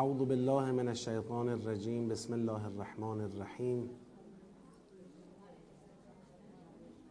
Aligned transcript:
اعوذ 0.00 0.22
بالله 0.24 0.72
من 0.72 0.88
الشیطان 0.88 1.48
الرجیم. 1.48 2.08
بسم 2.08 2.32
الله 2.32 2.66
الرحمن 2.66 3.20
الرحیم. 3.20 3.90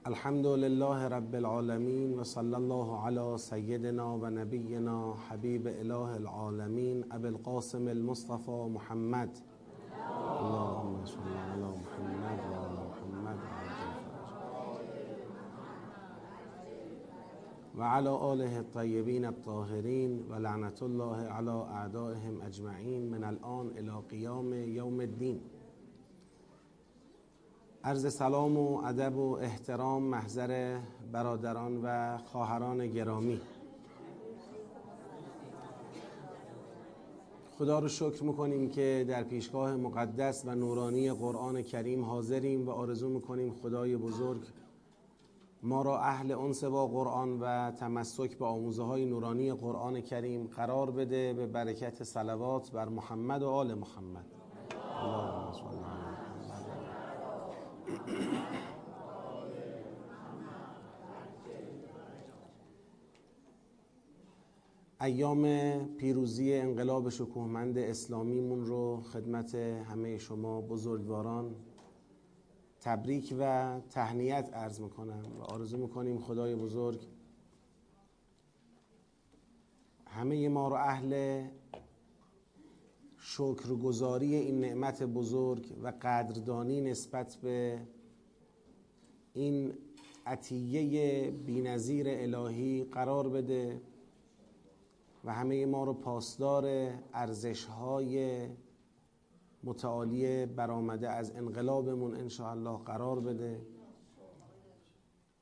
الحمد 0.06 0.46
لله 0.46 1.10
رب 1.16 1.36
العالمین 1.36 2.20
و 2.20 2.24
صلی 2.24 2.56
الله 2.56 3.06
علی 3.08 3.38
سیدنا 3.38 4.08
و 4.18 4.30
نبینا 4.30 5.14
حبیب 5.30 5.68
اله 5.68 6.10
العالمین. 6.16 7.06
ابی 7.12 7.28
القاسم 7.28 7.88
المصطفى 7.88 8.60
محمد. 8.74 9.30
اللهم 10.40 11.06
صل 11.06 11.20
علی 11.20 11.62
محمد 11.62 12.40
و 12.52 12.56
علی 12.66 12.84
محمد 12.90 13.38
و 17.80 17.84
علی 17.84 18.08
آله 18.08 18.56
الطیبین 18.56 19.26
الطاهرین 19.26 20.26
و 20.30 20.36
لعنت 20.36 20.84
الله 20.84 21.16
علی 21.16 21.50
اعدائهم 21.50 22.42
اجمعین 22.42 23.10
من 23.10 23.24
الان 23.24 23.72
الى 23.78 23.92
قیام 24.10 24.54
یوم 24.54 25.00
الدین. 25.00 25.42
عرض 27.84 28.14
سلام 28.14 28.58
و 28.58 28.82
ادب 28.86 29.18
و 29.18 29.34
احترام 29.34 30.04
محضر 30.04 30.80
برادران 31.12 31.82
و 31.84 32.18
خواهران 32.18 32.88
گرامی. 32.88 33.42
خدا 37.58 37.80
رو 37.80 37.88
شکر 37.88 38.24
می‌کنیم 38.24 38.70
که 38.70 39.06
در 39.10 39.24
پیشگاه 39.24 39.76
مقدس 39.76 40.44
و 40.46 40.56
نورانی 40.56 41.12
قرآن 41.12 41.62
کریم 41.62 42.06
حاضریم 42.06 42.68
و 42.68 42.72
آرزو 42.72 43.10
می‌کنیم 43.10 43.52
خدای 43.52 43.98
بزرگ 43.98 44.42
ما 45.64 45.82
را 45.82 46.00
اهل 46.00 46.32
انس 46.32 46.64
با 46.64 46.88
قرآن 46.88 47.40
و 47.40 47.72
تمسک 47.72 48.38
به 48.38 48.46
آموزه 48.46 48.84
های 48.84 49.06
نورانی 49.06 49.54
قرآن 49.54 50.02
کریم 50.02 50.48
قرار 50.48 50.92
بده 50.92 51.34
به 51.34 51.48
برکت 51.48 52.04
صلوات 52.04 52.72
بر 52.72 52.88
محمد 52.88 53.44
و 53.44 53.50
آل 53.50 53.74
محمد. 53.74 54.26
ایام 65.02 65.46
پیروزی 65.98 66.54
انقلاب 66.54 67.10
شکوهمند 67.10 67.78
اسلامیمون 67.78 68.66
رو 68.66 69.02
خدمت 69.02 69.56
همه 69.56 70.18
شما 70.18 70.62
بزرگواران 70.62 71.56
تبریک 72.90 73.36
و 73.40 73.76
تهنیت 73.90 74.50
عرض 74.54 74.82
می‌کنم 74.82 75.24
و 75.40 75.42
آرزو 75.42 75.78
می‌کنیم 75.78 76.20
خدای 76.20 76.56
بزرگ 76.56 77.08
همه 80.06 80.50
ما 80.50 80.68
رو 80.68 80.76
اهل 80.76 81.44
شکرگزاری 83.18 84.36
این 84.36 84.60
نعمت 84.60 85.04
بزرگ 85.04 85.78
و 85.84 85.94
قدردانی 86.02 86.82
نسبت 86.82 87.36
به 87.36 87.80
این 89.34 89.74
عطیه 90.26 91.32
بینظیر 91.32 92.06
الهی 92.10 92.84
قرار 92.84 93.30
بده 93.30 93.82
و 95.26 95.34
همه 95.34 95.66
ما 95.66 95.84
رو 95.84 95.94
پاسدار 95.94 96.94
ارزشهای 97.14 98.48
متعالی 99.64 100.46
برآمده 100.46 101.10
از 101.10 101.32
انقلابمون 101.32 102.16
انشاءالله 102.16 102.78
قرار 102.78 103.20
بده. 103.20 103.62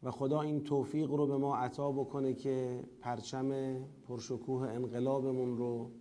و 0.04 0.12
خدا 0.12 0.42
این 0.42 0.64
توفیق 0.64 1.12
رو 1.12 1.28
به 1.28 1.38
ما 1.38 1.56
عطا 1.56 1.92
بکنه 1.92 2.34
که 2.34 2.84
پرچم 3.02 3.80
پرشکوه 4.08 4.70
انقلابمون 4.70 5.58
رو 5.58 5.92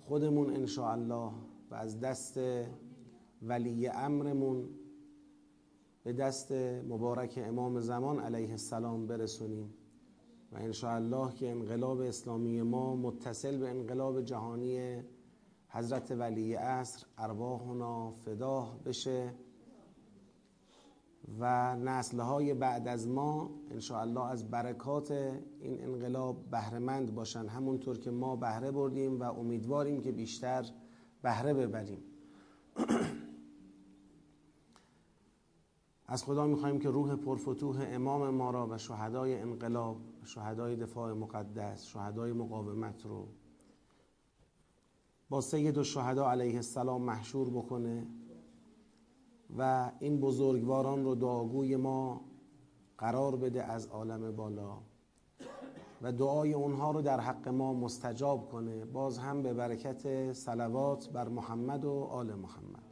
خودمون 0.00 0.50
انشاءالله 0.50 1.32
و 1.70 1.74
از 1.74 2.00
دست 2.00 2.40
ولی 3.42 3.88
امرمون 3.88 4.68
به 6.04 6.12
دست 6.12 6.52
مبارک 6.88 7.40
امام 7.46 7.80
زمان 7.80 8.18
علیه 8.18 8.50
السلام 8.50 9.06
برسونیم. 9.06 9.74
و 10.52 10.56
انشاءالله 10.56 11.34
که 11.34 11.50
انقلاب 11.50 12.00
اسلامی 12.00 12.62
ما 12.62 12.96
متصل 12.96 13.58
به 13.58 13.68
انقلاب 13.68 14.22
جهانی 14.22 15.02
حضرت 15.70 16.10
ولی 16.10 16.54
عصر 16.54 17.06
ارواحنا 17.18 18.10
فداه 18.10 18.78
بشه 18.84 19.34
و 21.38 21.76
نسلهای 21.76 22.54
بعد 22.54 22.88
از 22.88 23.08
ما 23.08 23.50
انشاءالله 23.70 24.24
از 24.24 24.50
برکات 24.50 25.10
این 25.60 25.84
انقلاب 25.84 26.50
بهرهمند 26.50 27.14
باشن. 27.14 27.46
همونطور 27.46 27.98
که 27.98 28.10
ما 28.10 28.36
بهره 28.36 28.70
بردیم 28.70 29.20
و 29.20 29.22
امیدواریم 29.22 30.00
که 30.00 30.12
بیشتر 30.12 30.64
بهره 31.22 31.54
ببریم. 31.54 32.02
از 36.06 36.24
خدا 36.24 36.46
می‌خواهیم 36.46 36.78
که 36.78 36.90
روح 36.90 37.16
پرفتوح 37.16 37.84
امام 37.88 38.30
ما 38.30 38.50
را 38.50 38.66
و 38.66 38.78
شهدای 38.78 39.40
انقلاب 39.40 40.00
شهدای 40.24 40.76
دفاع 40.76 41.12
مقدس 41.12 41.84
شهدای 41.84 42.32
مقاومت 42.32 43.06
رو 43.06 43.28
با 45.28 45.40
سید 45.40 45.78
و 45.78 45.84
شهدا 45.84 46.30
علیه 46.30 46.54
السلام 46.54 47.02
محشور 47.02 47.50
بکنه 47.50 48.06
و 49.58 49.90
این 50.00 50.20
بزرگواران 50.20 51.04
رو 51.04 51.14
دعاگوی 51.14 51.76
ما 51.76 52.20
قرار 52.98 53.36
بده 53.36 53.64
از 53.64 53.86
عالم 53.86 54.36
بالا 54.36 54.78
و 56.02 56.12
دعای 56.12 56.52
اونها 56.52 56.90
رو 56.90 57.02
در 57.02 57.20
حق 57.20 57.48
ما 57.48 57.74
مستجاب 57.74 58.48
کنه. 58.48 58.84
باز 58.84 59.18
هم 59.18 59.42
به 59.42 59.54
برکت 59.54 60.32
صلوات 60.32 61.08
بر 61.08 61.28
محمد 61.28 61.84
و 61.84 61.92
آل 62.10 62.34
محمد. 62.34 62.87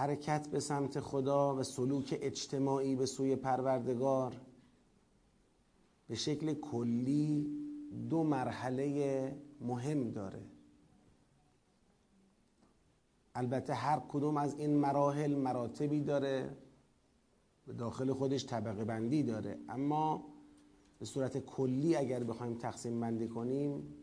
حرکت 0.00 0.48
به 0.48 0.60
سمت 0.60 1.00
خدا 1.00 1.56
و 1.56 1.62
سلوک 1.62 2.18
اجتماعی 2.20 2.96
به 2.96 3.06
سوی 3.06 3.36
پروردگار. 3.36 4.40
به 6.08 6.14
شکل 6.14 6.54
کلی 6.54 7.50
دو 8.10 8.22
مرحله 8.22 9.36
مهم 9.60 10.10
داره. 10.10 10.42
البته 13.34 13.74
هر 13.74 14.02
کدوم 14.08 14.36
از 14.36 14.58
این 14.58 14.76
مراحل 14.76 15.34
مراتبی 15.34 16.00
داره. 16.00 16.56
به 17.66 17.72
داخل 17.72 18.12
خودش 18.12 18.46
طبقه 18.46 18.84
بندی 18.84 19.22
داره. 19.22 19.58
اما 19.68 20.24
به 20.98 21.04
صورت 21.04 21.38
کلی 21.38 21.96
اگر 21.96 22.24
بخوایم 22.24 22.54
تقسیم 22.54 23.00
بندی 23.00 23.28
کنیم 23.28 23.94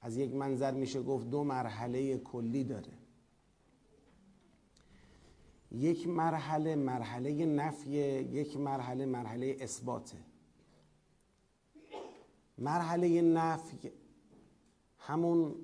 از 0.00 0.16
یک 0.16 0.34
منظر 0.34 0.74
میشه 0.74 1.02
گفت 1.02 1.30
دو 1.30 1.44
مرحله 1.44 2.18
کلی 2.18 2.64
داره. 2.64 3.05
یک 5.72 6.08
مرحله 6.08 6.76
مرحله 6.76 7.46
نفی 7.46 7.90
یک 7.90 8.56
مرحله 8.56 9.06
مرحله 9.06 9.56
اثباته 9.60 10.18
مرحله 12.58 13.22
نفی 13.22 13.92
همون 14.98 15.54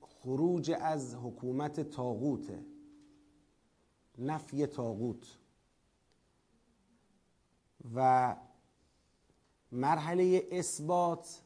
خروج 0.00 0.70
از 0.80 1.14
حکومت 1.14 1.80
تاغوته 1.80 2.64
نفی 4.18 4.66
تاغوت 4.66 5.38
و 7.94 8.36
مرحله 9.72 10.48
اثبات 10.52 11.42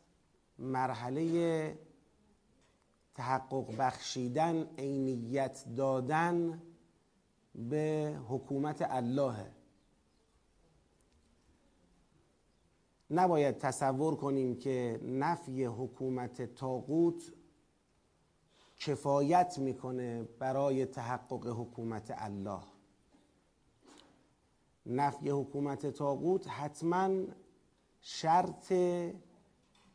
مرحله 0.58 1.78
تحقق 3.14 3.76
بخشیدن 3.78 4.66
عینیت 4.78 5.64
دادن 5.76 6.62
به 7.68 8.18
حکومت 8.28 8.86
الله. 8.90 9.34
نباید 13.10 13.58
تصور 13.58 14.16
کنیم 14.16 14.56
که 14.56 15.00
نفی 15.02 15.64
حکومت 15.64 16.54
تاغوت 16.54 17.32
کفایت 18.76 19.58
می‌کنه 19.58 20.22
برای 20.38 20.86
تحقق 20.86 21.46
حکومت 21.46 22.14
الله. 22.16 22.60
نفی 24.86 25.30
حکومت 25.30 25.86
تاغوت 25.86 26.48
حتما 26.48 27.10
شرط 28.00 28.72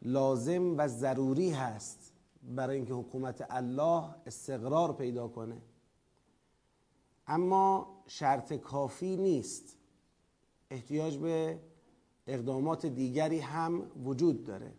لازم 0.02 0.78
و 0.78 0.88
ضروری 0.88 1.50
هست 1.50 2.14
برای 2.44 2.76
اینکه 2.76 2.94
حکومت 2.94 3.46
الله 3.50 4.16
استقرار 4.26 4.94
پیدا 4.94 5.28
کنه. 5.28 5.62
اما 7.28 7.88
شرط 8.08 8.54
کافی 8.54 9.18
نیست. 9.18 9.78
احتیاج 10.70 11.18
به 11.18 11.60
اقدامات 12.28 12.86
دیگری 12.86 13.40
هم 13.40 13.92
وجود 14.04 14.44
داره. 14.44 14.74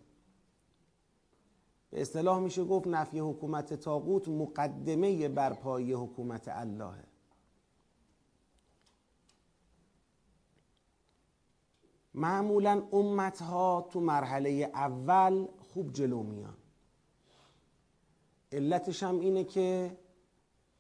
به 1.90 2.00
اصطلاح 2.00 2.38
میشه 2.38 2.64
گفت 2.64 2.86
نفی 2.86 3.18
حکومت 3.18 3.74
تاغوت 3.74 4.28
مقدمه 4.28 5.28
برپایی 5.28 5.92
حکومت 5.92 6.48
اللهه 6.48 7.04
معمولا 12.14 12.82
امت 12.92 13.42
ها 13.42 13.88
تو 13.90 14.00
مرحله 14.00 14.70
اول 14.74 15.46
خوب 15.58 15.92
جلو 15.92 16.22
میان. 16.22 16.56
علتش 18.52 19.02
هم 19.02 19.20
اینه 19.20 19.44
که 19.44 19.98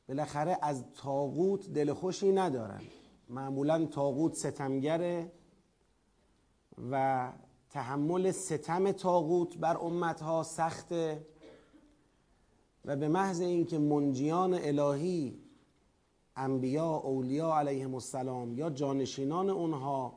بالاخره 0.08 0.58
از 0.62 0.84
تاغوت 0.92 1.72
دل 1.72 1.92
خوشی 1.92 2.32
ندارن. 2.32 2.80
معمولا 3.28 3.86
تاغوت 3.86 4.34
ستمگره 4.34 5.32
و 6.90 7.32
تحمل 7.70 8.30
ستم 8.30 8.92
تاغوت 8.92 9.58
بر 9.58 9.76
امت 9.76 10.20
ها 10.22 10.42
سخته 10.42 11.26
و 12.84 12.96
به 12.96 13.08
محض 13.08 13.40
اینکه 13.40 13.78
منجیان 13.78 14.54
الهی 14.54 15.38
انبیا 16.36 16.96
اولیا 16.96 17.58
علیهم 17.58 17.94
السلام 17.94 18.54
یا 18.54 18.70
جانشینان 18.70 19.50
اونها 19.50 20.14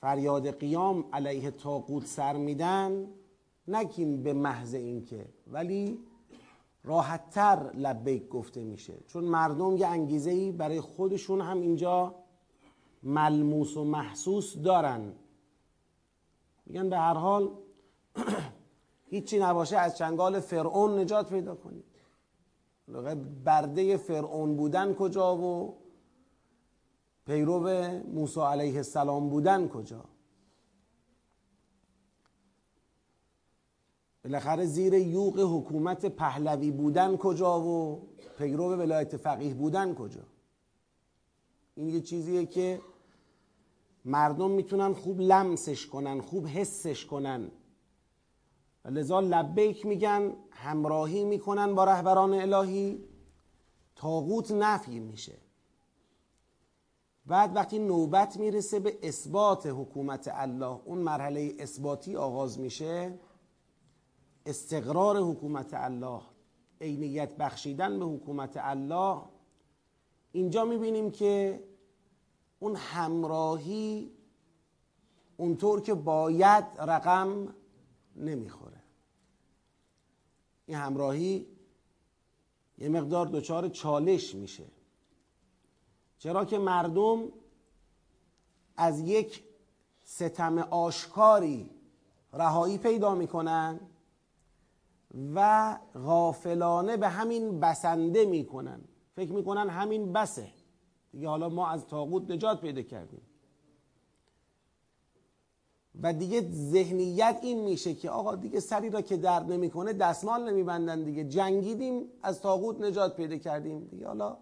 فریاد 0.00 0.58
قیام 0.58 1.04
علیه 1.12 1.50
تاقود 1.50 2.04
سر 2.04 2.36
میدن 2.36 3.08
نگیم 3.68 4.22
به 4.22 4.32
محض 4.32 4.74
اینکه. 4.74 5.26
ولی 5.46 5.98
راحتتر 6.84 7.70
لبیک 7.74 8.28
گفته 8.28 8.64
میشه. 8.64 8.94
چون 9.06 9.24
مردم 9.24 9.76
یه 9.76 9.86
انگیزه 9.86 10.30
ای 10.30 10.52
برای 10.52 10.80
خودشون 10.80 11.40
هم 11.40 11.60
اینجا 11.60 12.14
ملموس 13.02 13.76
و 13.76 13.84
محسوس 13.84 14.56
دارن. 14.56 15.12
میگن 16.66 16.88
به 16.88 16.98
هر 16.98 17.14
حال 17.14 17.50
هیچی 19.10 19.38
نباشه 19.38 19.76
از 19.76 19.96
چنگال 19.96 20.40
فرعون 20.40 20.98
نجات 20.98 21.28
پیدا 21.28 21.54
کنید. 21.54 21.84
برده 23.44 23.96
فرعون 23.96 24.56
بودن 24.56 24.94
کجا 24.94 25.36
و 25.36 25.76
پیرو 27.26 27.68
موسی 28.12 28.40
علیه 28.40 28.76
السلام 28.76 29.28
بودن 29.28 29.68
کجا؟ 29.68 30.04
بالاخره 34.24 34.66
زیر 34.66 34.94
یوق 34.94 35.38
حکومت 35.40 36.06
پهلوی 36.06 36.70
بودن 36.70 37.16
کجا 37.16 37.60
و 37.60 38.02
پیرو 38.38 38.76
ولایت 38.76 39.16
فقیه 39.16 39.54
بودن 39.54 39.94
کجا؟ 39.94 40.20
این 41.74 41.88
یه 41.88 42.00
چیزیه 42.00 42.46
که 42.46 42.80
مردم 44.04 44.50
می‌تونن 44.50 44.92
خوب 44.92 45.20
لمسش 45.20 45.86
کنن 45.86 46.20
خوب 46.20 46.46
حسش 46.46 47.06
کنن. 47.06 47.50
لذا 48.84 49.20
لبیک 49.20 49.86
میگن 49.86 50.32
همراهی 50.50 51.24
می‌کنن 51.24 51.74
با 51.74 51.84
رهبران 51.84 52.34
الهی. 52.34 53.04
تاغوت 53.96 54.50
نفی 54.50 54.98
میشه. 54.98 55.38
بعد 57.26 57.56
وقتی 57.56 57.78
نوبت 57.78 58.36
می‌رسه 58.36 58.80
به 58.80 58.98
اثبات 59.02 59.66
حکومت 59.66 60.30
الله 60.34 60.80
اون 60.84 60.98
مرحله 60.98 61.54
اثباتی 61.58 62.16
آغاز 62.16 62.60
میشه. 62.60 63.18
استقرار 64.46 65.16
حکومت 65.16 65.74
الله 65.74 66.22
عینیت 66.80 67.36
بخشیدن 67.36 67.98
به 67.98 68.04
حکومت 68.04 68.56
الله. 68.56 69.22
اینجا 70.32 70.64
می‌بینیم 70.64 71.10
که 71.10 71.64
اون 72.58 72.76
همراهی 72.76 74.12
اونطور 75.36 75.80
که 75.80 75.94
باید 75.94 76.64
رقم 76.78 77.54
نمی‌خوره. 78.16 78.82
این 80.66 80.76
همراهی 80.76 81.46
یه 82.78 82.88
مقدار 82.88 83.26
دچار 83.26 83.68
چالش 83.68 84.34
میشه. 84.34 84.64
چرا 86.18 86.44
که 86.44 86.58
مردم 86.58 87.28
از 88.76 89.00
یک 89.00 89.44
ستم 90.04 90.58
آشکاری 90.58 91.70
رهایی 92.32 92.78
پیدا 92.78 93.14
می‌کنن؟ 93.14 93.80
و 95.34 95.78
غافلانه 95.94 96.96
به 96.96 97.08
همین 97.08 97.60
بسنده 97.60 98.24
می‌کنن. 98.24 98.80
فکر 99.16 99.32
می‌کنن 99.32 99.68
همین 99.68 100.12
بسه. 100.12 100.48
دیگه 101.12 101.28
حالا 101.28 101.48
ما 101.48 101.68
از 101.68 101.86
تاغوت 101.86 102.30
نجات 102.30 102.60
پیدا 102.60 102.82
کردیم. 102.82 103.20
و 106.02 106.12
دیگه 106.12 106.50
ذهنیت 106.52 107.38
این 107.42 107.64
میشه 107.64 107.94
که 107.94 108.10
آقا 108.10 108.34
دیگه 108.34 108.60
سری 108.60 108.90
را 108.90 109.00
که 109.00 109.16
درد 109.16 109.52
نمی‌کنه 109.52 109.92
دستمال 109.92 110.50
نمیبندن 110.50 111.02
دیگه. 111.02 111.24
جنگیدیم 111.24 112.04
از 112.22 112.40
تاغوت 112.40 112.80
نجات 112.80 113.16
پیدا 113.16 113.36
کردیم. 113.36 113.84
دیگه 113.84 114.06
حالا 114.06 114.36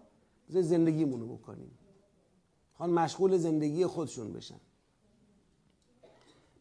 زندگیمونو 0.49 1.37
بکنیم. 1.37 1.71
خان 2.77 2.89
مشغول 2.89 3.37
زندگی 3.37 3.85
خودشون 3.85 4.33
بشن. 4.33 4.59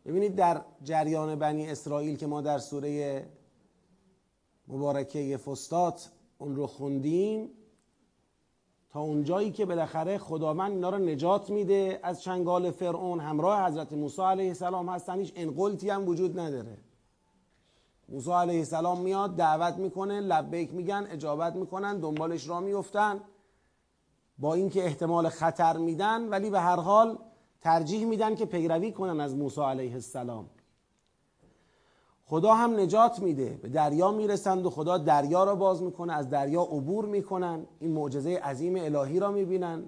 ببینید 0.07 0.35
در 0.37 0.63
جریان 0.83 1.35
بنی 1.35 1.71
اسرائیل 1.71 2.17
که 2.17 2.27
ما 2.27 2.41
در 2.41 2.59
سوره 2.59 3.27
مبارکه 4.69 5.37
فستات 5.37 6.11
اون 6.39 6.57
رو 6.57 6.67
خوندیم. 6.67 7.51
تا 8.91 9.01
اونجایی 9.01 9.51
که 9.51 9.67
بالاخره 9.67 10.19
خداوند 10.19 10.73
اینا 10.73 10.91
رو 10.91 10.99
نجات 10.99 11.51
میده. 11.51 12.01
از 12.03 12.23
چنگال 12.23 12.71
فرعون 12.71 13.21
همراه 13.21 13.67
حضرت 13.67 13.93
موسی 13.93 14.23
علیه 14.23 14.49
السلام 14.49 14.89
هستن. 14.89 15.19
هیچ 15.19 15.33
انقلتی 15.37 15.91
هم 15.91 16.09
وجود 16.09 16.41
نداره. 16.41 16.79
موسی 18.09 18.31
علیه 18.31 18.59
السلام 18.59 19.01
میاد 19.01 19.37
دعوت 19.37 19.77
می‌کنه 19.77 20.21
لبیک 20.21 20.75
میگن 20.75 21.07
اجابت 21.11 21.57
می‌کنن 21.57 22.01
دنبالش 22.01 22.49
را 22.49 22.61
میفتن. 22.61 23.21
با 24.39 24.55
اینکه 24.55 24.85
احتمال 24.85 25.29
خطر 25.29 25.77
میدن 25.77 26.29
ولی 26.29 26.51
به 26.51 26.61
هر 26.61 26.77
حال 26.81 27.19
ترجیح 27.61 28.07
میدن 28.07 28.35
که 28.35 28.47
پیروی 28.47 28.93
کنن 28.93 29.21
از 29.21 29.37
موسی 29.37 29.61
علیه 29.61 29.93
السلام. 29.93 30.51
خدا 32.33 32.55
هم 32.55 32.81
نجات 32.81 33.19
میده. 33.19 33.59
به 33.63 33.69
دریا 33.69 34.11
می‌رسند 34.11 34.67
و 34.67 34.71
خدا 34.71 34.99
دریا 34.99 35.45
را 35.45 35.55
باز 35.55 35.83
می‌کنه 35.83 36.13
از 36.13 36.31
دریا 36.31 36.63
عبور 36.63 37.05
می‌کنن. 37.05 37.67
این 37.81 37.93
معجزه 37.93 38.37
عظیم 38.37 38.77
الهی 38.77 39.21
را 39.21 39.31
می‌بینن. 39.31 39.85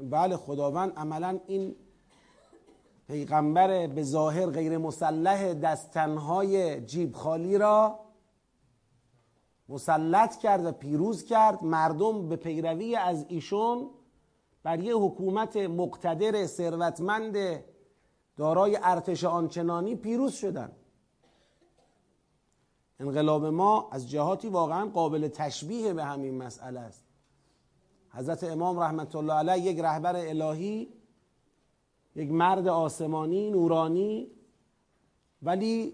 بله 0.00 0.36
خداوند 0.36 0.92
عملا 0.96 1.38
این 1.46 1.76
پیغمبر 3.08 3.86
به 3.86 4.02
ظاهر 4.02 4.46
غیر 4.46 4.78
مسلح 4.78 5.54
دستنهای 5.54 6.80
جیب 6.80 7.14
خالی 7.14 7.58
را 7.58 7.98
مسلط 9.68 10.36
کرد 10.36 10.64
و 10.64 10.72
پیروز 10.72 11.24
کرد. 11.24 11.64
مردم 11.64 12.28
به 12.28 12.36
پیروی 12.36 12.96
از 12.96 13.26
ایشون 13.28 13.90
بر 14.62 14.80
یه 14.80 14.96
حکومت 14.96 15.56
مقتدر 15.56 16.46
ثروتمند 16.46 17.36
دارای 18.36 18.78
ارتش 18.82 19.24
آنچنانی 19.24 19.96
پیروز 19.96 20.32
شدند 20.32 20.76
انقلاب 23.00 23.46
ما 23.46 23.88
از 23.92 24.10
جهاتی 24.10 24.48
واقعا 24.48 24.86
قابل 24.86 25.28
تشبیه 25.28 25.92
به 25.92 26.04
همین 26.04 26.42
مسئله 26.42 26.80
است. 26.80 27.04
حضرت 28.10 28.44
امام 28.44 28.80
رحمت 28.80 29.16
الله 29.16 29.32
علیه 29.32 29.72
یک 29.72 29.78
رهبر 29.78 30.16
الهی 30.16 30.88
یک 32.16 32.30
مرد 32.30 32.68
آسمانی 32.68 33.50
نورانی 33.50 34.30
ولی 35.42 35.92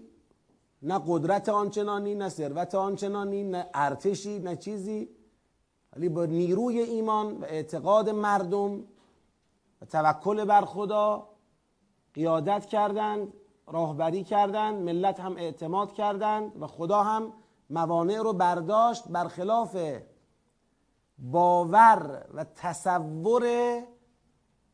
نه 0.81 1.01
قدرت 1.07 1.49
آنچنانی 1.49 2.15
نه 2.15 2.29
ثروت 2.29 2.75
آنچنانی 2.75 3.43
نه 3.43 3.69
ارتشی 3.73 4.39
نه 4.39 4.55
چیزی 4.55 5.09
ولی 5.95 6.09
با 6.09 6.25
نیروی 6.25 6.79
ایمان 6.79 7.37
و 7.37 7.43
اعتقاد 7.43 8.09
مردم 8.09 8.83
و 9.81 9.85
توکل 9.85 10.45
بر 10.45 10.61
خدا 10.61 11.29
قیادت 12.13 12.65
کردند. 12.65 13.33
راهبری 13.67 14.23
کردند 14.23 14.81
ملت 14.83 15.19
هم 15.19 15.37
اعتماد 15.37 15.93
کردند 15.93 16.61
و 16.61 16.67
خدا 16.67 17.03
هم 17.03 17.33
موانع 17.69 18.17
رو 18.17 18.33
برداشت 18.33 19.07
برخلاف 19.07 19.77
باور 21.17 22.25
و 22.33 22.43
تصور 22.43 23.43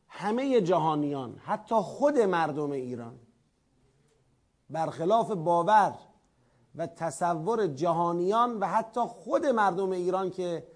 همه 0.08 0.60
جهانیان 0.60 1.38
حتی 1.44 1.74
خود 1.74 2.18
مردم 2.18 2.70
ایران. 2.70 3.18
برخلاف 4.70 5.30
باور 5.30 5.94
و 6.74 6.86
تصور 6.86 7.66
جهانیان 7.66 8.58
و 8.58 8.66
حتی 8.66 9.00
خود 9.00 9.46
مردم 9.46 9.90
ایران 9.90 10.30
که 10.30 10.66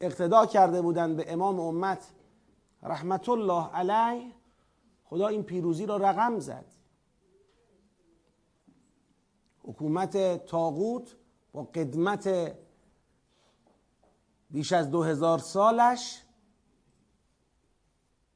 اقتدا 0.00 0.46
کرده 0.46 0.82
بودند 0.82 1.16
به 1.16 1.32
امام 1.32 1.60
امت 1.60 2.12
رحمت 2.82 3.28
الله 3.28 3.70
علیه 3.70 4.32
خدا 5.04 5.28
این 5.28 5.42
پیروزی 5.42 5.86
را 5.86 5.96
رقم 5.96 6.38
زد. 6.38 6.73
حکومت 9.64 10.46
تاغوت 10.46 11.16
با 11.52 11.62
قدمت 11.62 12.54
بیش 14.50 14.72
از 14.72 14.90
دو 14.90 15.02
هزار 15.02 15.38
سالش 15.38 16.22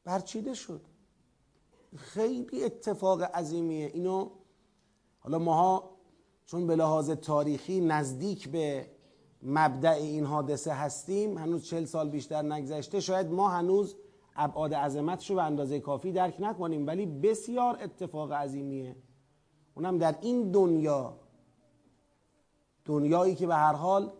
برچیده 0.05 0.55
شد. 0.55 0.81
خیلی 1.97 2.65
اتفاق 2.65 3.23
عظیمیه. 3.23 3.91
اینو 3.95 4.31
حالا 5.19 5.39
ماها 5.39 5.91
چون 6.47 6.67
به 6.67 6.77
لحاظ 6.77 7.11
تاریخی 7.11 7.81
نزدیک 7.81 8.49
به 8.49 8.91
مبدع 9.43 9.91
این 9.91 10.25
حادثه 10.25 10.73
هستیم 10.73 11.39
هنوز 11.39 11.65
چل 11.65 11.85
سال 11.85 12.09
بیشتر 12.11 12.43
نگذشته 12.43 13.01
شاید 13.01 13.27
ما 13.27 13.49
هنوز 13.49 13.97
ابعاد 14.37 14.75
عظمتش 14.75 15.31
رو 15.31 15.37
به 15.37 15.43
اندازه 15.43 15.81
کافی 15.81 16.13
درک 16.13 16.37
نکنیم 16.41 16.87
ولی 16.87 17.07
بسیار 17.07 17.79
اتفاق 17.83 18.33
عظیمیه. 18.33 18.97
اونم 19.79 19.99
در 19.99 20.19
این 20.21 20.51
دنیا 20.51 21.17
دنیایی 22.85 23.35
که 23.35 23.47
به 23.47 23.55
هر 23.55 23.73
حال 23.73 24.13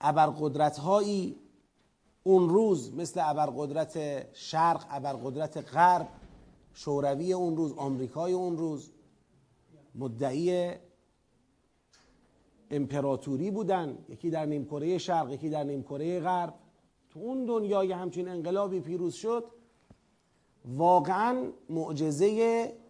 ابرقدرت 0.00 0.78
هایی 0.78 1.36
اون 2.22 2.48
روز 2.48 2.94
مثل 2.94 3.20
ابرقدرت 3.24 4.26
شرق 4.34 4.86
ابرقدرت 4.90 5.74
غرب 5.74 6.08
شوروی 6.74 7.32
اون 7.32 7.56
روز 7.56 7.72
آمریکای 7.72 8.32
اون 8.32 8.56
روز 8.56 8.92
مدعی 9.94 10.72
امپراتوری 12.70 13.50
بودن. 13.50 13.98
یکی 14.08 14.30
در 14.30 14.46
نیمکره 14.46 14.98
شرق 14.98 15.30
یکی 15.30 15.48
در 15.48 15.64
نیمکره 15.64 16.20
غرب. 16.20 16.54
تو 17.10 17.20
اون 17.20 17.44
دنیای 17.44 17.92
همچین 17.92 18.28
انقلابی 18.28 18.80
پیروز 18.80 19.14
شد 19.14 19.44
واقعا 20.64 21.52
معجزه 21.70 22.83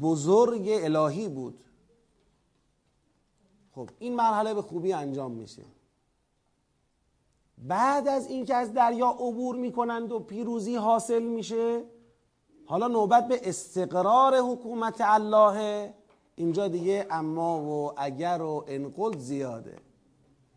بزرگ 0.00 0.68
الهی 0.68 1.28
بود. 1.28 1.64
خب 3.74 3.90
این 3.98 4.16
مرحله 4.16 4.54
به 4.54 4.62
خوبی 4.62 4.92
انجام 4.92 5.32
میشه. 5.32 5.62
بعد 7.58 8.08
از 8.08 8.26
اینکه 8.26 8.54
از 8.54 8.72
دریا 8.72 9.08
عبور 9.08 9.56
می‌کنند 9.56 10.12
و 10.12 10.20
پیروزی 10.20 10.76
حاصل 10.76 11.22
میشه 11.22 11.84
حالا 12.66 12.88
نوبت 12.88 13.28
به 13.28 13.48
استقرار 13.48 14.36
حکومت 14.38 15.00
الله. 15.00 15.94
اینجا 16.36 16.68
دیگه 16.68 17.06
اما 17.10 17.62
و 17.62 17.92
اگر 17.96 18.42
و 18.42 18.64
انقل 18.68 19.18
زیاده. 19.18 19.78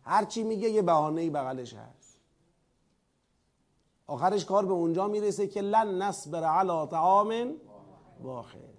هرچی 0.02 0.42
میگه 0.42 0.70
یه 0.70 0.82
بهانه 0.82 1.30
بغلش 1.30 1.74
هست. 1.74 2.18
آخرش 4.06 4.44
کار 4.44 4.66
به 4.66 4.72
اونجا 4.72 5.08
می‌رسه 5.08 5.46
که 5.46 5.60
لن 5.60 6.02
نصبر 6.02 6.44
علی 6.44 6.86
طعام 6.86 7.52
واحد. 8.22 8.74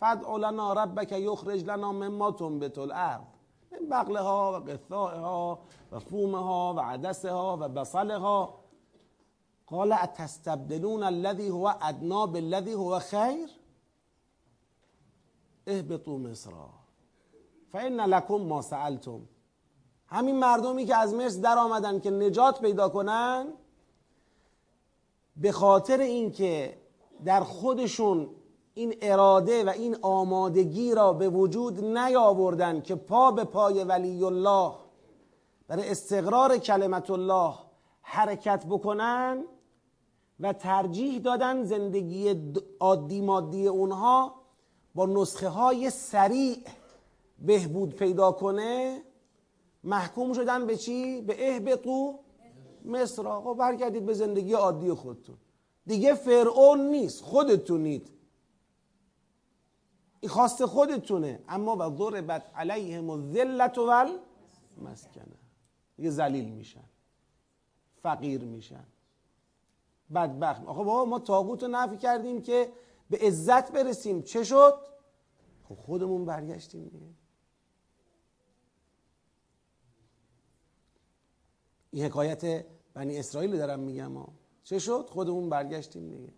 فدع 0.00 0.36
لنا 0.36 0.72
ربک 0.72 1.12
یخرج 1.12 1.64
لنا 1.64 1.92
مما 1.92 2.30
تنبت 2.30 2.78
الارض. 2.78 3.24
من 3.72 3.88
بقله 3.88 4.20
ها 4.20 4.52
و 4.52 4.70
قثاء 4.70 5.16
ها 5.16 5.58
و 5.92 5.98
فومه 5.98 6.38
ها 6.38 6.74
و 6.74 6.80
عدسه 6.80 7.30
ها 7.30 7.56
و 7.60 7.68
بصله 7.68 8.16
ها 8.16 8.54
قال 9.66 9.92
اتستبدلون 9.92 11.02
الذي 11.02 11.48
هو 11.48 11.74
ادنا 11.82 12.26
بالذي 12.26 12.74
هو 12.74 12.98
خیر؟ 12.98 13.48
اهبطوا 15.68 16.18
مصرا 16.18 16.70
فان 17.72 18.00
لكم 18.00 18.40
ما 18.40 18.62
سألتم. 18.62 19.20
همین 20.08 20.38
مردمی 20.38 20.84
که 20.84 20.96
از 20.96 21.14
مصر 21.14 21.40
در 21.40 21.58
آمدن 21.58 22.00
که 22.00 22.10
نجات 22.10 22.60
پیدا 22.60 22.88
کنن 22.88 23.46
به 25.36 25.52
خاطر 25.52 26.00
اینکه 26.00 26.78
در 27.24 27.40
خودشون 27.40 28.30
این 28.78 28.94
اراده 29.02 29.64
و 29.64 29.68
این 29.68 29.96
آمادگی 30.02 30.94
را 30.94 31.12
به 31.12 31.28
وجود 31.28 31.84
نیاوردن 31.84 32.80
که 32.80 32.94
پا 32.94 33.30
به 33.30 33.44
پای 33.44 33.84
ولی 33.84 34.24
الله 34.24 34.72
برای 35.68 35.90
استقرار 35.90 36.58
کلمت 36.58 37.10
الله 37.10 37.54
حرکت 38.02 38.66
بکنن 38.66 39.44
و 40.40 40.52
ترجیح 40.52 41.18
دادن 41.18 41.64
زندگی 41.64 42.52
عادی 42.80 43.20
مادی 43.20 43.66
اونها 43.66 44.34
با 44.94 45.06
نسخه 45.06 45.48
های 45.48 45.90
سریع 45.90 46.56
بهبود 47.38 47.94
پیدا 47.94 48.32
کنه 48.32 49.02
محکوم 49.84 50.32
شدن 50.32 50.66
به 50.66 50.76
چی؟ 50.76 51.20
به 51.20 51.52
اهبطو 51.52 52.18
مصر. 52.84 53.28
آقا 53.28 53.54
برگردید 53.54 54.06
به 54.06 54.14
زندگی 54.14 54.52
عادی 54.52 54.92
خودتون. 54.92 55.36
دیگه 55.86 56.14
فرعون 56.14 56.80
نیست 56.80 57.24
خودتونید. 57.24 58.15
این 60.26 60.32
خواست 60.32 60.66
خودتونه. 60.66 61.40
اما 61.48 61.76
و 61.76 61.96
ضربت 61.96 62.50
علیهم 62.54 63.10
الذلت 63.10 63.78
و 63.78 64.06
مسکنه 64.82 65.38
دیگه 65.96 66.10
ذلیل 66.10 66.48
میشن. 66.48 66.84
فقیر 68.02 68.44
میشن. 68.44 68.84
بدبخت. 70.14 70.64
آخه 70.64 70.84
بابا 70.84 71.04
ما 71.04 71.18
تاغوت 71.18 71.62
رو 71.62 71.68
نفی 71.68 71.96
کردیم 71.96 72.42
که 72.42 72.72
به 73.10 73.18
عزت 73.18 73.72
برسیم. 73.72 74.22
چه 74.22 74.44
شد؟ 74.44 74.74
خب 75.68 75.74
خودمون 75.74 76.24
برگشتیم 76.24 76.84
دیگه. 76.84 77.10
این 81.90 82.04
حکایت 82.04 82.66
بنی 82.94 83.18
اسرائیل 83.18 83.56
دارم 83.58 83.80
میگم 83.80 84.16
ها. 84.16 84.28
چه 84.64 84.78
شد؟ 84.78 85.08
خودمون 85.10 85.48
برگشتیم 85.48 86.08
دیگه. 86.08 86.32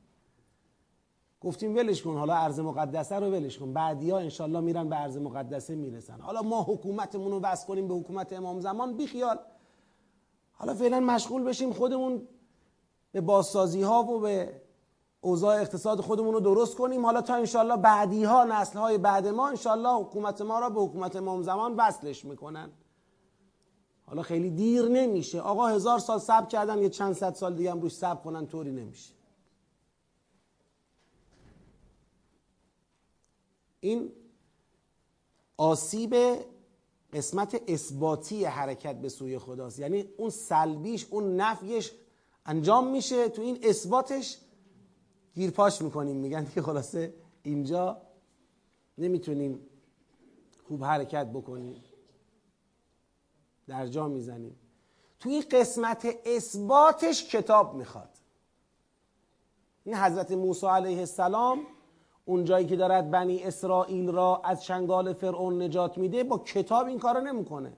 گفتیم 1.41 1.77
ولش 1.77 2.03
کن 2.03 2.17
حالا 2.17 2.35
ارز 2.35 2.61
مقدسه 2.61 3.17
رو 3.17 3.27
ولش 3.27 3.59
کن. 3.59 3.73
بعدیا 3.73 4.19
انشالله 4.19 4.61
میرن 4.61 4.89
به 4.89 5.01
ارز 5.01 5.17
مقدسه 5.17 5.75
می‌رسن. 5.75 6.21
حالا 6.21 6.43
ما 6.43 6.63
حکومتمون 6.63 7.31
رو 7.31 7.41
بس 7.41 7.67
کنیم 7.67 7.89
به 7.89 7.95
حکومت 7.95 8.33
امام 8.33 8.61
زمان 8.61 8.97
بیخیال. 8.97 9.39
حالا 10.53 10.75
فعلا 10.75 11.01
مشغول 11.01 11.45
بشیم 11.45 11.73
خودمون 11.73 12.29
به 13.13 13.21
بازسازی 13.21 13.83
ها 13.83 14.03
و 14.03 14.21
به 14.21 14.61
اوضاع 15.21 15.61
اقتصاد 15.61 16.01
خودمون 16.01 16.35
رو 16.35 16.41
درست 16.41 16.77
کنیم. 16.77 17.07
حالا 17.07 17.21
تا 17.21 17.35
انشالله 17.35 17.77
بعدی 17.77 18.25
ها 18.25 18.45
نسل 18.45 18.79
های 18.79 18.99
بعد 18.99 19.29
ما 19.29 19.49
انشالله 19.49 20.01
حکومت 20.01 20.43
ما 20.43 20.59
را 20.59 20.71
به 20.71 20.81
حکومت 20.81 21.17
امام 21.17 21.43
زمان 21.43 21.75
وصلش 21.77 22.25
می‌کنن. 22.25 22.71
حالا 24.07 24.23
خیلی 24.23 24.51
دیر 24.51 24.89
نمیشه. 24.89 25.41
آقا 25.41 25.67
هزار 25.67 25.99
سال 25.99 26.19
صبر 26.19 26.47
کردن 26.47 26.83
یه 26.83 26.89
چند 26.89 27.15
صد 27.15 27.35
سال 27.35 27.55
دیگه 27.55 27.71
هم 27.71 27.81
روش 27.81 27.93
صبر 27.93 28.23
کنن 28.23 28.47
طوری 28.47 28.71
نمیشه. 28.71 29.18
این 33.81 34.13
آسیب 35.57 36.17
قسمت 37.13 37.63
اثباتی 37.69 38.45
حرکت 38.45 38.97
به 39.01 39.09
سوی 39.09 39.39
خداست. 39.39 39.79
یعنی 39.79 40.09
اون 40.17 40.31
سلبیش 40.31 41.07
اون 41.11 41.37
نفیش 41.37 41.93
انجام 42.47 42.91
میشه. 42.91 43.29
تو 43.29 43.43
این 43.43 43.59
اثباتش 43.63 44.39
گیرپاش 45.35 45.83
می‌کنیم. 45.83 46.17
میگن 46.17 46.47
که 46.55 46.63
خلاصه 46.63 47.15
اینجا 47.43 48.03
نمی‌تونیم 48.99 49.67
خوب 50.69 50.85
حرکت 50.85 51.27
بکنیم. 51.27 51.85
در 53.67 53.87
جا 53.87 54.09
می‌زنیم. 54.09 54.57
تو 55.21 55.29
این 55.29 55.45
قسمت 55.51 56.07
اثباتش 56.27 57.25
کتاب 57.25 57.75
می‌خواد. 57.75 58.11
این 59.85 59.97
حضرت 59.97 60.33
موسی 60.33 60.67
علیه 60.67 60.99
السلام 60.99 61.67
اون 62.29 62.45
جایی 62.45 62.67
که 62.67 62.77
دارد 62.77 63.11
بنی 63.11 63.43
اسرائیل 63.43 64.11
را 64.11 64.41
از 64.45 64.65
چنگال 64.65 65.13
فرعون 65.13 65.63
نجات 65.63 65.99
میده 65.99 66.25
با 66.25 66.39
کتاب 66.39 66.87
این 66.87 66.99
کارو 66.99 67.21
نمی‌کنه. 67.21 67.73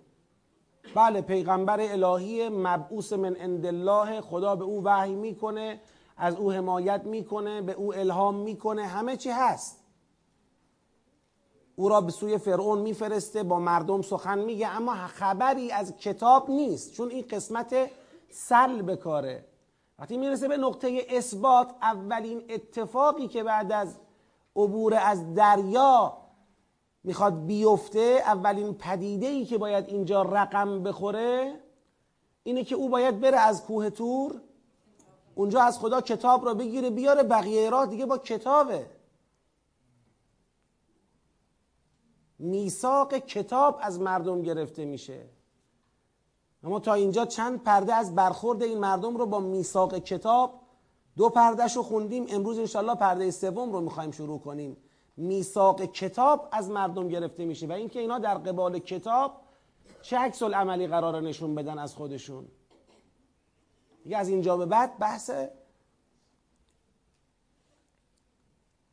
بله 0.94 1.20
پیغمبر 1.20 1.80
الهی 1.80 2.48
مبعوث 2.48 3.12
من 3.12 3.34
عند 3.34 3.66
الله 3.66 4.20
خدا 4.20 4.56
به 4.56 4.64
او 4.64 4.84
وحی 4.84 5.14
می‌کنه 5.14 5.80
از 6.16 6.36
او 6.36 6.52
حمایت 6.52 7.04
می‌کنه 7.04 7.62
به 7.62 7.72
او 7.72 7.94
الهام 7.94 8.34
می‌کنه 8.34 8.86
همه 8.86 9.16
چی 9.16 9.30
هست. 9.30 9.84
او 11.76 11.88
را 11.88 12.00
به 12.00 12.12
سوی 12.12 12.38
فرعون 12.38 12.78
میفرسته 12.78 13.42
با 13.42 13.58
مردم 13.58 14.02
سخن 14.02 14.38
میگه 14.38 14.68
اما 14.68 14.94
خبری 14.94 15.72
از 15.72 15.96
کتاب 15.96 16.50
نیست 16.50 16.92
چون 16.92 17.10
این 17.10 17.24
قسمت 17.30 17.90
سلب 18.30 18.94
کاره. 18.94 19.44
وقتی 19.98 20.16
می‌رسه 20.16 20.48
به 20.48 20.56
نقطه 20.56 21.06
اثبات 21.08 21.70
اولین 21.82 22.42
اتفاقی 22.48 23.28
که 23.28 23.42
بعد 23.42 23.72
از 23.72 23.98
عبور 24.56 24.94
از 24.94 25.34
دریا 25.34 26.16
می‌خواد 27.04 27.46
بیفته 27.46 28.22
اولین 28.24 28.74
پدیده 28.74 29.26
ای 29.26 29.44
که 29.44 29.58
باید 29.58 29.88
اینجا 29.88 30.22
رقم 30.22 30.82
بخوره 30.82 31.60
اینه 32.42 32.64
که 32.64 32.74
او 32.74 32.88
باید 32.88 33.20
بره 33.20 33.38
از 33.38 33.64
کوه 33.64 33.90
تور 33.90 34.40
اونجا 35.34 35.62
از 35.62 35.78
خدا 35.78 36.00
کتاب 36.00 36.44
را 36.44 36.54
بگیره 36.54 36.90
بیاره 36.90 37.22
بقیه 37.22 37.70
راه 37.70 37.86
دیگه 37.86 38.06
با 38.06 38.18
کتابه. 38.18 38.86
میثاق 42.38 43.14
کتاب 43.14 43.78
از 43.82 44.00
مردم 44.00 44.42
گرفته 44.42 44.84
میشه. 44.84 45.28
اما 46.64 46.80
تا 46.80 46.94
اینجا 46.94 47.26
چند 47.26 47.62
پرده 47.62 47.94
از 47.94 48.14
برخورد 48.14 48.62
این 48.62 48.78
مردم 48.78 49.16
رو 49.16 49.26
با 49.26 49.40
میثاق 49.40 49.98
کتاب 49.98 50.59
دو 51.16 51.28
پردهش 51.28 51.76
رو 51.76 51.82
خوندیم. 51.82 52.26
امروز 52.28 52.58
انشالله 52.58 52.94
پرده 52.94 53.30
سوم 53.30 53.72
رو 53.72 53.80
می‌خوایم 53.80 54.10
شروع 54.10 54.40
کنیم. 54.40 54.76
میثاق 55.16 55.84
کتاب 55.84 56.48
از 56.52 56.70
مردم 56.70 57.08
گرفته 57.08 57.44
میشه 57.44 57.66
و 57.66 57.72
اینکه 57.72 58.00
اینا 58.00 58.18
در 58.18 58.38
قبال 58.38 58.78
کتاب 58.78 59.40
چه 60.02 60.18
عکس 60.18 60.42
عملی 60.42 60.86
قرار 60.86 61.20
نشون 61.20 61.54
بدن 61.54 61.78
از 61.78 61.94
خودشون. 61.94 62.48
دیگه 64.04 64.16
از 64.16 64.28
اینجا 64.28 64.56
به 64.56 64.66
بعد 64.66 64.98
بحث 64.98 65.30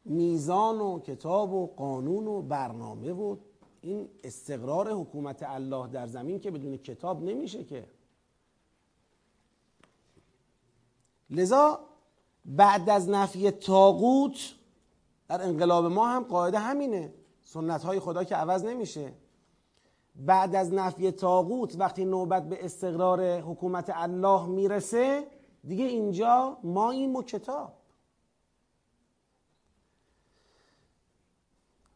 میزان 0.05 0.81
و 0.81 0.99
کتاب 0.99 1.53
و 1.53 1.67
قانون 1.67 2.27
و 2.27 2.41
برنامه 2.41 3.13
و 3.13 3.35
این 3.81 4.09
استقرار 4.23 4.91
حکومت 4.91 5.43
الله 5.43 5.87
در 5.87 6.07
زمین 6.07 6.39
که 6.39 6.51
بدون 6.51 6.77
کتاب 6.77 7.23
نمیشه 7.23 7.63
که. 7.63 7.87
لذا 11.29 11.79
بعد 12.47 12.89
از 12.89 13.09
نفی 13.09 13.51
تاغوت 13.51 14.55
در 15.27 15.41
انقلاب 15.41 15.85
ما 15.85 16.07
هم 16.07 16.23
قاعده 16.23 16.59
همینه. 16.59 17.13
سنت 17.43 17.83
های 17.83 17.99
خدا 17.99 18.23
که 18.23 18.35
عوض 18.35 18.63
نمیشه. 18.63 19.13
بعد 20.15 20.55
از 20.55 20.73
نفی 20.73 21.11
تاغوت 21.11 21.75
وقتی 21.79 22.05
نوبت 22.05 22.49
به 22.49 22.65
استقرار 22.65 23.39
حکومت 23.39 23.91
الله 23.93 24.45
می‌رسه 24.45 25.27
دیگه 25.67 25.85
اینجا 25.85 26.57
ما 26.63 26.91
این 26.91 27.15
و 27.15 27.21
کتاب. 27.21 27.73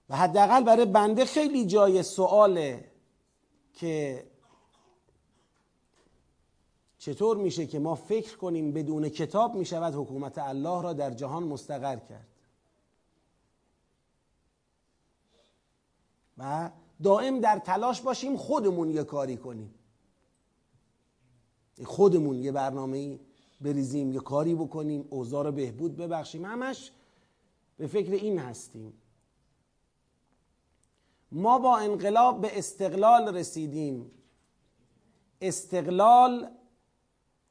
و 0.09 0.15
حداقل 0.15 0.63
برای 0.63 0.85
بنده 0.85 1.25
خیلی 1.25 1.65
جای 1.65 2.03
سواله 2.03 2.91
که 3.73 4.25
چطور 7.01 7.37
میشه 7.37 7.67
که 7.67 7.79
ما 7.79 7.95
فکر 7.95 8.37
کنیم 8.37 8.71
بدون 8.71 9.09
کتاب 9.09 9.55
می‌شود 9.55 9.95
حکومت 9.95 10.37
الله 10.37 10.81
را 10.81 10.93
در 10.93 11.11
جهان 11.11 11.43
مستقر 11.43 11.95
کرد؟ 11.95 12.27
و 16.37 16.69
دائم 17.03 17.39
در 17.39 17.59
تلاش 17.59 18.01
باشیم 18.01 18.37
خودمون 18.37 18.89
یه 18.89 19.03
کاری 19.03 19.37
کنیم. 19.37 19.73
خودمون 21.83 22.39
یه 22.39 22.51
برنامه 22.51 23.19
بریزیم 23.61 24.11
یه 24.11 24.19
کاری 24.19 24.55
بکنیم 24.55 25.07
اوضاع 25.09 25.45
رو 25.45 25.51
بهبود 25.51 25.97
ببخشیم. 25.97 26.45
همش 26.45 26.91
به 27.77 27.87
فکر 27.87 28.11
این 28.11 28.39
هستیم. 28.39 28.93
ما 31.31 31.59
با 31.59 31.77
انقلاب 31.77 32.41
به 32.41 32.57
استقلال 32.57 33.35
رسیدیم. 33.35 34.11
استقلال 35.41 36.49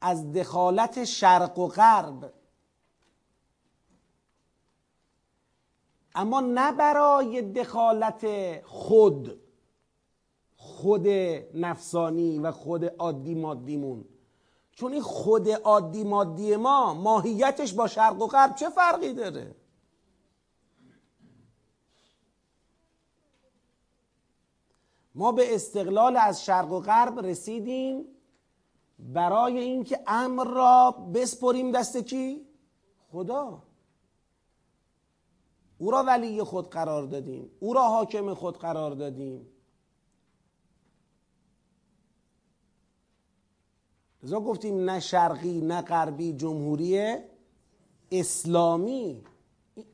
از 0.01 0.33
دخالت 0.33 1.05
شرق 1.05 1.59
و 1.59 1.69
غرب. 1.69 2.33
اما 6.15 6.41
نه 6.41 6.73
برای 6.73 7.43
دخالت 7.43 8.27
خود 8.67 9.41
خود 10.57 11.09
نفسانی 11.55 12.39
و 12.39 12.53
خود 12.53 12.85
عادی 12.85 13.35
مادیمون. 13.35 14.05
چون 14.73 14.93
این 14.93 15.03
خود 15.03 15.49
عادی 15.49 16.05
مادی 16.05 16.57
ما 16.57 16.95
ماهیتش 16.95 17.73
با 17.73 17.87
شرق 17.87 18.23
و 18.23 18.27
غرب 18.27 18.55
چه 18.55 18.69
فرقی 18.69 19.13
داره؟ 19.13 19.55
ما 25.15 25.33
به 25.33 25.55
استقلال 25.55 26.17
از 26.17 26.45
شرق 26.45 26.73
و 26.73 26.81
غرب 26.81 27.19
رسیدیم. 27.19 28.05
برای 29.09 29.59
اینکه 29.59 30.01
امر 30.07 30.45
را 30.45 30.91
بسپریم 31.15 31.73
دست 31.73 31.97
کی؟ 31.97 32.47
خدا. 33.13 33.63
او 35.79 35.91
را 35.91 36.03
ولی 36.03 36.43
خود 36.43 36.71
قرار 36.71 37.03
دادیم. 37.03 37.51
او 37.61 37.75
را 37.75 37.89
حاکم 37.89 38.35
خود 38.35 38.59
قرار 38.59 38.91
دادیم. 38.91 39.47
لذا 44.23 44.41
گفتیم 44.41 44.91
نه 44.91 45.01
شرقی 45.01 45.61
نه 45.61 45.83
غربی 45.83 46.33
جمهوری 46.33 47.17
اسلامی. 48.13 49.25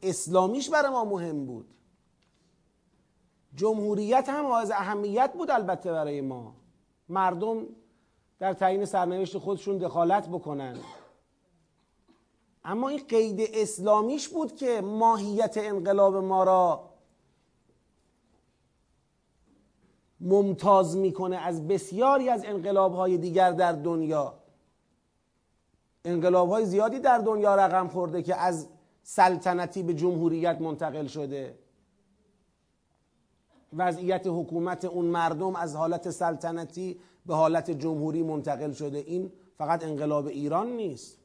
اسلامیش 0.03 0.71
برای 0.71 0.91
ما 0.91 1.05
مهم 1.05 1.47
بود. 1.47 1.75
جمهوریت 3.55 4.29
هم 4.29 4.47
از 4.47 4.71
اهمیت 4.71 5.33
بود 5.33 5.51
البته 5.51 5.93
برای 5.93 6.21
ما. 6.21 6.57
مردم 7.09 7.67
در 8.39 8.53
تعیین 8.53 8.85
سرنوشت 8.85 9.39
خودشون 9.39 9.79
دخالت 9.79 10.29
بکنن. 10.29 10.77
اما 12.65 12.89
این 12.89 13.01
قید 13.09 13.51
اسلامیش 13.55 14.29
بود 14.29 14.57
که 14.57 14.81
ماهیت 14.81 15.55
انقلاب 15.57 16.17
ما 16.17 16.45
را 16.45 16.91
ممتاز 20.21 20.97
می‌کنه 20.97 21.37
از 21.37 21.69
بسیاری 21.69 22.29
از 22.29 22.45
انقلاب 22.45 22.95
های 22.95 23.19
دیگر 23.19 23.53
در 23.53 23.73
دنیا. 23.73 24.35
انقلاب 26.05 26.51
های 26.51 26.65
زیادی 26.67 26.99
در 26.99 27.19
دنیا 27.19 27.55
رقم 27.55 27.89
خورده 27.89 28.23
که 28.23 28.37
از 28.37 28.69
سلطنتی 29.03 29.83
به 29.83 29.95
جمهوریت 29.95 30.61
منتقل 30.61 31.07
شده. 31.07 31.59
وضعیت 33.73 34.27
حکومت 34.27 34.85
اون 34.85 35.05
مردم 35.05 35.57
از 35.57 35.77
حالت 35.77 36.11
سلطنتی 36.11 37.01
به 37.27 37.35
حالت 37.35 37.71
جمهوری 37.71 38.23
منتقل 38.23 38.73
شده 38.73 38.99
این 38.99 39.33
فقط 39.59 39.85
انقلاب 39.85 40.27
ایران 40.27 40.73
نیست. 40.73 41.19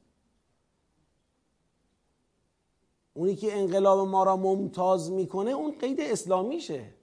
اونی 3.13 3.35
که 3.35 3.57
انقلاب 3.57 4.07
ما 4.07 4.23
را 4.23 4.37
ممتاز 4.37 5.11
می‌کنه 5.11 5.51
اون 5.51 5.71
قید 5.79 6.01
اسلامیشه. 6.01 6.93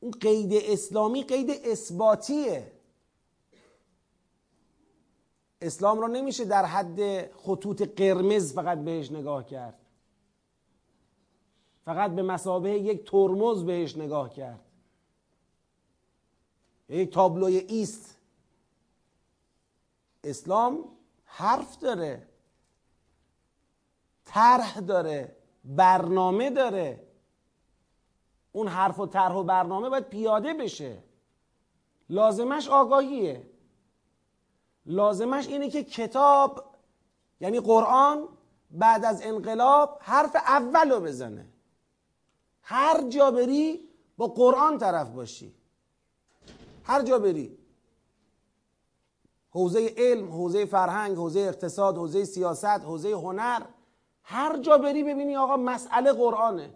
اون 0.00 0.10
قید 0.10 0.52
اسلامی 0.54 1.22
قید 1.22 1.50
اثباتیه. 1.64 2.72
اسلام 5.60 6.00
را 6.00 6.06
نمیشه 6.06 6.44
در 6.44 6.64
حد 6.64 7.30
خطوط 7.32 7.82
قرمز 7.82 8.52
فقط 8.52 8.78
بهش 8.78 9.12
نگاه 9.12 9.46
کرد. 9.46 9.80
فقط 11.84 12.10
به 12.10 12.22
مسابه 12.22 12.70
یک 12.70 13.10
ترمز 13.10 13.64
بهش 13.64 13.96
نگاه 13.96 14.30
کرد. 14.30 14.60
یک 16.88 17.12
تابلوی 17.12 17.56
ایست. 17.56 18.16
اسلام 20.24 20.84
حرف 21.24 21.78
داره 21.78 22.28
طرح 24.24 24.80
داره 24.80 25.36
برنامه 25.64 26.50
داره. 26.50 27.06
اون 28.52 28.68
حرف 28.68 28.98
و 28.98 29.06
طرح 29.06 29.34
و 29.34 29.42
برنامه 29.42 29.88
باید 29.88 30.08
پیاده 30.08 30.54
بشه. 30.54 31.02
لازمش 32.08 32.68
آگاهیه. 32.68 33.50
لازمش 34.86 35.46
اینه 35.46 35.70
که 35.70 35.84
کتاب 35.84 36.74
یعنی 37.40 37.60
قرآن 37.60 38.28
بعد 38.70 39.04
از 39.04 39.22
انقلاب 39.22 39.98
حرف 40.00 40.36
اول 40.36 40.90
رو 40.90 41.00
بزنه. 41.00 41.48
هر 42.62 43.08
جا 43.08 43.30
بری 43.30 43.88
با 44.16 44.26
قرآن 44.26 44.78
طرف 44.78 45.08
باشی. 45.10 45.54
هر 46.84 47.02
جا 47.02 47.18
بری. 47.18 47.58
حوزه 49.50 49.94
علم، 49.96 50.32
حوزه 50.32 50.64
فرهنگ، 50.64 51.16
حوزه 51.16 51.40
اقتصاد، 51.40 51.96
حوزه 51.96 52.24
سیاست، 52.24 52.64
حوزه 52.64 53.12
هنر 53.12 53.62
هر 54.22 54.58
جا 54.58 54.78
بری 54.78 55.02
ببینی 55.02 55.36
آقا 55.36 55.56
مسئله 55.56 56.12
قرآنه. 56.12 56.74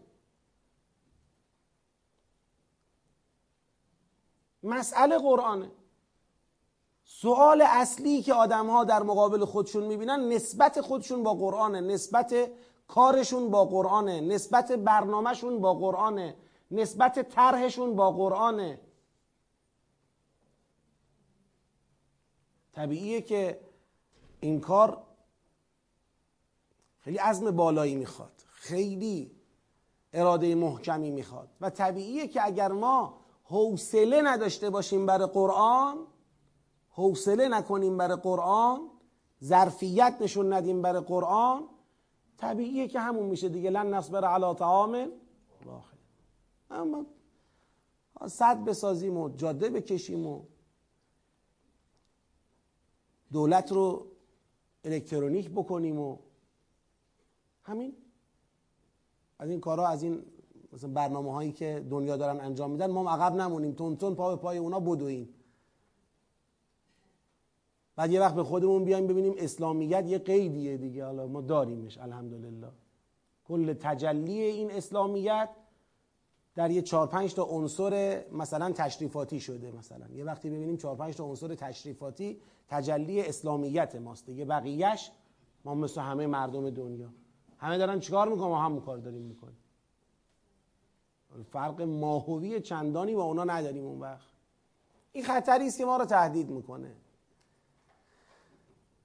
مسئله 4.63 5.19
قرآنه. 5.19 5.71
سوال 7.05 7.63
اصلی 7.63 8.23
که 8.23 8.35
آدم 8.35 8.71
ها 8.71 8.85
در 8.85 9.03
مقابل 9.03 9.45
خودشون 9.45 9.85
می‌بینن 9.85 10.29
نسبت 10.29 10.81
خودشون 10.81 11.23
با 11.23 11.35
قرآنه 11.35 11.81
نسبت 11.81 12.51
کارشون 12.89 13.51
با 13.51 13.65
قرآنه 13.65 14.21
نسبت 14.21 14.73
برنامهشون 14.73 15.61
با 15.61 15.75
قرآنه 15.75 16.37
نسبت 16.71 17.29
طرحشون 17.29 17.97
با 17.97 18.11
قرآنه. 18.11 18.81
طبیعیه 22.79 23.21
که 23.21 23.61
این 24.41 24.61
کار 24.61 25.03
خیلی 26.99 27.17
عزم 27.17 27.51
بالایی 27.51 27.95
می‌خواد. 27.95 28.33
خیلی 28.53 29.31
اراده 30.13 30.55
محکمی 30.55 31.11
می‌خواد. 31.11 31.49
و 31.61 31.71
طبیعیه 31.71 32.29
که 32.29 32.47
اگر 32.47 32.73
ما 32.73 33.21
حوصله 33.45 34.23
نداشته 34.23 34.71
باشیم 34.71 35.07
برای 35.07 35.27
قرآن 35.27 35.97
حوصله 36.91 37.49
نکنیم 37.49 37.97
برای 37.97 38.17
قرآن 38.17 38.91
ظرفیت 39.45 40.17
نشون 40.21 40.53
ندیم 40.53 40.83
برای 40.83 41.03
قرآن 41.03 41.69
طبیعیه 42.37 42.89
که 42.89 43.01
همون 43.01 43.27
میشه 43.27 43.49
دیگه. 43.49 43.71
لن 43.71 43.95
نصبر 43.95 44.55
طعام 44.55 45.09
واحد. 45.65 45.99
اما 46.71 47.07
صد 48.27 48.65
بسازیم 48.65 49.17
و 49.17 49.29
جاده 49.29 49.71
بکشیم 49.71 50.27
و 50.27 50.43
دولت 53.33 53.73
رو 53.73 54.07
الکترونیک 54.85 55.51
بکنیم 55.51 55.99
و 55.99 56.17
همین. 57.63 57.97
از 59.39 59.51
این 59.51 59.61
کارها 59.61 59.87
از 59.89 60.03
این 60.03 60.23
مثلا 60.73 60.91
برنامه 60.91 61.33
هایی 61.33 61.53
که 61.53 61.87
دنیا 61.91 62.17
دارن 62.17 62.41
انجام 62.41 62.71
میدن 62.71 62.91
ما 62.91 63.11
عقب 63.11 63.35
نمونیم. 63.35 63.73
تون 63.73 63.97
تون 63.97 64.15
پا 64.15 64.37
به 64.37 64.43
پای 64.43 64.59
اونا 64.59 64.81
بدویم 64.81 65.35
بعد 67.97 68.13
یه 68.13 68.21
وقت 68.21 68.35
به 68.35 68.45
خودمون 68.45 68.85
بیایم 68.85 69.07
ببینیم 69.07 69.35
اسلامیت 69.39 70.05
یه 70.07 70.19
قیدیه 70.19 70.77
دیگه. 70.77 71.05
حالا 71.05 71.27
ما 71.27 71.41
داریمش 71.41 71.99
الحمدلله. 71.99 72.69
کل 73.45 73.73
تجلی 73.73 74.41
این 74.41 74.71
اسلامیت 74.71 75.49
در 76.59 76.71
یه 76.71 76.83
چهار 76.83 77.07
پنج 77.07 77.35
تا 77.35 77.43
عنصر 77.43 78.25
مثلا 78.33 78.73
تشریفاتی 78.73 79.41
شده 79.41 79.71
مثلا. 79.71 80.07
یه 80.15 80.25
وقتی 80.25 80.51
ببینیم 80.51 80.77
چهار 80.77 80.97
پنج 80.97 81.15
تا 81.15 81.25
عنصر 81.25 81.55
تشریفاتی 81.55 82.41
تجلی 82.69 83.23
اسلامیت 83.23 83.97
ماست 83.97 84.27
دیگه. 84.27 84.45
بقیهش 84.45 85.11
ما 85.65 85.75
مثل 85.75 86.01
همه 86.01 86.27
مردم 86.27 86.71
دنیا. 86.71 87.09
همه 87.59 87.79
دارن 87.79 88.01
چیکار 88.01 88.29
می‌کنن؟ 88.29 88.49
ما 88.49 88.63
هم 88.63 88.81
کار 88.81 88.99
داریم 88.99 89.23
می‌کنیم. 89.23 89.57
فرق 91.53 91.83
ماهوی 91.83 92.61
چندانی 92.61 93.15
با 93.15 93.25
اونا 93.25 93.45
نداریم 93.45 93.85
اون 93.85 94.01
وقت. 94.01 94.29
این 95.13 95.25
خطری 95.25 95.67
است 95.67 95.79
که 95.79 95.85
ما 95.85 95.97
رو 95.97 96.05
تهدید 96.05 96.51
می‌کنه. 96.51 96.97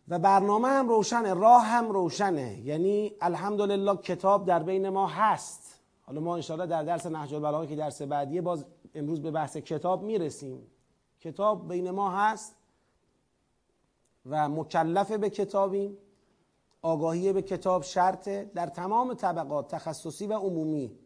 و 0.08 0.20
برنامه 0.20 0.68
هم 0.68 0.90
روشنه 0.90 1.34
راه 1.34 1.64
هم 1.64 1.92
روشنه. 1.92 2.60
یعنی 2.60 3.14
الحمدلله 3.22 3.98
کتاب 3.98 4.46
در 4.46 4.64
بین 4.64 4.90
ما 4.90 5.08
هست. 5.08 5.73
حالا 6.06 6.22
ما 6.22 6.36
انشاءالله 6.36 6.68
در 6.68 6.84
درس 6.84 7.06
نهج 7.06 7.34
البلاغه 7.34 7.68
که 7.68 7.76
درس 7.76 8.02
بعدیه 8.02 8.42
باز 8.42 8.66
امروز 8.96 9.22
به 9.22 9.32
بحث 9.32 9.58
کتاب 9.58 10.04
می‌رسیم. 10.04 10.68
کتاب 11.20 11.68
بین 11.68 11.92
ما 11.92 12.12
هست 12.12 12.56
و 14.26 14.50
مکلف 14.50 15.12
به 15.12 15.30
کتابیم 15.30 15.98
آگاهی 16.82 17.34
به 17.34 17.42
کتاب 17.42 17.84
شرطه 17.84 18.52
در 18.56 18.68
تمام 18.68 19.14
طبقات 19.14 19.76
تخصصی 19.76 20.28
و 20.28 20.34
عمومی. 20.34 21.00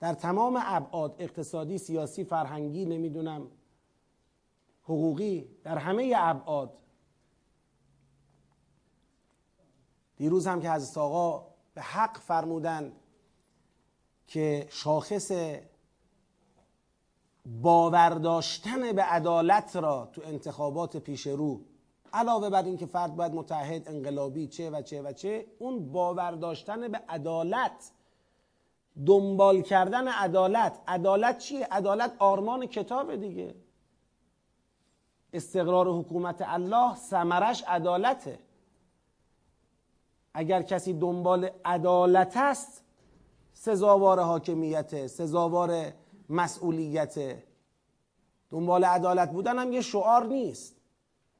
در 0.00 0.14
تمام 0.14 0.58
ابعاد 0.62 1.16
اقتصادی 1.18 1.78
سیاسی 1.78 2.24
فرهنگی 2.24 2.84
نمی‌دونم 2.84 3.48
حقوقی 4.82 5.48
در 5.64 5.78
همه 5.78 6.14
ابعاد. 6.16 6.78
دیروز 10.16 10.46
هم 10.46 10.60
که 10.60 10.70
حضرت 10.70 10.98
آقا 10.98 11.46
به 11.74 11.82
حق 11.82 12.18
فرمودند 12.18 12.92
که 14.32 14.66
شاخص 14.70 15.32
باورداشتن 17.46 18.92
به 18.92 19.02
عدالت 19.02 19.76
را 19.76 20.08
تو 20.12 20.22
انتخابات 20.24 20.96
پیش 20.96 21.26
رو 21.26 21.60
علاوه 22.12 22.50
بر 22.50 22.62
اینکه 22.62 22.86
فرد 22.86 23.16
باید 23.16 23.34
متحد 23.34 23.88
انقلابی 23.88 24.46
چه 24.46 24.70
و 24.70 24.82
چه 24.82 25.02
و 25.02 25.12
چه 25.12 25.46
اون 25.58 25.92
باورداشتن 25.92 26.88
به 26.88 27.00
عدالت 27.08 27.92
دنبال 29.06 29.62
کردن 29.62 30.08
عدالت. 30.08 30.80
عدالت 30.88 31.38
چیه؟ 31.38 31.68
عدالت 31.70 32.12
آرمان 32.18 32.66
کتاب 32.66 33.16
دیگه. 33.16 33.54
استقرار 35.32 35.88
حکومت 35.88 36.44
الله 36.46 36.94
سمرش 36.94 37.64
عدالته. 37.66 38.38
اگر 40.34 40.62
کسی 40.62 40.92
دنبال 40.92 41.50
عدالت 41.64 42.36
است 42.36 42.81
سزاوار 43.52 44.20
حاکمیت 44.20 45.06
سزاوار 45.06 45.92
مسئولیت. 46.28 47.42
دنبال 48.50 48.84
عدالت 48.84 49.30
بودن 49.30 49.58
هم 49.58 49.72
یه 49.72 49.80
شعار 49.80 50.26
نیست. 50.26 50.76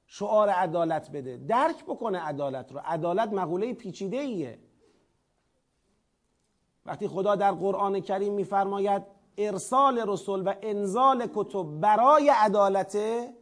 شعار 0.07 0.49
عدالت 0.49 1.11
بده. 1.11 1.37
درک 1.37 1.85
بکنه 1.85 2.19
عدالت 2.19 2.73
رو. 2.73 2.81
عدالت 2.85 3.33
مقوله 3.33 3.75
پیچیده 3.75 4.17
ایه 4.17 4.59
وقتی 6.87 7.09
خدا 7.09 7.37
در 7.37 7.53
قرآن 7.53 8.01
کریم 8.01 8.33
میفرماید 8.33 9.03
ارسال 9.39 9.99
رسول 10.09 10.43
و 10.43 10.55
انزال 10.63 11.29
کتب 11.35 11.81
برای 11.81 12.29
عدالته 12.29 13.35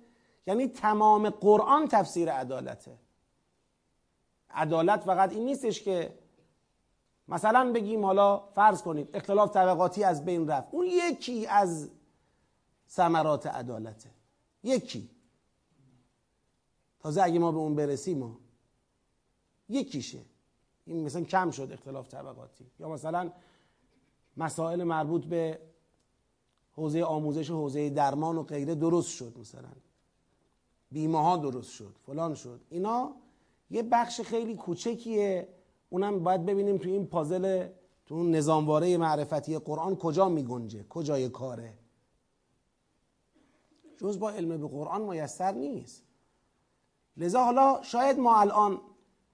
یعنی 0.47 0.69
تمام 0.69 1.31
قرآن 1.31 1.89
تفسیر 1.89 2.33
عدالته. 2.33 2.99
عدالت 4.51 5.01
فقط 5.01 5.33
این 5.33 5.45
نیستش 5.45 5.83
که 5.83 6.19
مثلا 7.31 7.73
بگیم 7.73 8.05
حالا 8.05 8.39
فرض 8.55 8.83
کنید 8.83 9.09
اختلاف 9.15 9.51
طبقاتی 9.51 10.05
از 10.05 10.25
بین 10.25 10.49
رفت. 10.49 10.69
اون 10.71 10.87
یکی 10.87 11.47
از 11.47 11.91
ثمرات 12.89 13.47
عدالته. 13.47 14.11
یکی. 14.63 15.11
تازه 17.01 17.23
اگه 17.23 17.39
ما 17.39 17.53
به 17.53 17.59
اون 17.59 17.75
برسیم 17.75 18.37
یکیشه. 19.69 20.21
این 20.85 21.05
مثلا 21.05 21.25
کم 21.25 21.51
شد 21.51 21.73
اختلاف 21.73 22.09
طبقاتی. 22.09 22.67
یا 22.79 22.89
مثلا 22.89 23.33
مسائل 24.37 24.85
مربوط 24.85 25.25
به 25.25 25.61
حوزه 26.73 27.05
آموزش 27.05 27.51
و 27.51 27.57
حوزه 27.57 27.91
درمان 27.91 28.37
و 28.37 28.43
غیره 28.43 28.75
درست 28.75 29.09
شد 29.11 29.39
مثلا. 29.39 29.73
بیمه 30.93 31.23
ها 31.23 31.37
درست 31.37 31.71
شد 31.71 31.97
فلان 32.07 32.35
شد. 32.35 32.61
اینا 32.71 33.13
یه 33.71 33.83
بخش 33.83 34.21
خیلی 34.21 34.57
کوچکیه. 34.57 35.49
اونم 35.91 36.25
باید 36.25 36.47
ببینیم 36.47 36.79
تو 36.79 36.89
این 36.89 37.07
پازل 37.07 37.69
تو 38.07 38.15
اون 38.15 38.31
نظامواره 38.31 38.97
معرفتی 38.97 39.59
قرآن 39.59 39.97
کجا 39.97 40.29
میگنجه 40.29 40.85
کجای 40.89 41.29
کاره. 41.29 41.79
جز 43.99 44.19
با 44.19 44.31
علم 44.31 44.61
به 44.61 44.69
قرآن 44.69 45.03
میسر 45.03 45.53
نیست. 45.53 46.05
لذا 47.17 47.45
حالا 47.45 47.83
شاید 47.83 48.19
ما 48.19 48.41
الان 48.41 48.81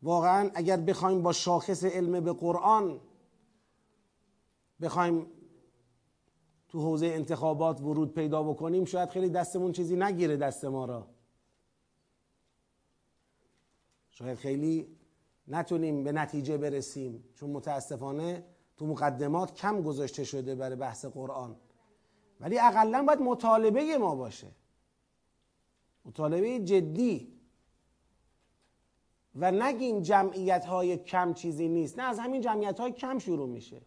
واقعا 0.03 0.51
اگر 0.55 0.77
بخوایم 0.77 1.23
با 1.23 1.33
شاخص 1.33 1.85
علم 1.85 2.21
به 2.21 2.33
قرآن 2.33 3.01
بخوایم 4.81 5.27
تو 6.69 6.81
حوزه 6.81 7.07
انتخابات 7.07 7.81
ورود 7.81 8.14
پیدا 8.14 8.42
بکنیم 8.42 8.85
شاید 8.85 9.09
خیلی 9.09 9.29
دستمون 9.29 9.73
چیزی 9.73 9.97
نگیره 9.97 10.37
دست 10.37 10.64
ما 10.64 10.85
را. 10.85 11.07
شاید 14.11 14.38
خیلی 14.38 14.95
نتونیم 15.48 16.04
به 16.04 16.12
نتیجه 16.12 16.56
برسیم. 16.56 17.24
چون 17.35 17.50
متاسفانه 17.50 18.44
تو 18.76 18.87
مقدمات 18.87 19.54
کم 19.54 19.82
گذاشته 19.82 20.24
شده 20.24 20.54
برای 20.54 20.76
بحث 20.76 21.04
قرآن. 21.04 21.56
ولی 22.40 22.59
اقلا 22.59 23.02
باید 23.02 23.20
مطالبه 23.20 23.98
ما 23.98 24.14
باشه. 24.14 24.48
مطالبه 26.04 26.59
جدی. 26.59 27.32
و 29.35 29.50
نگیم 29.50 30.00
جمعیت 30.00 30.64
های 30.64 30.96
کم 30.96 31.35
چیزی 31.35 31.68
نیست. 31.68 31.98
نه 31.98 32.04
از 32.04 32.18
همین 32.18 32.40
جمعیت 32.40 32.80
های 32.80 32.92
کم 32.92 33.18
شروع 33.18 33.48
میشه. 33.48 33.82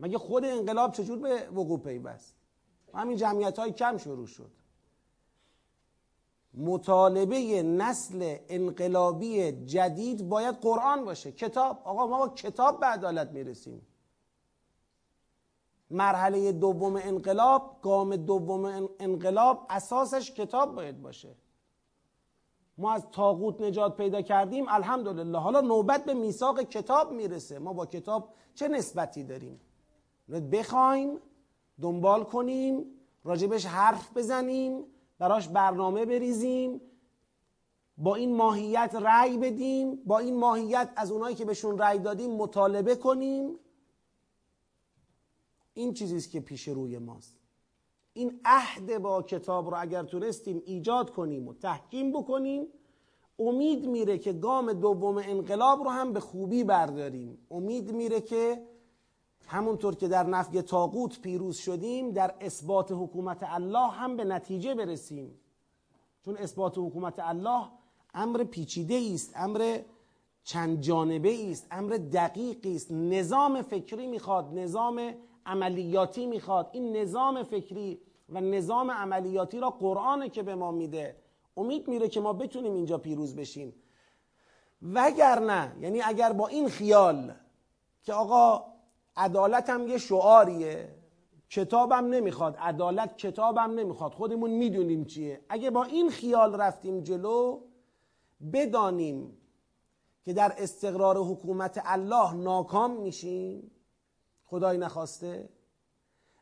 مگه 0.00 0.18
خود 0.18 0.44
انقلاب 0.44 0.92
چجور 0.92 1.18
به 1.18 1.48
وقوع 1.50 1.80
پیوست؟ 1.80 2.36
همین 2.94 3.16
جمعیت 3.16 3.58
های 3.58 3.72
کم 3.72 3.96
شروع 3.96 4.26
شد. 4.26 4.50
مطالبه 6.56 7.62
نسل 7.62 8.36
انقلابی 8.48 9.52
جدید 9.52 10.28
باید 10.28 10.54
قرآن 10.54 11.04
باشه. 11.04 11.32
کتاب. 11.32 11.80
آقا 11.84 12.06
ما 12.06 12.18
با 12.18 12.28
کتاب 12.28 12.80
به 12.80 12.86
عدالت 12.86 13.30
می‌رسیم. 13.30 13.86
مرحله 15.90 16.52
دوم 16.52 16.96
انقلاب 16.96 17.78
گام 17.82 18.16
دوم 18.16 18.88
انقلاب 18.98 19.66
اساسش 19.70 20.32
کتاب 20.32 20.74
باید 20.74 21.02
باشه. 21.02 21.34
ما 22.78 22.92
از 22.92 23.06
تاغوت 23.12 23.60
نجات 23.60 23.96
پیدا 23.96 24.22
کردیم 24.22 24.64
الحمدلله. 24.68 25.38
حالا 25.38 25.60
نوبت 25.60 26.04
به 26.04 26.14
میثاق 26.14 26.62
کتاب 26.62 27.12
می‌رسه. 27.12 27.58
ما 27.58 27.72
با 27.72 27.86
کتاب 27.86 28.28
چه 28.54 28.68
نسبتی 28.68 29.24
داریم؟ 29.24 29.60
بخوایم 30.52 31.18
دنبال 31.80 32.24
کنیم 32.24 32.84
راجبش 33.24 33.66
حرف 33.66 34.16
بزنیم 34.16 34.84
براش 35.18 35.48
برنامه 35.48 36.04
بریزیم 36.04 36.80
با 37.98 38.14
این 38.14 38.36
ماهیت 38.36 38.94
رأی 39.00 39.38
بدیم 39.38 39.96
با 39.96 40.18
این 40.18 40.36
ماهیت 40.36 40.92
از 40.96 41.10
اونایی 41.10 41.36
که 41.36 41.44
بهشون 41.44 41.78
رأی 41.78 41.98
دادیم 41.98 42.30
مطالبه 42.30 42.96
کنیم. 42.96 43.58
این 45.74 45.94
چیزیست 45.94 46.30
که 46.30 46.40
پیش 46.40 46.68
روی 46.68 46.98
ماست. 46.98 47.36
این 48.12 48.40
عهد 48.44 48.98
با 48.98 49.22
کتاب 49.22 49.70
رو 49.70 49.76
اگر 49.80 50.02
تونستیم 50.02 50.62
ایجاد 50.66 51.10
کنیم 51.10 51.48
و 51.48 51.54
تحکیم 51.54 52.12
بکنیم 52.12 52.66
امید 53.38 53.86
میره 53.86 54.18
که 54.18 54.32
گام 54.32 54.72
دوم 54.72 55.16
انقلاب 55.18 55.82
رو 55.82 55.90
هم 55.90 56.12
به 56.12 56.20
خوبی 56.20 56.64
برداریم. 56.64 57.38
امید 57.50 57.92
میره 57.92 58.20
که 58.20 58.62
همونطور 59.46 59.94
که 59.94 60.08
در 60.08 60.26
نفی 60.26 60.62
تاقوت 60.62 61.20
پیروز 61.20 61.56
شدیم 61.56 62.10
در 62.10 62.34
اثبات 62.40 62.92
حکومت 62.92 63.38
الله 63.42 63.88
هم 63.88 64.16
به 64.16 64.24
نتیجه 64.24 64.74
برسیم. 64.74 65.38
چون 66.24 66.36
اثبات 66.36 66.78
حکومت 66.78 67.18
الله 67.18 67.64
امر 68.14 68.44
پیچیده 68.44 69.10
است 69.14 69.32
امر 69.36 69.78
چند 70.44 70.80
جانبه 70.80 71.50
است 71.50 71.66
امر 71.70 71.92
دقیقی 72.12 72.76
است. 72.76 72.92
نظام 72.92 73.62
فکری 73.62 74.06
می‌خواد 74.06 74.58
نظام 74.58 75.14
عملیاتی 75.46 76.26
می‌خواد. 76.26 76.70
این 76.72 76.96
نظام 76.96 77.42
فکری 77.42 78.00
و 78.28 78.40
نظام 78.40 78.90
عملیاتی 78.90 79.60
را 79.60 79.70
قرآن 79.70 80.28
که 80.28 80.42
به 80.42 80.54
ما 80.54 80.72
میده. 80.72 81.16
امید 81.56 81.88
میره 81.88 82.08
که 82.08 82.20
ما 82.20 82.32
بتونیم 82.32 82.74
اینجا 82.74 82.98
پیروز 82.98 83.36
بشیم. 83.36 83.74
وگرنه 84.82 85.76
یعنی 85.80 86.02
اگر 86.02 86.32
با 86.32 86.48
این 86.48 86.68
خیال 86.68 87.34
که 88.02 88.12
آقا 88.12 88.73
عدالت 89.16 89.70
هم 89.70 89.88
یه 89.88 89.98
شعاریه. 89.98 90.94
کتابم 91.50 92.06
نمی‌خواد. 92.06 92.56
عدالت 92.56 93.16
کتابم 93.16 93.70
نمی‌خواد. 93.70 94.12
خودمون 94.12 94.50
می‌دونیم 94.50 95.04
چیه. 95.04 95.40
اگه 95.48 95.70
با 95.70 95.84
این 95.84 96.10
خیال 96.10 96.54
رفتیم 96.54 97.00
جلو 97.00 97.60
بدانیم 98.52 99.38
که 100.24 100.32
در 100.32 100.54
استقرار 100.58 101.18
حکومت 101.18 101.82
الله 101.84 102.34
ناکام 102.34 102.96
میشیم. 102.96 103.70
خدای 104.44 104.78
نخواسته. 104.78 105.48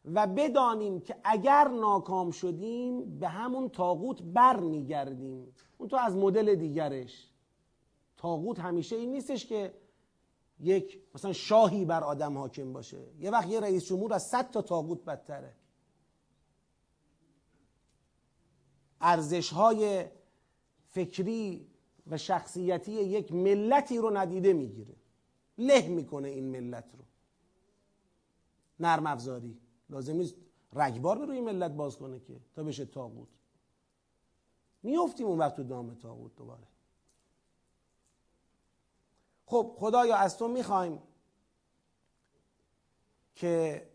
و 0.04 0.26
بدانیم 0.26 1.00
که 1.00 1.16
اگر 1.24 1.68
ناکام 1.68 2.30
شدیم 2.30 3.18
به 3.18 3.28
همون 3.28 3.68
تاغوت 3.68 4.22
بر 4.22 4.60
میگردیم 4.60 5.54
اون 5.78 5.88
تو 5.88 5.96
از 5.96 6.16
مدل 6.16 6.54
دیگرش. 6.54 7.28
تاغوت 8.16 8.60
همیشه 8.60 8.96
این 8.96 9.12
نیستش 9.12 9.46
که 9.46 9.74
یک 10.62 11.02
مثلا 11.14 11.32
شاهی 11.32 11.84
بر 11.84 12.04
آدم 12.04 12.38
حاکم 12.38 12.72
باشه. 12.72 13.06
یه 13.18 13.30
وقت 13.30 13.48
یه 13.48 13.60
رئیس 13.60 13.84
جمهور 13.86 14.14
از 14.14 14.28
صد 14.28 14.50
تا 14.50 14.62
تاغوت 14.62 15.04
بدتره. 15.04 15.54
ارزش 19.00 19.52
های 19.52 20.04
فکری 20.86 21.66
و 22.06 22.18
شخصیتی 22.18 22.92
یک 22.92 23.32
ملتی 23.32 23.98
رو 23.98 24.16
ندیده 24.16 24.52
می‌گیره. 24.52 24.96
له 25.58 25.88
می‌کنه 25.88 26.28
این 26.28 26.44
ملت 26.44 26.94
رو. 26.98 27.04
نرم 28.80 29.06
افزاری. 29.06 29.58
لازم 29.90 30.16
نیست 30.16 30.34
رگبار 30.72 31.18
به 31.18 31.26
روی 31.26 31.40
ملت 31.40 31.70
باز 31.70 31.96
کنه 31.96 32.20
که 32.20 32.40
تا 32.54 32.62
بشه 32.62 32.84
تاغوت. 32.84 33.28
میفتیم 34.82 35.26
اون 35.26 35.38
وقت 35.38 35.56
تو 35.56 35.62
دام 35.62 35.94
تاغوت 35.94 36.36
دوباره. 36.36 36.71
خب 39.52 39.76
خدایا 39.78 40.16
از 40.16 40.38
تو 40.38 40.48
می‌خوایم 40.48 41.02
که 43.34 43.86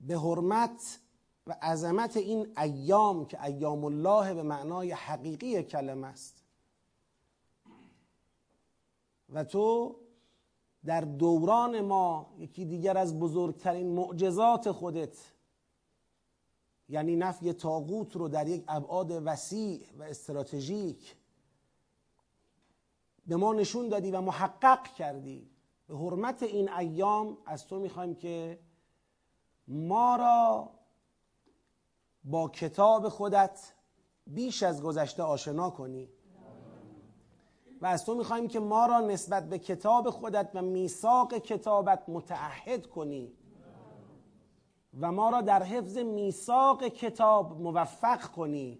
به 0.00 0.18
حرمت 0.18 1.00
و 1.46 1.56
عظمت 1.62 2.16
این 2.16 2.58
ایام 2.58 3.26
که 3.26 3.44
ایام 3.44 3.84
الله 3.84 4.34
به 4.34 4.42
معنای 4.42 4.92
حقیقی 4.92 5.62
کلمه 5.62 6.06
است. 6.06 6.44
و 9.28 9.44
تو 9.44 9.96
در 10.84 11.00
دوران 11.00 11.80
ما 11.80 12.34
یکی 12.38 12.64
دیگر 12.64 12.98
از 12.98 13.18
بزرگترین 13.18 13.94
معجزات 13.94 14.70
خودت 14.70 15.32
یعنی 16.88 17.16
نفی 17.16 17.52
تاغوت 17.52 18.16
رو 18.16 18.28
در 18.28 18.48
یک 18.48 18.64
ابعاد 18.68 19.10
وسیع 19.10 19.86
و 19.98 20.02
استراتژیک 20.02 21.16
به 23.26 23.36
ما 23.36 23.52
نشون 23.52 23.88
دادی 23.88 24.10
و 24.10 24.20
محقق 24.20 24.82
کردی. 24.82 25.50
به 25.88 25.96
حرمت 25.96 26.42
این 26.42 26.72
ایام 26.72 27.38
از 27.46 27.66
تو 27.66 27.78
می‌خوایم 27.78 28.14
که 28.14 28.58
ما 29.68 30.16
را 30.16 30.70
با 32.24 32.48
کتاب 32.48 33.08
خودت 33.08 33.72
بیش 34.26 34.62
از 34.62 34.82
گذشته 34.82 35.22
آشنا 35.22 35.70
کنی. 35.70 36.08
و 37.80 37.86
از 37.86 38.04
تو 38.04 38.14
می‌خوایم 38.14 38.48
که 38.48 38.60
ما 38.60 38.86
را 38.86 39.00
نسبت 39.00 39.48
به 39.48 39.58
کتاب 39.58 40.10
خودت 40.10 40.50
و 40.54 40.62
میثاق 40.62 41.34
کتابت 41.34 42.08
متعهد 42.08 42.86
کنی. 42.86 43.32
و 45.00 45.12
ما 45.12 45.30
را 45.30 45.40
در 45.40 45.62
حفظ 45.62 45.98
میثاق 45.98 46.84
کتاب 46.84 47.60
موفق 47.60 48.22
کنی. 48.22 48.78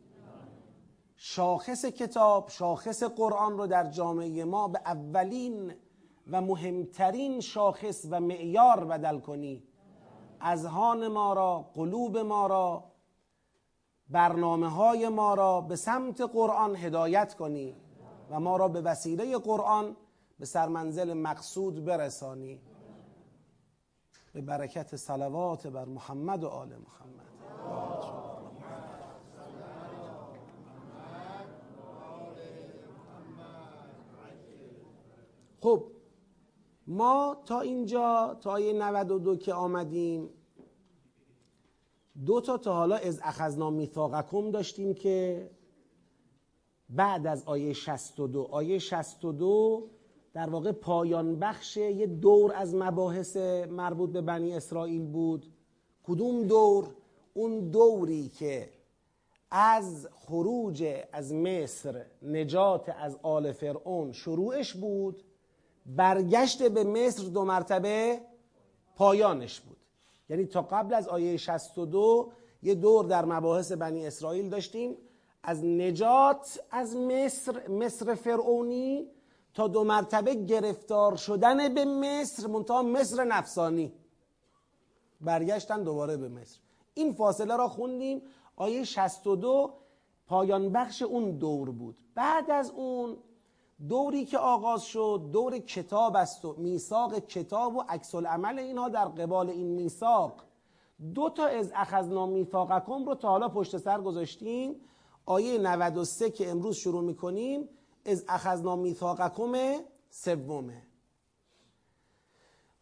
شاخص 1.24 1.84
کتاب 1.84 2.48
شاخص 2.48 3.02
قرآن 3.02 3.58
رو 3.58 3.66
در 3.66 3.90
جامعه 3.90 4.44
ما 4.44 4.68
به 4.68 4.80
اولین 4.86 5.74
و 6.30 6.40
مهمترین 6.40 7.40
شاخص 7.40 8.06
و 8.10 8.20
معیار 8.20 8.84
بدل 8.84 9.20
کنی. 9.20 9.62
اذهان 10.40 11.08
ما 11.08 11.32
را 11.32 11.70
قلوب 11.74 12.18
ما 12.18 12.46
را 12.46 12.84
برنامه 14.08 14.68
های 14.68 15.08
ما 15.08 15.34
را 15.34 15.60
به 15.60 15.76
سمت 15.76 16.20
قرآن 16.20 16.76
هدایت 16.76 17.34
کنی 17.34 17.76
و 18.30 18.40
ما 18.40 18.56
را 18.56 18.68
به 18.68 18.80
وسیله 18.80 19.38
قرآن 19.38 19.96
به 20.38 20.46
سرمنزل 20.46 21.12
مقصود 21.12 21.84
برسانی. 21.84 22.60
به 24.32 24.40
برکت 24.40 24.96
صلوات 24.96 25.66
بر 25.66 25.84
محمد 25.84 26.44
و 26.44 26.48
آل 26.48 26.68
محمد. 26.68 28.21
خب 35.62 35.84
ما 36.86 37.36
تا 37.44 37.60
اینجا 37.60 38.38
تا 38.40 38.50
آیه 38.50 38.72
92 38.72 39.36
که 39.36 39.54
آمدیم 39.54 40.30
دو 42.26 42.40
تا 42.40 42.58
تا 42.58 42.74
حالا 42.74 42.96
از 42.96 43.20
اخذنا 43.22 43.70
میثاقکم 43.70 44.50
داشتیم 44.50 44.94
که 44.94 45.50
بعد 46.88 47.26
از 47.26 47.44
آیه 47.44 47.72
62 47.72 48.48
آیه 48.50 48.78
62 48.78 49.90
در 50.32 50.50
واقع 50.50 50.72
پایان 50.72 51.38
بخش 51.38 51.76
یه 51.76 52.06
دور 52.06 52.52
از 52.54 52.74
مباحث 52.74 53.36
مربوط 53.70 54.10
به 54.10 54.20
بنی 54.20 54.54
اسرائیل 54.54 55.06
بود. 55.06 55.46
کدوم 56.02 56.42
دور؟ 56.42 56.94
اون 57.34 57.70
دوری 57.70 58.28
که 58.28 58.68
از 59.50 60.08
خروج 60.12 60.84
از 61.12 61.34
مصر 61.34 62.04
نجات 62.22 62.88
از 62.88 63.18
آل 63.22 63.52
فرعون 63.52 64.12
شروعش 64.12 64.74
بود 64.74 65.24
برگشت 65.86 66.62
به 66.62 66.84
مصر 66.84 67.22
دو 67.22 67.44
مرتبه 67.44 68.20
پایانش 68.96 69.60
بود. 69.60 69.76
یعنی 70.28 70.46
تا 70.46 70.62
قبل 70.62 70.94
از 70.94 71.08
آیه 71.08 71.36
62 71.36 72.32
یه 72.62 72.74
دور 72.74 73.04
در 73.04 73.24
مباحث 73.24 73.72
بنی 73.72 74.06
اسرائیل 74.06 74.48
داشتیم. 74.48 74.96
از 75.42 75.64
نجات 75.64 76.60
از 76.70 76.96
مصر 76.96 77.68
مصر 77.68 78.14
فرعونی 78.14 79.10
تا 79.54 79.68
دو 79.68 79.84
مرتبه 79.84 80.34
گرفتار 80.34 81.16
شدن 81.16 81.74
به 81.74 81.84
مصر 81.84 82.46
منتها 82.46 82.82
مصر 82.82 83.24
نفسانی. 83.24 83.92
برگشتن 85.20 85.82
دوباره 85.82 86.16
به 86.16 86.28
مصر. 86.28 86.58
این 86.94 87.12
فاصله 87.12 87.56
را 87.56 87.68
خوندیم. 87.68 88.22
آیه 88.56 88.84
62 88.84 89.74
پایان 90.26 90.72
بخش 90.72 91.02
اون 91.02 91.30
دور 91.30 91.70
بود. 91.70 91.96
بعد 92.14 92.50
از 92.50 92.70
اون 92.70 93.16
دوری 93.88 94.24
که 94.24 94.38
آغاز 94.38 94.84
شد 94.84 95.28
دور 95.32 95.58
کتاب 95.58 96.16
است 96.16 96.44
و 96.44 96.54
میثاق 96.58 97.18
کتاب 97.18 97.76
و 97.76 97.84
عکس 97.88 98.14
عمل 98.14 98.58
اینها 98.58 98.88
در 98.88 99.04
قبال 99.04 99.50
این 99.50 99.66
میثاق. 99.66 100.32
دو 101.14 101.30
تا 101.30 101.46
از 101.46 101.72
اخذنا 101.74 102.26
میثاقکم 102.26 103.04
رو 103.04 103.14
تا 103.14 103.28
حالا 103.28 103.48
پشت 103.48 103.78
سر 103.78 104.00
گذاشتیم. 104.00 104.74
آیه 105.26 105.58
93 105.58 106.30
که 106.30 106.50
امروز 106.50 106.76
شروع 106.76 107.02
می‌کنیم 107.02 107.68
از 108.06 108.24
اخذنا 108.28 108.76
میثاقکم 108.76 109.52
سومه 110.10 110.82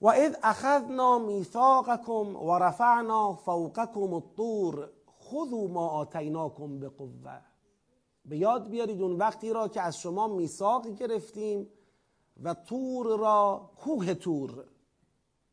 و 0.01 0.09
اذ 0.09 0.35
اخذنا 0.43 1.19
میثاقکم 1.19 2.37
و 2.37 2.59
رفعنا 2.59 3.35
فوقکم 3.35 4.15
الطور 4.15 4.91
خذوا 5.21 5.67
ما 5.67 5.89
آتیناکم 5.89 6.81
بقوه 6.81 7.50
به 8.31 8.39
یاد 8.39 8.69
بیارید 8.69 9.03
اون 9.03 9.17
وقتی 9.17 9.53
را 9.53 9.69
که 9.69 9.81
از 9.81 10.01
شما 10.01 10.29
میثاق 10.29 10.89
گرفتیم 10.89 11.69
و 12.43 12.55
تور 12.55 13.19
را 13.19 13.71
کوه 13.77 14.15
تور 14.15 14.65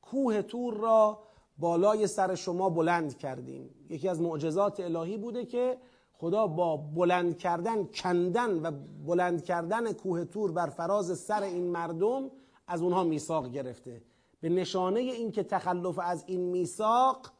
کوه 0.01 0.41
تور 0.41 0.73
را 0.73 1.19
بالای 1.57 2.07
سر 2.07 2.35
شما 2.35 2.69
بلند 2.69 3.17
کردیم. 3.17 3.69
یکی 3.89 4.09
از 4.09 4.21
معجزات 4.21 4.79
الهی 4.79 5.17
بوده 5.17 5.45
که 5.45 5.77
خدا 6.13 6.47
با 6.47 6.77
بلند 6.77 7.37
کردن 7.37 7.85
کندن 7.85 8.61
و 8.65 8.71
بلند 9.05 9.43
کردن 9.43 9.93
کوه 9.93 10.25
تور 10.25 10.51
بر 10.51 10.67
فراز 10.67 11.19
سر 11.19 11.43
این 11.43 11.71
مردم 11.71 12.31
از 12.67 12.81
اونها 12.81 13.03
میثاق 13.03 13.51
گرفته. 13.51 14.01
به 14.41 14.49
نشانه 14.49 14.99
اینکه 14.99 15.43
تخلف 15.43 15.99
از 15.99 16.23
این 16.27 16.41
میثاق 16.41 17.31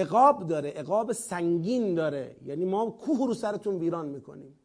عقاب 0.00 0.46
داره 0.46 0.70
عقاب 0.70 1.12
سنگین 1.12 1.94
داره. 1.94 2.36
یعنی 2.44 2.64
ما 2.64 2.90
کوه 2.90 3.26
رو 3.26 3.34
سرتون 3.34 3.74
ویران 3.74 4.08
می‌کنیم. 4.08 4.58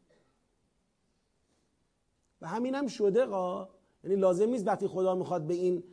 و 2.41 2.47
همین 2.47 2.75
هم 2.75 2.87
شده 2.87 3.25
قا. 3.25 3.69
یعنی 4.03 4.15
لازم 4.15 4.49
نیست 4.49 4.67
وقتی 4.67 4.87
خدا 4.87 5.15
می‌خواد 5.15 5.47
به 5.47 5.53
این 5.53 5.83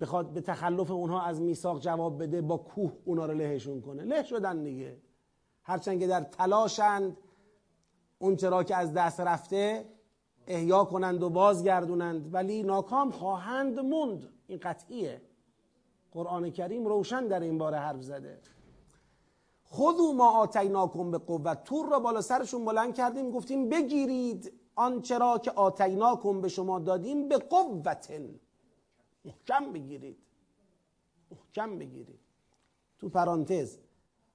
بخواد 0.00 0.32
به 0.32 0.40
تخلف 0.40 0.90
اونها 0.90 1.22
از 1.22 1.40
میثاق 1.40 1.80
جواب 1.80 2.22
بده 2.22 2.42
با 2.42 2.56
کوه 2.56 2.92
اونا 3.04 3.26
رو 3.26 3.34
لهشون 3.34 3.80
کنه. 3.80 4.04
له 4.04 4.22
شدن 4.22 4.62
دیگه. 4.62 4.96
هرچند 5.62 6.00
که 6.00 6.06
در 6.06 6.20
تلاشند 6.20 7.16
اون 8.18 8.36
چرا 8.36 8.64
که 8.64 8.76
از 8.76 8.92
دست 8.92 9.20
رفته 9.20 9.84
احیا 10.46 10.84
کنند 10.84 11.22
و 11.22 11.30
بازگردونند. 11.30 12.34
ولی 12.34 12.62
ناکام 12.62 13.10
خواهند 13.10 13.80
موند. 13.80 14.28
این 14.46 14.58
قطعیه. 14.62 15.22
قرآن 16.12 16.50
کریم 16.50 16.86
روشن 16.86 17.26
در 17.26 17.40
این 17.40 17.58
باره 17.58 17.78
حرف 17.78 18.02
زده. 18.02 18.38
خودو 19.74 20.12
ما 20.12 20.30
آتیناکم 20.30 21.10
به 21.10 21.18
قوت. 21.18 21.64
تور 21.64 21.88
را 21.90 21.98
بالا 21.98 22.20
سرشون 22.20 22.64
بلند 22.64 22.94
کردیم 22.94 23.30
گفتیم 23.30 23.68
بگیرید 23.68 24.52
آنچه 24.74 25.18
را 25.18 25.38
که 25.38 25.50
آتیناکم 25.50 26.40
به 26.40 26.48
شما 26.48 26.78
دادیم 26.78 27.28
به 27.28 27.38
قوت 27.38 28.12
محکم 29.24 29.72
بگیرید. 29.72 30.18
محکم 31.30 31.78
بگیرید. 31.78 32.20
تو 32.98 33.08
پرانتز 33.08 33.78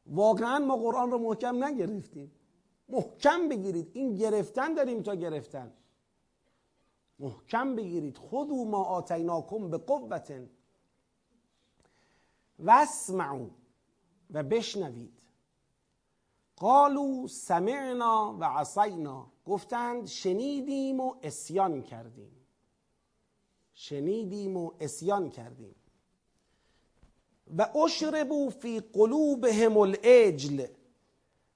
واقعا 0.08 0.60
ما 0.60 0.78
قرآن 0.78 1.12
رو 1.12 1.18
محکم 1.18 1.64
نگرفتیم. 1.64 2.32
محکم 2.90 3.50
بگیرید. 3.50 3.92
این 3.94 4.16
گرفتن 4.16 4.74
داریم 4.74 5.02
تا 5.02 5.16
گرفتن. 5.16 5.74
محکم 7.20 7.76
بگیرید. 7.76 8.18
خودو 8.18 8.66
ما 8.66 8.84
آتیناکم 8.84 9.70
به 9.70 9.78
قوت 9.78 10.34
واسمعو 12.60 13.48
و 14.32 14.44
بشنوید. 14.44 15.19
قالو 16.60 17.28
سمعنا 17.28 18.38
و 18.40 18.44
عصینا. 18.44 19.28
گفتند 19.46 20.08
شنیدیم 20.08 21.00
و 21.00 21.16
اسیان 21.24 21.84
کردیم. 21.84 22.32
شنیدیم 23.74 24.58
و 24.58 24.72
اسیان 24.80 25.30
کردیم. 25.30 25.76
و 27.58 27.78
اشربو 27.86 28.50
فی 28.50 28.80
قلوبهم 28.80 29.78
العجل. 29.78 30.66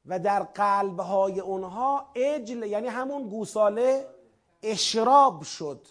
و 0.06 0.20
در 0.20 0.44
قلبهای 0.44 1.40
اونها 1.40 2.12
اجل 2.16 2.64
یعنی 2.64 2.88
همون 2.88 3.30
گوساله 3.30 4.10
اشراب 4.64 5.44
شد. 5.44 5.88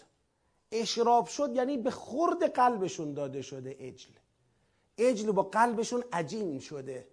اشراب 0.71 1.27
شد 1.27 1.55
یعنی 1.55 1.77
به 1.77 1.91
خورد 1.91 2.43
قلبشون 2.43 3.13
داده 3.13 3.41
شده 3.41 3.75
اجل 3.79 4.11
اجل 4.97 5.31
با 5.31 5.43
قلبشون 5.43 6.03
عجین 6.13 6.59
شده. 6.59 7.12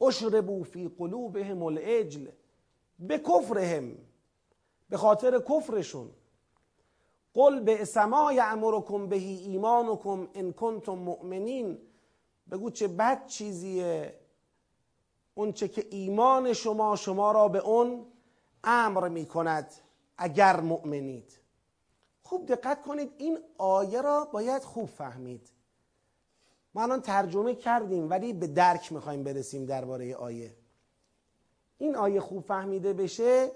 اشربو 0.00 0.64
فی 0.64 0.88
قلوبهم 0.88 1.62
العجل 1.62 2.28
به 2.98 3.18
کفرهم 3.18 3.98
به 4.88 4.96
خاطر 4.96 5.40
کفرشون. 5.40 6.10
قل 7.34 7.60
به 7.60 7.84
سما 7.84 8.32
یعمرکم 8.32 9.06
بهی 9.06 9.34
ایمانکم 9.34 10.28
ان 10.34 10.52
کنتم 10.52 10.98
مؤمنین. 10.98 11.78
بگو 12.50 12.70
چه 12.70 12.88
بد 12.88 13.26
چیزیه 13.26 14.20
اون 15.34 15.52
چه 15.52 15.68
که 15.68 15.86
ایمان 15.90 16.52
شما 16.52 16.96
شما 16.96 17.32
را 17.32 17.48
به 17.48 17.58
اون 17.58 18.06
امر 18.64 19.08
می 19.08 19.26
کند 19.26 19.74
اگر 20.18 20.60
مؤمنید. 20.60 21.38
خوب 22.22 22.46
دقت 22.46 22.82
کنید 22.82 23.12
این 23.18 23.38
آیه 23.58 24.02
را 24.02 24.24
باید 24.24 24.62
خوب 24.62 24.88
فهمید. 24.88 25.50
ما 26.76 26.82
الان 26.82 27.00
ترجمه 27.00 27.54
کردیم 27.54 28.10
ولی 28.10 28.32
به 28.32 28.46
درک 28.46 28.92
می‌خوایم 28.92 29.24
برسیم 29.24 29.66
درباره 29.66 30.14
آیه. 30.14 30.56
این 31.78 31.96
آیه 31.96 32.20
خوب 32.20 32.44
فهمیده 32.44 32.92
بشه 32.92 33.50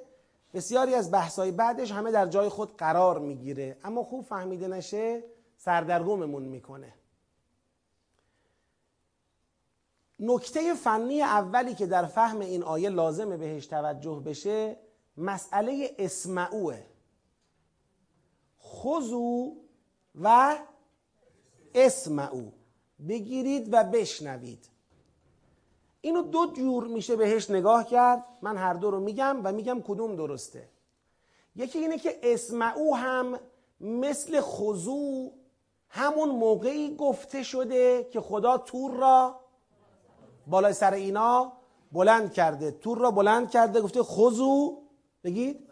بسیاری 0.54 0.94
از 0.94 1.10
بحثای 1.10 1.50
بعدش 1.50 1.92
همه 1.92 2.10
در 2.10 2.26
جای 2.26 2.48
خود 2.48 2.76
قرار 2.76 3.18
می‌گیره 3.18 3.76
اما 3.84 4.02
خوب 4.02 4.24
فهمیده 4.24 4.68
نشه 4.68 5.24
سردرگممون 5.56 6.42
می‌کنه. 6.42 6.94
نکته 10.20 10.74
فنی 10.74 11.22
اولی 11.22 11.74
که 11.74 11.86
در 11.86 12.06
فهم 12.06 12.40
این 12.40 12.62
آیه 12.62 12.88
لازمه 12.88 13.36
بهش 13.36 13.66
توجه 13.66 14.22
بشه 14.26 14.76
مسئله 15.16 15.94
اسمعوه. 15.98 16.82
خضو 18.60 19.56
و 20.14 20.58
اسمعو. 21.74 22.59
بگیرید 23.08 23.68
و 23.72 23.84
بشنوید. 23.84 24.68
اینو 26.00 26.22
دو 26.22 26.46
جور 26.46 26.86
میشه 26.86 27.16
بهش 27.16 27.50
نگاه 27.50 27.86
کرد. 27.86 28.24
من 28.42 28.56
هر 28.56 28.74
دو 28.74 28.90
رو 28.90 29.00
میگم 29.00 29.40
و 29.44 29.52
میگم 29.52 29.82
کدوم 29.82 30.16
درسته. 30.16 30.68
یکی 31.56 31.78
اینه 31.78 31.98
که 31.98 32.18
اسمعو 32.22 32.94
هم 32.94 33.40
مثل 33.80 34.40
خضوع 34.40 35.32
همون 35.88 36.28
موقعی 36.28 36.96
گفته 36.96 37.42
شده 37.42 38.08
که 38.12 38.20
خدا 38.20 38.58
تور 38.58 38.90
را 38.90 39.40
بالای 40.46 40.72
سر 40.72 40.92
اینا 40.92 41.52
بلند 41.92 42.32
کرده. 42.32 42.70
تور 42.70 42.98
را 42.98 43.10
بلند 43.10 43.50
کرده 43.50 43.80
گفته 43.80 44.02
خضو 44.02 44.78
بگید؟ 45.24 45.70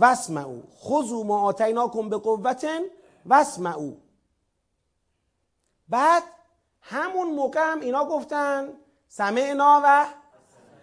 وسمعو 0.00 0.60
خضو 0.78 1.24
ما 1.24 1.42
آتیناکم 1.42 2.08
به 2.08 2.16
قوتن 2.16 2.80
وسمعو 3.26 3.92
بعد 5.88 6.22
همون 6.90 7.34
موقع 7.34 7.72
هم 7.72 7.80
اینا 7.80 8.04
گفتن 8.04 8.68
سمعنا 9.08 9.80
و 9.84 10.06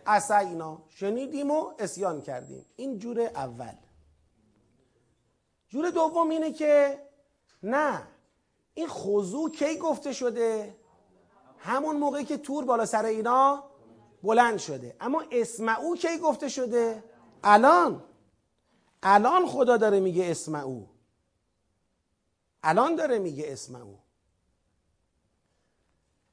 اسینا 0.06 0.78
شنیدیم 0.90 1.52
و 1.52 1.72
اسیان 1.80 2.22
کردیم. 2.22 2.66
این 2.76 3.00
جور 3.00 3.22
اول. 3.22 3.74
جور 5.70 5.90
دوم 5.90 6.30
اینه 6.30 6.52
که 6.52 7.02
نه 7.64 8.08
این 8.74 8.88
خضوع 8.88 9.52
کی 9.52 9.78
گفته 9.78 10.14
شده؟ 10.14 10.76
همون 11.60 11.96
موقعی 11.96 12.26
که 12.26 12.38
تور 12.38 12.66
بالا 12.66 12.86
سر 12.86 13.06
اینا 13.06 13.64
بلند 14.24 14.58
شده. 14.58 14.96
اما 15.00 15.24
اسمعو 15.32 15.96
کی 15.96 16.18
گفته 16.18 16.50
شده؟ 16.50 17.04
الان. 17.44 18.04
الان 19.04 19.48
خدا 19.48 19.78
داره 19.78 20.00
میگه 20.00 20.32
اسمعو. 20.32 20.86
الان 22.64 22.96
داره 22.96 23.20
میگه 23.20 23.46
اسمعو. 23.48 23.94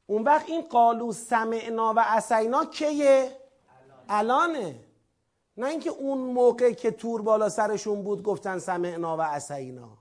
اون 0.07 0.23
وقت 0.23 0.49
این 0.49 0.63
قالو 0.63 1.13
سمعنا 1.13 1.95
و 1.97 1.99
اسینا 1.99 2.65
کیه؟ 2.65 3.37
الانه. 4.09 4.81
نه 5.57 5.67
اینکه 5.67 5.91
اون 5.91 6.19
موقع 6.19 6.73
که 6.73 6.91
تور 6.91 7.23
بالا 7.23 7.49
سرشون 7.49 8.03
بود 8.03 8.23
گفتن 8.23 8.59
سمعنا 8.59 9.17
و 9.17 9.21
اسینا. 9.21 9.99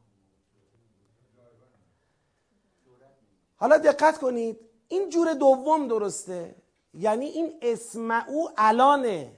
حالا 3.55 3.77
دقت 3.77 4.17
کنید 4.17 4.59
این 4.87 5.09
جور 5.09 5.33
دوم 5.33 5.87
درسته. 5.87 6.55
یعنی 6.93 7.25
این 7.25 7.53
اسمعو 7.61 8.47
الانه 8.57 9.31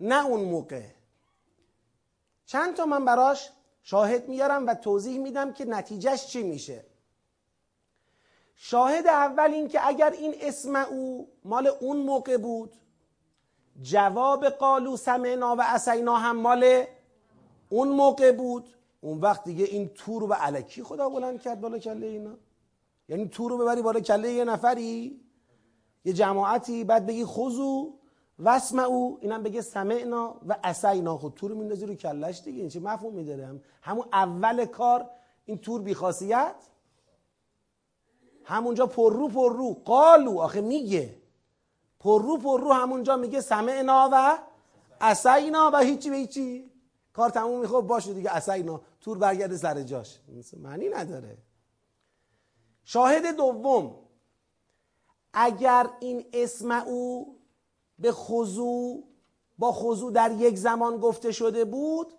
نه 0.00 0.26
اون 0.26 0.44
موقع. 0.44 0.82
چند 2.46 2.76
تا 2.76 2.86
من 2.86 3.04
براش 3.04 3.50
شاهد 3.82 4.28
میارم 4.28 4.66
و 4.66 4.74
توضیح 4.74 5.18
میدم 5.18 5.52
که 5.52 5.64
نتیجهش 5.64 6.26
چی 6.26 6.42
میشه. 6.42 6.84
شاهد 8.56 9.06
اول 9.06 9.52
این 9.52 9.68
که 9.68 9.88
اگر 9.88 10.10
این 10.10 10.34
اسم 10.40 10.76
او 10.76 11.28
مال 11.44 11.66
اون 11.66 11.96
موقع 11.96 12.36
بود 12.36 12.72
جواب 13.82 14.48
قالو 14.48 14.96
سمعنا 14.96 15.56
و 15.56 15.62
اسینا 15.62 16.16
هم 16.16 16.36
مال 16.36 16.84
اون 17.68 17.88
موقع 17.88 18.32
بود. 18.32 18.68
اون 19.00 19.20
وقت 19.20 19.44
دیگه 19.44 19.64
این 19.64 19.88
تور 19.88 20.26
به 20.26 20.34
علکی 20.34 20.82
خدا 20.82 21.08
بلند 21.08 21.40
کرد 21.40 21.60
بالا 21.60 21.78
کله 21.78 22.06
اینا. 22.06 22.34
یعنی 23.08 23.28
تور 23.28 23.50
رو 23.50 23.58
ببری 23.58 23.82
بالا 23.82 24.00
کله 24.00 24.32
یه 24.32 24.44
نفری 24.44 25.20
یه 26.04 26.12
جماعتی 26.12 26.84
بعد 26.84 27.06
بگی 27.06 27.24
خضو 27.24 27.94
وسم 28.38 28.78
او. 28.78 29.18
اینم 29.20 29.42
بگه 29.42 29.60
سمعنا 29.60 30.36
و 30.48 30.56
اسینا. 30.64 31.18
خود 31.18 31.34
تور 31.34 31.52
میندازی 31.52 31.86
رو 31.86 31.94
کلش 31.94 32.42
دیگه. 32.42 32.60
این 32.60 32.68
چه 32.68 32.80
مفهومی 32.80 33.24
داره؟ 33.24 33.60
همون 33.82 34.06
اول 34.12 34.64
کار 34.64 35.10
این 35.44 35.58
تور 35.58 35.82
بیخاصیت؟ 35.82 36.54
همونجا 38.44 38.86
پر 38.86 39.12
رو 39.12 39.28
پر 39.28 39.52
رو. 39.52 39.74
قالو. 39.74 40.40
آخه 40.40 40.60
میگه. 40.60 41.16
پر 42.00 42.22
رو 42.22 42.38
پر 42.38 42.60
رو 42.60 42.72
همونجا 42.72 43.16
میگه 43.16 43.40
سمعنا 43.40 44.08
و 44.12 44.38
اسینا 45.00 45.70
و 45.74 45.78
هیچی 45.78 46.10
به 46.10 46.16
هیچی. 46.16 46.70
کار 47.12 47.30
تموم 47.30 47.60
می‌خواد 47.60 47.86
باشه 47.86 48.14
دیگه. 48.14 48.30
اسینا. 48.30 48.80
تور 49.00 49.18
برگرده 49.18 49.56
سر 49.56 49.82
جاش. 49.82 50.18
معنی 50.62 50.88
نداره. 50.88 51.38
شاهد 52.84 53.36
دوم. 53.36 53.94
اگر 55.32 55.90
این 56.00 56.26
اسم 56.32 56.70
او 56.70 57.36
به 57.98 58.12
خضوع 58.12 59.04
با 59.58 59.72
خضوع 59.72 60.12
در 60.12 60.30
یک 60.30 60.56
زمان 60.56 60.98
گفته 60.98 61.32
شده 61.32 61.64
بود 61.64 62.14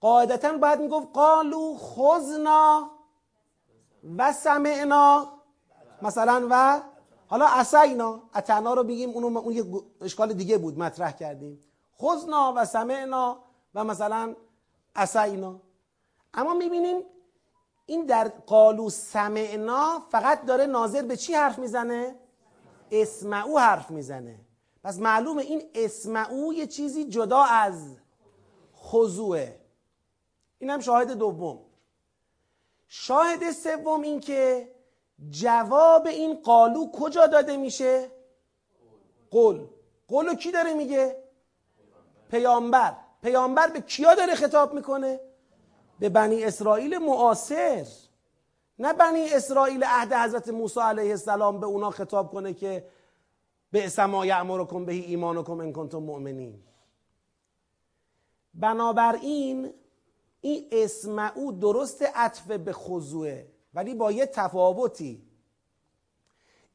قاعدتا 0.00 0.58
باید 0.58 0.80
می‌گفت 0.80 1.08
قالو 1.12 1.76
خزنا 1.78 2.90
و 4.18 4.32
سمعنا. 4.32 5.39
مثلا 6.02 6.46
و 6.50 6.82
حالا 7.26 7.46
اسینا 7.46 8.22
اتنا 8.34 8.74
رو 8.74 8.84
بگیم 8.84 9.10
اونو 9.10 9.38
اون 9.38 9.52
یه 9.52 9.64
اشکال 10.00 10.32
دیگه 10.32 10.58
بود 10.58 10.78
مطرح 10.78 11.12
کردیم. 11.12 11.64
خزنا 12.02 12.52
و 12.56 12.64
سمعنا 12.64 13.38
و 13.74 13.84
مثلا 13.84 14.36
اسینا 14.96 15.60
اما 16.34 16.54
می‌بینیم 16.54 17.02
این 17.86 18.06
در 18.06 18.28
قالو 18.28 18.90
سمعنا 18.90 20.02
فقط 20.10 20.44
داره 20.44 20.66
ناظر 20.66 21.02
به 21.02 21.16
چی 21.16 21.34
حرف 21.34 21.58
می‌زنه؟ 21.58 22.16
اسمعو 22.90 23.58
حرف 23.58 23.90
می‌زنه. 23.90 24.40
پس 24.84 24.98
معلومه 24.98 25.42
این 25.42 25.62
اسمعو 25.74 26.52
یه 26.52 26.66
چیزی 26.66 27.04
جدا 27.04 27.42
از 27.42 27.96
خضوعه. 28.76 29.60
این 30.58 30.70
هم 30.70 30.80
شاهد 30.80 31.10
دوم. 31.10 31.58
شاهد 32.88 33.50
سوم 33.50 34.02
این 34.02 34.20
که 34.20 34.72
جواب 35.28 36.06
این 36.06 36.34
قالو 36.34 36.90
کجا 36.90 37.26
داده 37.26 37.56
میشه؟ 37.56 38.10
قول. 39.30 39.66
قولو 40.08 40.34
کی 40.34 40.50
داره 40.50 40.74
میگه؟ 40.74 41.16
پیامبر. 42.30 42.96
پیامبر 43.22 43.70
به 43.70 43.80
کیا 43.80 44.14
داره 44.14 44.34
خطاب 44.34 44.74
می‌کنه؟ 44.74 45.20
به 46.00 46.08
بنی 46.08 46.44
اسرائیل 46.44 46.98
معاصر. 46.98 47.86
نه 48.78 48.92
بنی 48.92 49.30
اسرائیل 49.32 49.84
عهد 49.84 50.12
حضرت 50.12 50.48
موسی 50.48 50.80
علیه 50.80 51.10
السلام 51.10 51.60
به 51.60 51.66
اونا 51.66 51.90
خطاب 51.90 52.32
کنه 52.32 52.54
که 52.54 52.84
به 53.70 53.88
سما 53.88 54.26
یعمرکم 54.26 54.84
بهی 54.84 55.00
ایمانکم 55.00 55.60
ان 55.60 55.72
کنتم 55.72 55.98
مؤمنین. 55.98 56.62
بنابراین 58.54 59.72
این 60.40 60.68
اسم 60.72 61.18
او 61.18 61.52
درست 61.52 62.02
عطف 62.02 62.46
به 62.46 62.72
خضوعه 62.72 63.59
ولی 63.74 63.94
با 63.94 64.12
یه 64.12 64.26
تفاوتی. 64.26 65.22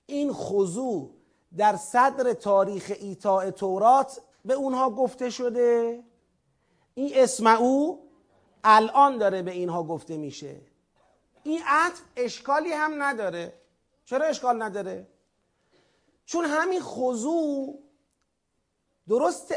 این 0.05 0.33
خضوع 0.33 1.11
در 1.57 1.75
صدر 1.75 2.33
تاریخ 2.33 2.91
ایتاء 2.99 3.51
تورات 3.51 4.21
به 4.45 4.53
اونها 4.53 4.89
گفته 4.89 5.29
شده. 5.29 6.03
این 6.93 7.11
اسم 7.15 7.47
او 7.47 8.09
الان 8.63 9.17
داره 9.17 9.41
به 9.41 9.51
اینها 9.51 9.83
گفته 9.83 10.17
میشه. 10.17 10.61
این 11.43 11.61
عطف 11.67 12.01
اشکالی 12.15 12.71
هم 12.71 13.03
نداره. 13.03 13.53
چرا 14.05 14.25
اشکال 14.25 14.63
نداره؟ 14.63 15.07
چون 16.25 16.45
همین 16.45 16.81
خضوع 16.81 17.79
درست 19.07 19.53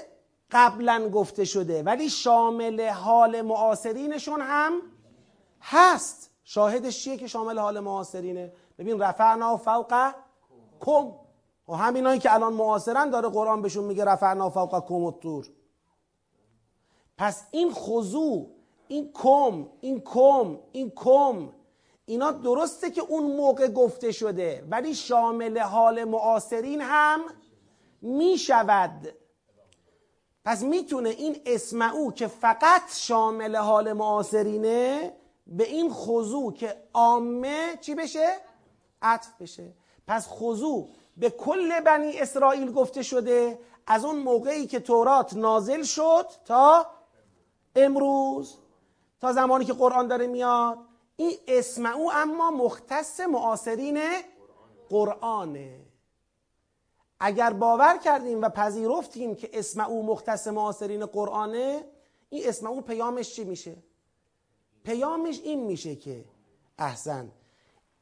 قبلا 0.50 1.08
گفته 1.08 1.44
شده 1.44 1.82
ولی 1.82 2.10
شامل 2.10 2.88
حال 2.88 3.42
معاصرینشون 3.42 4.40
هم 4.40 4.82
هست. 5.60 6.30
شاهدش 6.50 7.04
چیه 7.04 7.16
که 7.16 7.26
شامل 7.26 7.58
حال 7.58 7.80
معاصرینه؟ 7.80 8.52
ببین 8.78 9.00
رفعنا 9.00 9.56
فوق 9.56 10.12
کم. 10.80 11.12
و 11.68 11.72
همینایی 11.72 12.20
که 12.20 12.34
الان 12.34 12.52
معاصرن 12.52 13.10
داره 13.10 13.28
قرآن 13.28 13.62
بهشون 13.62 13.84
میگه 13.84 14.04
رفعنا 14.04 14.50
فوق 14.50 14.84
کم 14.88 14.94
و 14.94 15.12
طور 15.12 15.46
پس 17.18 17.46
این 17.50 17.72
خضوع 17.72 18.50
این 18.88 19.12
کم 19.12 19.66
این 19.80 20.00
کم 20.00 20.58
این 20.72 20.92
کم 20.96 21.48
اینا 22.06 22.30
درسته 22.30 22.90
که 22.90 23.00
اون 23.00 23.36
موقع 23.36 23.68
گفته 23.68 24.12
شده 24.12 24.66
ولی 24.70 24.94
شامل 24.94 25.58
حال 25.58 26.04
معاصرین 26.04 26.80
هم 26.80 27.20
می‌شود. 28.02 29.14
پس 30.44 30.62
می‌تونه 30.62 31.08
این 31.08 31.36
اسم 31.46 31.82
او 31.82 32.12
که 32.12 32.26
فقط 32.26 32.82
شامل 32.94 33.56
حال 33.56 33.92
معاصرینه 33.92 35.12
به 35.48 35.64
این 35.64 35.92
خضوع 35.92 36.52
که 36.52 36.76
عامه 36.94 37.78
چی 37.80 37.94
بشه؟ 37.94 38.36
عطف 39.02 39.28
بشه. 39.40 39.72
پس 40.06 40.26
خضوع 40.28 40.88
به 41.16 41.30
کل 41.30 41.80
بنی 41.80 42.18
اسرائیل 42.18 42.72
گفته 42.72 43.02
شده 43.02 43.58
از 43.86 44.04
اون 44.04 44.18
موقعی 44.18 44.66
که 44.66 44.80
تورات 44.80 45.34
نازل 45.34 45.82
شد 45.82 46.26
تا 46.44 46.86
امروز 47.76 48.58
تا 49.20 49.32
زمانی 49.32 49.64
که 49.64 49.72
قرآن 49.72 50.08
داره 50.08 50.26
میاد. 50.26 50.78
این 51.16 51.32
اسم 51.48 51.86
او 51.86 52.12
اما 52.12 52.50
مختص 52.50 53.20
معاصرین 53.20 54.00
قرآنه. 54.88 55.80
اگر 57.20 57.52
باور 57.52 57.96
کردیم 57.96 58.42
و 58.42 58.48
پذیرفتیم 58.48 59.34
که 59.34 59.50
اسم 59.52 59.80
او 59.80 60.06
مختص 60.06 60.46
معاصرین 60.46 61.06
قرآنه 61.06 61.84
این 62.30 62.48
اسم 62.48 62.66
او 62.66 62.80
پیامش 62.80 63.34
چی 63.34 63.44
میشه؟ 63.44 63.76
پیامش 64.88 65.40
این 65.44 65.64
میشه 65.64 65.96
که 65.96 66.24
احسن 66.78 67.32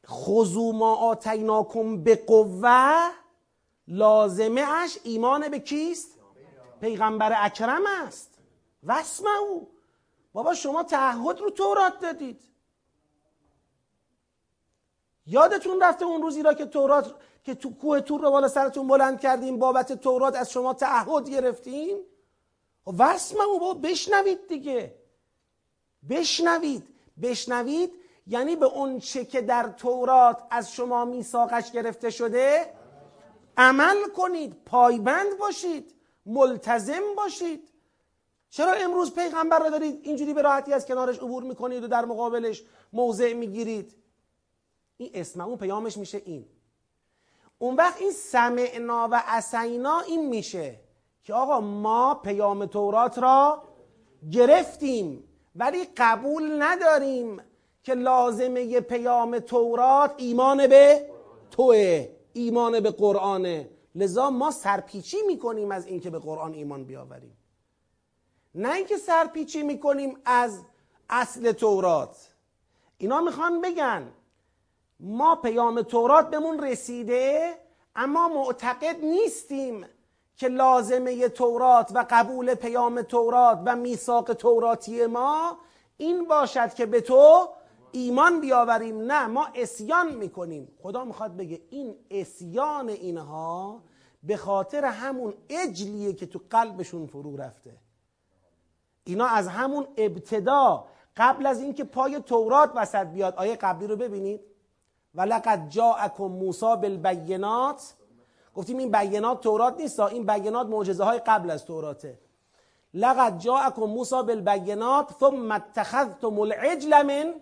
خضو 0.06 0.72
ما 0.72 0.94
آتیناکم 0.94 2.02
به 2.02 2.16
قوه 2.26 3.10
لازمه 3.88 4.64
اش 4.68 4.98
ایمان 5.04 5.48
به 5.48 5.58
کیست؟ 5.58 6.18
پیغمبر 6.80 7.32
اکرم 7.44 7.82
است. 7.86 8.38
وسم 8.84 9.24
او 9.40 9.68
بابا 10.32 10.54
شما 10.54 10.82
تعهد 10.82 11.40
رو 11.40 11.50
تورات 11.50 12.00
دادید. 12.00 12.40
یادتون 15.26 15.80
رفته 15.82 16.04
اون 16.04 16.22
روزی 16.22 16.42
را 16.42 16.54
که 16.54 16.66
تورات 16.66 17.14
که 17.44 17.54
تو 17.54 17.74
کوه 17.74 18.00
تور 18.00 18.20
رو 18.20 18.30
بالا 18.30 18.48
سرتون 18.48 18.88
بلند 18.88 19.20
کردیم 19.20 19.58
بابت 19.58 19.92
تورات 19.92 20.36
از 20.36 20.50
شما 20.50 20.74
تعهد 20.74 21.30
گرفتیم؟ 21.30 21.96
وسم 22.98 23.40
او 23.40 23.58
بابا 23.58 23.80
بشنوید 23.80 24.48
دیگه. 24.48 25.05
بشنوید. 26.10 26.88
بشنوید 27.22 27.92
یعنی 28.26 28.56
به 28.56 28.66
اون 28.66 28.98
چه 28.98 29.24
که 29.24 29.40
در 29.40 29.68
تورات 29.68 30.42
از 30.50 30.72
شما 30.72 31.04
میثاقش 31.04 31.70
گرفته 31.70 32.10
شده 32.10 32.72
عمل 33.56 34.08
کنید 34.16 34.56
پایبند 34.64 35.38
باشید 35.40 35.94
ملتزم 36.26 37.14
باشید. 37.16 37.68
چرا 38.50 38.72
امروز 38.72 39.14
پیغمبر 39.14 39.58
رو 39.58 39.70
دارید 39.70 40.00
اینجوری 40.02 40.34
به 40.34 40.42
راحتی 40.42 40.72
از 40.72 40.86
کنارش 40.86 41.18
عبور 41.18 41.42
می‌کنید 41.42 41.84
و 41.84 41.88
در 41.88 42.04
مقابلش 42.04 42.64
موضع 42.92 43.32
می‌گیرید؟ 43.32 43.96
این 44.96 45.10
اسم 45.14 45.40
اون 45.40 45.56
پیامش 45.56 45.96
میشه 45.96 46.22
این. 46.24 46.46
اون 47.58 47.76
وقت 47.76 48.00
این 48.00 48.12
سمعنا 48.12 49.08
و 49.12 49.22
اسینا 49.26 50.00
این 50.00 50.28
میشه 50.28 50.80
که 51.24 51.34
آقا 51.34 51.60
ما 51.60 52.14
پیام 52.14 52.66
تورات 52.66 53.18
را 53.18 53.62
گرفتیم. 54.30 55.25
ولی 55.58 55.88
قبول 55.96 56.62
نداریم 56.62 57.40
که 57.82 57.94
لازمه 57.94 58.80
پیام 58.80 59.38
تورات 59.38 60.14
ایمان 60.16 60.66
به 60.66 61.10
توه 61.50 62.08
ایمان 62.32 62.80
به 62.80 62.90
قرآنه. 62.90 63.70
لذا 63.94 64.30
ما 64.30 64.50
سرپیچی 64.50 65.16
می‌کنیم 65.26 65.70
از 65.70 65.86
اینکه 65.86 66.10
به 66.10 66.18
قرآن 66.18 66.52
ایمان 66.54 66.84
بیاوریم. 66.84 67.36
نه 68.54 68.72
اینکه 68.72 68.96
سرپیچی 68.96 69.62
می‌کنیم 69.62 70.18
از 70.24 70.62
اصل 71.10 71.52
تورات. 71.52 72.32
اینا 72.98 73.20
می‌خوان 73.20 73.60
بگن 73.60 74.12
ما 75.00 75.36
پیام 75.36 75.82
تورات 75.82 76.30
بهمون 76.30 76.64
رسیده 76.64 77.54
اما 77.96 78.28
معتقد 78.28 78.96
نیستیم 79.04 79.86
که 80.36 80.48
لازمه 80.48 81.28
تورات 81.28 81.90
و 81.94 82.06
قبول 82.10 82.54
پیام 82.54 83.02
تورات 83.02 83.62
و 83.66 83.76
میثاق 83.76 84.32
توراتی 84.32 85.06
ما 85.06 85.56
این 85.96 86.24
باشد 86.28 86.74
که 86.74 86.86
به 86.86 87.00
تو 87.00 87.48
ایمان 87.92 88.40
بیاوریم. 88.40 89.02
نه 89.02 89.26
ما 89.26 89.48
اسیان 89.54 90.14
می‌کنیم. 90.14 90.68
خدا 90.82 91.04
می‌خواد 91.04 91.36
بگه 91.36 91.60
این 91.70 91.96
اسیان 92.10 92.88
اینها 92.88 93.82
به 94.22 94.36
خاطر 94.36 94.84
همون 94.84 95.34
اجلیه 95.48 96.12
که 96.12 96.26
تو 96.26 96.40
قلبشون 96.50 97.06
فرو 97.06 97.36
رفته. 97.36 97.76
اینا 99.04 99.26
از 99.26 99.48
همون 99.48 99.86
ابتدا 99.96 100.84
قبل 101.16 101.46
از 101.46 101.60
اینکه 101.60 101.84
پای 101.84 102.20
تورات 102.20 102.72
وسط 102.74 103.06
بیاد. 103.06 103.34
آیه 103.34 103.56
قبلی 103.56 103.86
رو 103.86 103.96
ببینید. 103.96 104.40
ولقد 105.14 105.68
جاءکم 105.68 106.24
موسی 106.24 106.66
بالبینات 106.66 107.94
گفتیم 108.56 108.78
این 108.78 108.90
بینات 108.90 109.40
تورات 109.40 109.80
نیست 109.80 110.00
این 110.00 110.26
بینات 110.26 110.66
معجزه 110.66 111.04
های 111.04 111.18
قبل 111.18 111.50
از 111.50 111.64
توراته 111.64 112.18
لقد 112.94 113.38
جاءکم 113.38 113.82
موسی 113.82 114.14
بالبینات 114.14 115.14
ثم 115.20 115.52
اتخذتم 115.52 116.38
العجل 116.40 117.02
من 117.02 117.34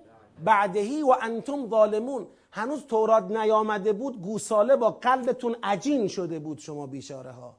بعدهی 0.44 1.02
و 1.02 1.14
انتم 1.22 1.68
ظالمون. 1.70 2.26
هنوز 2.52 2.86
تورات 2.86 3.24
نیامده 3.24 3.92
بود 3.92 4.22
گوساله 4.22 4.76
با 4.76 4.90
قلبتون 4.90 5.56
عجین 5.62 6.08
شده 6.08 6.38
بود 6.38 6.58
شما 6.58 6.86
بیشاره 6.86 7.30
ها 7.30 7.56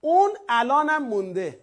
اون 0.00 0.30
الانم 0.48 1.02
مونده. 1.02 1.60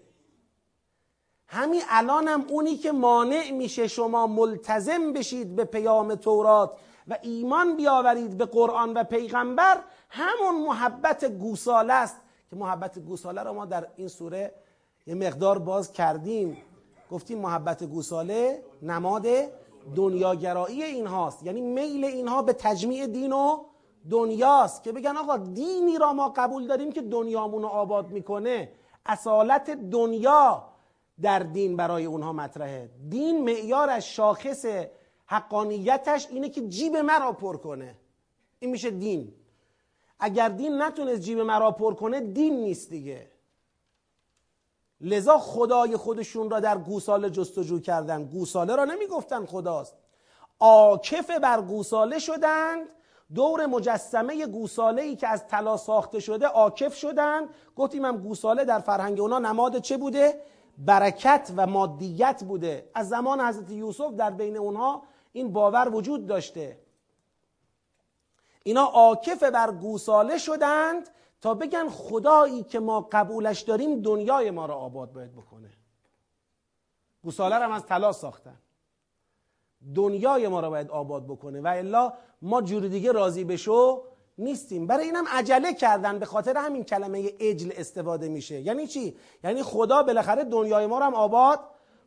همین 1.48 1.82
الانم 1.90 2.46
اونی 2.50 2.78
که 2.78 2.92
مانع 2.92 3.52
میشه 3.52 3.88
شما 3.88 4.28
ملتزم 4.28 5.14
بشید 5.14 5.56
به 5.56 5.64
پیام 5.64 6.16
تورات. 6.16 6.78
و 7.08 7.18
ایمان 7.22 7.76
بیاورید 7.76 8.38
به 8.38 8.46
قرآن 8.46 8.94
و 8.94 9.04
پیغمبر 9.04 9.80
همون 10.10 10.68
محبت 10.68 11.26
گوساله 11.26 11.94
است 11.94 12.16
که 12.50 12.56
محبت 12.56 13.00
گوساله 13.00 13.44
رو 13.44 13.54
ما 13.54 13.66
در 13.66 13.88
این 13.96 14.08
سوره 14.08 14.54
یه 15.08 15.16
مقدار 15.16 15.60
باز 15.60 15.92
کردیم. 15.92 16.58
گفتیم 17.12 17.40
محبت 17.40 17.84
گوساله 17.84 18.64
نماد 18.82 19.28
دنیاگرایی 19.96 20.84
اینهاست. 20.84 21.44
یعنی 21.44 21.62
میل 21.62 22.06
اینها 22.06 22.42
به 22.42 22.54
تجمیع 22.54 23.08
دین 23.08 23.34
و 23.34 23.64
دنیاست 24.10 24.84
که 24.84 24.92
بگن 24.92 25.18
آقا 25.18 25.38
دینی 25.38 25.98
را 25.98 26.14
ما 26.14 26.30
قبول 26.30 26.68
داریم 26.68 26.92
که 26.92 27.02
دنیامون 27.02 27.62
رو 27.62 27.68
آباد 27.68 28.10
می‌کنه. 28.10 28.72
اصالت 29.06 29.70
دنیا 29.70 30.64
در 31.22 31.40
دین 31.40 31.76
برای 31.76 32.06
اونها 32.06 32.34
مطرحه. 32.34 32.90
دین 33.10 33.44
معیارش 33.44 34.16
شاخص 34.16 34.66
حقانیتش 35.26 36.28
اینه 36.30 36.50
که 36.50 36.68
جیب 36.68 36.96
مرا 36.96 37.32
پر 37.32 37.58
کنه. 37.58 37.96
این 38.60 38.72
میشه 38.72 38.90
دین. 38.90 39.34
اگر 40.20 40.50
دین 40.50 40.82
نتونست 40.82 41.22
جیب 41.22 41.40
مرا 41.40 41.72
پر 41.72 41.94
کنه 41.94 42.22
دین 42.22 42.62
نیست 42.62 42.90
دیگه. 42.90 43.28
لذا 45.02 45.38
خدای 45.38 45.98
خودشون 45.98 46.50
را 46.50 46.60
در 46.60 46.78
گوساله 46.78 47.30
جستجو 47.30 47.80
کردن. 47.80 48.24
گوساله 48.24 48.76
را 48.76 48.86
نمی‌گفتن 48.86 49.46
خداست. 49.46 49.96
آکف 50.60 51.32
بر 51.32 51.62
گوساله 51.62 52.20
شدند 52.20 52.88
دور 53.36 53.66
مجسمه 53.66 54.46
گوساله 54.48 55.02
ای 55.02 55.16
که 55.16 55.28
از 55.28 55.48
طلا 55.48 55.78
ساخته 55.78 56.20
شده 56.20 56.48
آکف 56.48 56.96
شدند 56.96 57.50
گفتیم 57.76 58.06
هم 58.06 58.18
گوساله 58.18 58.66
در 58.66 58.80
فرهنگ 58.80 59.20
اونا 59.20 59.40
نماد 59.40 59.80
چه 59.80 59.98
بوده؟ 59.98 60.42
برکت 60.78 61.52
و 61.58 61.68
مادیت 61.68 62.44
بوده. 62.48 62.90
از 62.96 63.10
زمان 63.10 63.42
حضرت 63.42 63.70
یوسف 63.72 64.14
در 64.14 64.30
بین 64.30 64.58
اونها 64.58 65.04
این 65.34 65.54
باور 65.54 65.90
وجود 65.96 66.28
داشته. 66.28 66.78
اینا 68.64 68.84
عاکف 68.84 69.44
بر 69.44 69.72
گوساله 69.72 70.38
شدند 70.38 71.10
تا 71.42 71.54
بگن 71.54 71.90
خدایی 71.90 72.64
که 72.64 72.80
ما 72.80 73.08
قبولش 73.12 73.62
داریم 73.62 74.02
دنیای 74.02 74.52
ما 74.52 74.66
را 74.66 74.76
آباد 74.76 75.14
باید 75.14 75.36
بکنه. 75.36 75.70
گوساله 77.24 77.56
هم 77.56 77.72
از 77.72 77.86
طلا 77.86 78.12
ساختن. 78.12 78.58
دنیای 79.96 80.48
ما 80.48 80.60
را 80.60 80.70
باید 80.70 80.90
آباد 80.90 81.28
بکنه. 81.28 81.62
و 81.62 81.68
الا 81.68 82.14
ما 82.42 82.62
جور 82.62 82.88
دیگه 82.88 83.12
راضی 83.12 83.44
بشو 83.44 84.04
نیستیم. 84.38 84.88
برای 84.88 85.06
اینم 85.06 85.26
عجله 85.28 85.74
کردن. 85.74 86.20
به 86.20 86.26
خاطر 86.26 86.58
همین 86.58 86.84
کلمه 86.84 87.34
اجل 87.40 87.72
استفاده 87.76 88.30
میشه. 88.30 88.62
یعنی 88.62 88.88
چی؟ 88.88 89.18
یعنی 89.44 89.64
خدا 89.64 90.04
بالاخره 90.04 90.44
دنیای 90.44 90.86
ما 90.86 91.00
رو 91.00 91.06
هم 91.06 91.14
آباد 91.14 91.60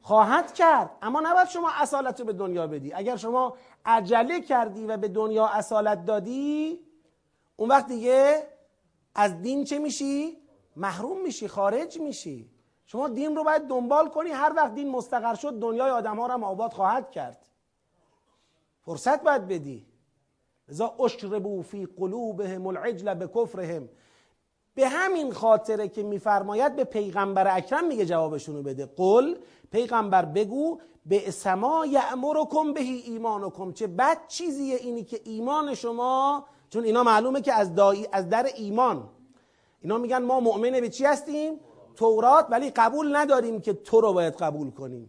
خواهد 0.07 0.55
کرد. 0.55 0.91
اما 1.03 1.21
نباید 1.21 1.49
شما 1.49 1.71
اصالت 1.75 2.21
رو 2.21 2.27
به 2.27 2.33
دنیا 2.33 2.67
بدی. 2.67 2.93
اگر 2.93 3.17
شما 3.17 3.57
عجله 3.85 4.41
کردی 4.41 4.87
و 4.87 4.97
به 4.97 5.09
دنیا 5.09 5.47
اصالت 5.47 6.05
دادی 6.05 6.81
اون 7.57 7.69
وقت 7.69 7.87
دیگه 7.87 8.43
از 9.15 9.43
دین 9.43 9.65
چه 9.65 9.79
میشی؟ 9.79 10.39
محروم 10.77 11.23
میشی 11.23 11.49
خارج 11.49 12.01
میشی. 12.01 12.51
شما 12.87 13.09
دین 13.09 13.37
رو 13.37 13.45
باید 13.45 13.63
دنبال 13.63 14.09
کنی. 14.09 14.31
هر 14.31 14.53
وقت 14.57 14.75
دین 14.75 14.91
مستقر 14.91 15.35
شد 15.35 15.59
دنیای 15.61 15.91
آدم 15.91 16.17
ها 16.17 16.27
رو 16.27 16.33
هم 16.33 16.45
آباد 16.45 16.73
خواهد 16.73 17.11
کرد. 17.11 17.47
فرصت 18.81 19.23
باید 19.23 19.49
بدی. 19.49 19.87
لذا 20.69 20.95
اشربو 21.01 21.63
فی 21.63 21.87
قلوبهم 21.87 22.67
العجل 22.67 23.15
به 23.15 23.29
کفرهم 23.29 23.89
به 24.77 24.89
همین 24.89 25.33
خاطره 25.33 25.89
که 25.89 26.03
میفرماید 26.03 26.77
به 26.77 26.85
پیغمبر 26.85 27.57
اکرم 27.57 27.87
میگه 27.87 28.07
جوابشونو 28.07 28.63
بده. 28.63 28.87
قل 28.87 29.37
پیغمبر 29.71 30.25
بگو 30.25 30.81
به 31.07 31.31
سما 31.31 31.87
یعمرکم 31.87 32.73
بهی 32.73 32.99
ایمانکم. 32.99 33.73
چه 33.73 33.87
بد 33.87 34.27
چیزیه 34.29 34.77
اینی 34.77 35.05
که 35.05 35.21
ایمان 35.25 35.75
شما 35.75 36.47
چون 36.71 36.85
اینا 36.85 37.03
معلومه 37.03 37.41
که 37.41 37.53
از, 37.53 37.75
دایی 37.75 38.09
از 38.13 38.29
در 38.29 38.47
ایمان. 38.57 39.09
اینا 39.81 39.99
میگن 39.99 40.19
ما 40.19 40.41
مؤمنه 40.41 40.81
به 40.81 40.89
چی 40.89 41.05
هستیم؟ 41.05 41.61
تورات 41.97 42.47
ولی 42.51 42.71
قبول 42.71 43.17
نداریم 43.17 43.61
که 43.61 43.73
تو 43.73 44.01
رو 44.01 44.13
باید 44.13 44.35
قبول 44.35 44.71
کنیم. 44.71 45.09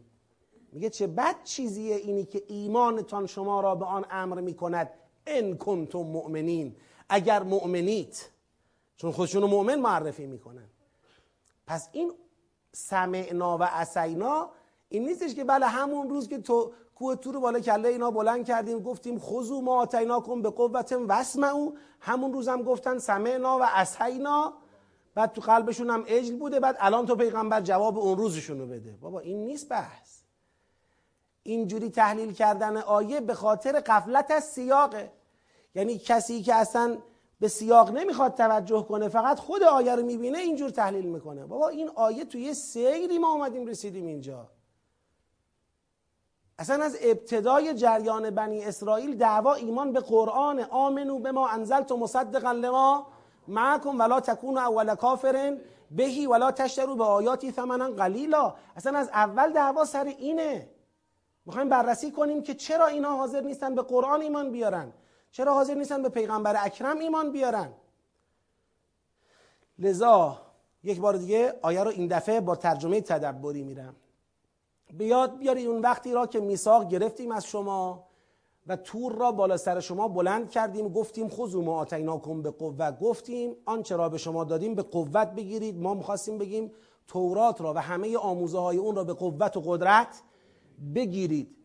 میگه 0.72 0.90
چه 0.90 1.08
بد 1.08 1.36
چیزیه 1.44 1.96
اینی 1.96 2.26
که 2.26 2.44
ایمانتان 2.48 3.26
شما 3.26 3.62
را 3.62 3.76
به 3.76 3.86
آن 3.86 4.06
امر 4.12 4.42
می‌کند. 4.42 4.90
ان 5.28 5.58
کنتم 5.58 6.00
مؤمنین. 6.00 6.76
اگر 7.10 7.44
مؤمنیت 7.44 8.30
چون 8.98 9.12
خودشون 9.12 9.42
رو 9.42 9.48
مؤمن 9.48 9.80
معرفی 9.80 10.26
می‌کنن. 10.26 10.70
پس 11.68 11.90
این 11.92 12.12
سمعنا 12.78 13.58
و 13.58 13.64
اسینا 13.64 14.50
این 14.90 15.06
نیستش 15.06 15.36
که 15.36 15.44
بله 15.44 15.68
همون 15.68 16.10
روز 16.10 16.28
که 16.28 16.38
تو 16.38 16.72
کوه 16.96 17.16
تو 17.16 17.32
رو 17.32 17.40
بالا 17.40 17.60
کله 17.60 17.90
اینا 17.90 18.12
بلند 18.12 18.46
کردیم 18.46 18.80
گفتیم 18.80 19.20
خذو 19.20 19.62
ما 19.62 19.86
کن 20.26 20.42
به 20.42 20.50
قوت 20.50 20.92
واسمعوا 20.92 21.72
همون 22.00 22.34
روز 22.34 22.48
هم 22.48 22.64
گفتن 22.64 23.00
سمعنا 23.00 23.58
و 23.58 23.62
اسینا 23.64 24.54
بعد 25.16 25.32
تو 25.32 25.42
قلبشون 25.42 25.90
هم 25.90 26.04
اجل 26.08 26.36
بوده. 26.36 26.60
بعد 26.60 26.78
الان 26.80 27.06
تو 27.06 27.16
پیغمبر 27.16 27.62
جواب 27.62 27.98
اون 27.98 28.18
روزشون 28.18 28.60
رو 28.60 28.68
بده. 28.68 28.92
بابا 29.02 29.20
این 29.20 29.46
نیست 29.46 29.70
بحث. 29.70 30.20
اینجوری 31.44 31.90
تحلیل 31.90 32.34
کردن 32.34 32.78
آیه 32.78 33.22
به 33.22 33.34
خاطر 33.34 33.80
قفلت 33.80 34.32
از 34.32 34.44
سیاقه. 34.44 35.12
یعنی 35.76 35.98
کسی 35.98 36.42
که 36.42 36.56
اصلا 36.56 36.98
به 37.40 37.48
سیاق 37.48 37.92
نمی‌خواد 37.92 38.34
توجه 38.34 38.86
کنه 38.90 39.08
فقط 39.10 39.40
خود 39.40 39.64
آیه 39.64 39.96
رو 39.96 40.04
می‌بینه 40.04 40.38
اینجور 40.38 40.70
تحلیل 40.70 41.06
می‌کنه. 41.06 41.46
بابا 41.46 41.68
این 41.68 41.90
آیه 41.96 42.26
توی 42.26 42.54
سیری 42.54 43.18
ما 43.18 43.32
اومدیم 43.32 43.66
رسیدیم 43.66 44.06
اینجا. 44.06 44.48
اصلا 46.60 46.84
از 46.84 46.98
ابتدای 47.02 47.74
جریان 47.74 48.30
بنی 48.30 48.66
اسرائیل 48.66 49.18
دعوا 49.18 49.54
ایمان 49.54 49.94
به 49.94 50.00
قرآن 50.00 50.60
آمنو 50.60 51.20
به 51.20 51.32
ما 51.32 51.48
انزلت 51.48 51.92
و 51.92 51.98
مصدقا 51.98 52.52
لما 52.52 53.08
معکم 53.48 54.00
ولا 54.00 54.20
تکون 54.20 54.58
اول 54.58 54.96
کافرن 54.96 55.60
بهی 55.92 56.28
ولا 56.28 56.52
تشترو 56.52 56.96
به 56.96 57.04
آیاتی 57.04 57.52
ثمنا 57.52 57.90
قلیلا. 57.90 58.56
اصلا 58.76 58.98
از 58.98 59.10
اول 59.10 59.54
دعوا 59.54 59.86
سر 59.86 60.04
اینه. 60.04 60.70
می‌خوایم 61.46 61.70
بررسی 61.70 62.12
کنیم 62.12 62.44
که 62.44 62.54
چرا 62.54 62.88
اینا 62.88 63.18
حاضر 63.18 63.42
نیستن 63.42 63.76
به 63.76 63.82
قرآن 63.82 64.22
ایمان 64.22 64.52
بیارن. 64.52 64.94
چرا 65.32 65.54
حاضر 65.54 65.74
نیستن 65.74 66.04
به 66.04 66.10
پیغمبر 66.10 66.56
اکرم 66.66 67.00
ایمان 67.00 67.32
بیارن؟ 67.32 67.74
لذا 69.80 70.42
یک 70.84 71.00
بار 71.00 71.18
دیگه 71.18 71.54
آیه 71.62 71.84
رو 71.84 71.90
این 71.90 72.08
دفعه 72.08 72.42
با 72.42 72.56
ترجمه 72.56 73.02
تدبری 73.02 73.64
میرم. 73.64 73.96
بیاد 74.94 75.38
بیارید 75.38 75.68
اون 75.68 75.82
وقتی 75.82 76.14
را 76.14 76.28
که 76.28 76.40
میثاق 76.40 76.90
گرفتیم 76.90 77.32
از 77.32 77.46
شما 77.46 78.08
و 78.68 78.76
تور 78.76 79.16
را 79.16 79.32
بالا 79.32 79.58
سر 79.58 79.80
شما 79.80 80.08
بلند 80.08 80.50
کردیم 80.50 80.90
گفتیم 80.90 81.30
خذوا 81.30 81.62
ما 81.62 81.80
آتیناکم 81.80 82.42
به 82.42 82.52
قوت 82.52 83.00
گفتیم 83.00 83.56
آنچه 83.66 83.96
را 83.96 84.10
به 84.10 84.18
شما 84.18 84.44
دادیم 84.44 84.76
به 84.76 84.82
قوت 84.82 85.28
بگیرید 85.28 85.82
ما 85.82 85.94
می‌خواستیم 85.94 86.38
بگیم 86.38 86.72
تورات 87.08 87.62
را 87.62 87.74
و 87.74 87.78
همه 87.78 88.18
آموزه 88.18 88.60
های 88.60 88.78
اون 88.78 88.96
را 88.96 89.04
به 89.04 89.14
قوت 89.14 89.58
و 89.58 89.62
قدرت 89.66 90.22
بگیرید. 90.96 91.56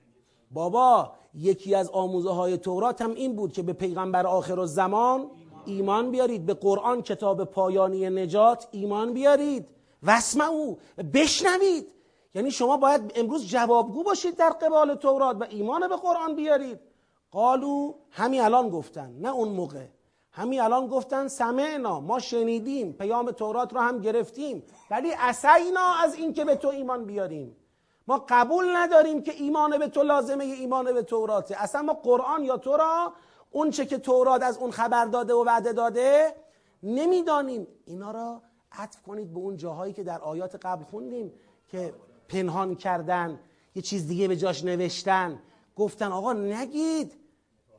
بابا 0.51 1.13
یکی 1.35 1.75
از 1.75 1.91
آموزه 1.91 2.31
های 2.31 2.57
تورات 2.57 3.03
هم 3.03 3.15
این 3.15 3.37
بود 3.37 3.53
که 3.53 3.63
به 3.63 3.73
پیغمبر 3.73 4.27
آخر 4.27 4.59
و 4.59 4.67
زمان 4.67 5.31
ایمان 5.67 6.11
بیارید 6.11 6.47
به 6.47 6.55
قرآن 6.55 7.03
کتاب 7.03 7.45
پایانی 7.45 8.11
نجات 8.11 8.69
ایمان 8.71 9.13
بیارید. 9.13 9.67
او 10.51 10.79
بشنوید. 11.15 11.87
یعنی 12.35 12.51
شما 12.51 12.77
باید 12.77 13.13
امروز 13.15 13.47
جوابگو 13.47 14.03
باشید 14.03 14.37
در 14.37 14.51
قبال 14.51 14.95
تورات 14.95 15.37
و 15.41 15.47
ایمان 15.51 15.89
به 15.89 15.97
قرآن 15.97 16.37
بیارید. 16.37 16.81
قالو 17.31 17.93
همین 18.11 18.41
الان 18.41 18.69
گفتن 18.69 19.15
نه 19.21 19.29
اون 19.29 19.49
موقع. 19.49 19.87
همین 20.31 20.61
الان 20.61 20.87
گفتن 20.87 21.29
سمعنا 21.29 22.01
ما 22.01 22.19
شنیدیم 22.19 22.93
پیام 22.93 23.31
تورات 23.31 23.73
رو 23.73 23.81
هم 23.81 24.01
گرفتیم. 24.01 24.63
ولی 24.91 25.13
اسینا 25.19 25.95
از 26.03 26.15
اینکه 26.15 26.45
به 26.45 26.57
تو 26.57 26.69
ایمان 26.69 27.05
بیاریم. 27.05 27.57
ما 28.07 28.25
قبول 28.29 28.77
نداریم 28.77 29.23
که 29.23 29.33
ایمان 29.33 29.79
به 29.79 29.89
تو 29.89 30.03
لازمه 30.03 30.45
ایمان 30.45 30.93
به 30.93 31.03
توراته. 31.03 31.63
اصلا 31.63 31.83
ما 31.83 31.93
قرآن 31.93 32.45
یا 32.45 32.57
تو 32.57 32.77
را 32.77 33.13
اون 33.51 33.71
چه 33.71 33.87
که 33.87 33.99
تورات 33.99 34.43
از 34.43 34.59
اون 34.59 34.71
خبر 34.71 35.05
داده 35.05 35.35
و 35.35 35.45
وعده 35.45 35.73
داده 35.73 36.35
نمی‌دانیم. 36.83 37.67
اینا 37.85 38.11
را 38.11 38.43
عطف 38.73 39.03
کنید 39.03 39.33
به 39.33 39.39
اون 39.39 39.57
جاهایی 39.57 39.93
که 39.93 40.03
در 40.03 40.21
آیات 40.21 40.67
قبل 40.67 40.85
خوندیم 40.85 41.33
که 41.69 41.95
پنهان 42.29 42.75
کردن 42.75 43.41
یه 43.75 43.83
چیز 43.83 44.09
دیگه 44.09 44.29
به 44.29 44.37
جاش 44.37 44.65
نوشتن. 44.65 45.43
گفتن 45.77 46.13
آقا 46.13 46.33
نگید. 46.33 47.19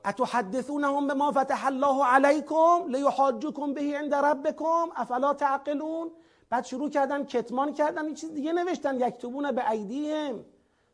اتحدثونهم 0.05 1.07
به 1.07 1.13
ما 1.13 1.31
فتح 1.31 1.65
الله 1.65 2.05
علیکم 2.05 2.87
لیحاجکم 2.87 3.73
بهی 3.73 3.95
عند 3.95 4.13
ربکم؟ 4.13 4.89
افلا 4.95 5.33
تعقلون؟ 5.33 6.11
بعد 6.53 6.65
شروع 6.65 6.89
کردن 6.89 7.25
کتمان 7.25 7.73
کردن 7.73 8.05
این 8.05 8.15
چیز 8.15 8.33
دیگه 8.33 8.53
نوشتن. 8.53 8.99
یکتبون 8.99 9.51
به 9.51 9.69
ایدیهم. 9.69 10.45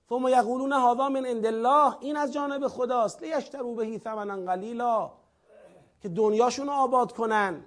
ثم 0.09 0.27
یقولون 0.27 0.73
هذا 0.73 1.09
من 1.09 1.25
عند 1.25 1.45
الله. 1.45 1.95
این 1.99 2.17
از 2.17 2.33
جانب 2.33 2.67
خداست. 2.67 3.23
لیشترو 3.23 3.75
بهی 3.75 3.99
ثمنا 3.99 4.51
قلیلا. 4.51 5.11
که 6.01 6.09
دنیاشون 6.09 6.69
آباد 6.69 7.11
کنن. 7.11 7.63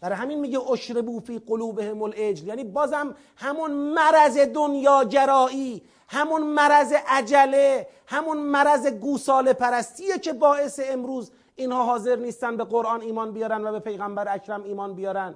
برای 0.00 0.16
همین 0.16 0.40
میگه 0.40 0.70
اشربو 0.70 1.20
فی 1.20 1.38
قلوبهم 1.38 2.02
الاجل 2.02 2.46
یعنی 2.46 2.64
بازم 2.64 3.14
همون 3.36 3.70
مرض 3.70 4.38
دنیاگرایی 4.38 5.82
همون 6.08 6.42
مرض 6.42 6.94
عجله 7.06 7.86
همون 8.06 8.36
مرض 8.38 8.86
گوساله 8.86 9.52
پرستیه 9.52 10.18
که 10.18 10.32
باعث 10.32 10.80
امروز 10.84 11.30
اینها 11.56 11.84
حاضر 11.84 12.16
نیستن 12.16 12.56
به 12.56 12.64
قرآن 12.64 13.00
ایمان 13.00 13.32
بیارن 13.32 13.66
و 13.66 13.72
به 13.72 13.78
پیغمبر 13.78 14.34
اکرم 14.34 14.62
ایمان 14.62 14.94
بیارن. 14.94 15.34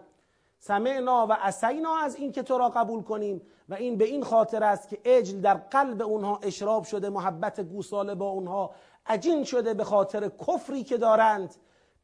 سمعنا 0.67 1.27
و 1.27 1.33
اسینا 1.33 1.97
از 1.97 2.17
این 2.17 2.33
که 2.33 2.43
تو 2.43 2.59
را 2.59 2.69
قبول 2.69 3.03
کنیم 3.03 3.43
و 3.69 3.75
این 3.75 3.99
به 3.99 4.05
این 4.05 4.25
خاطر 4.25 4.65
است 4.65 4.89
که 4.89 4.99
اجل 5.05 5.41
در 5.41 5.55
قلب 5.55 6.03
اونها 6.03 6.39
اشراب 6.43 6.85
شده 6.85 7.09
محبت 7.09 7.61
گوساله 7.61 8.15
با 8.15 8.29
اونها 8.29 8.75
عجین 9.07 9.45
شده 9.45 9.75
به 9.75 9.85
خاطر 9.85 10.29
کفری 10.29 10.85
که 10.85 10.97
دارند. 10.97 11.55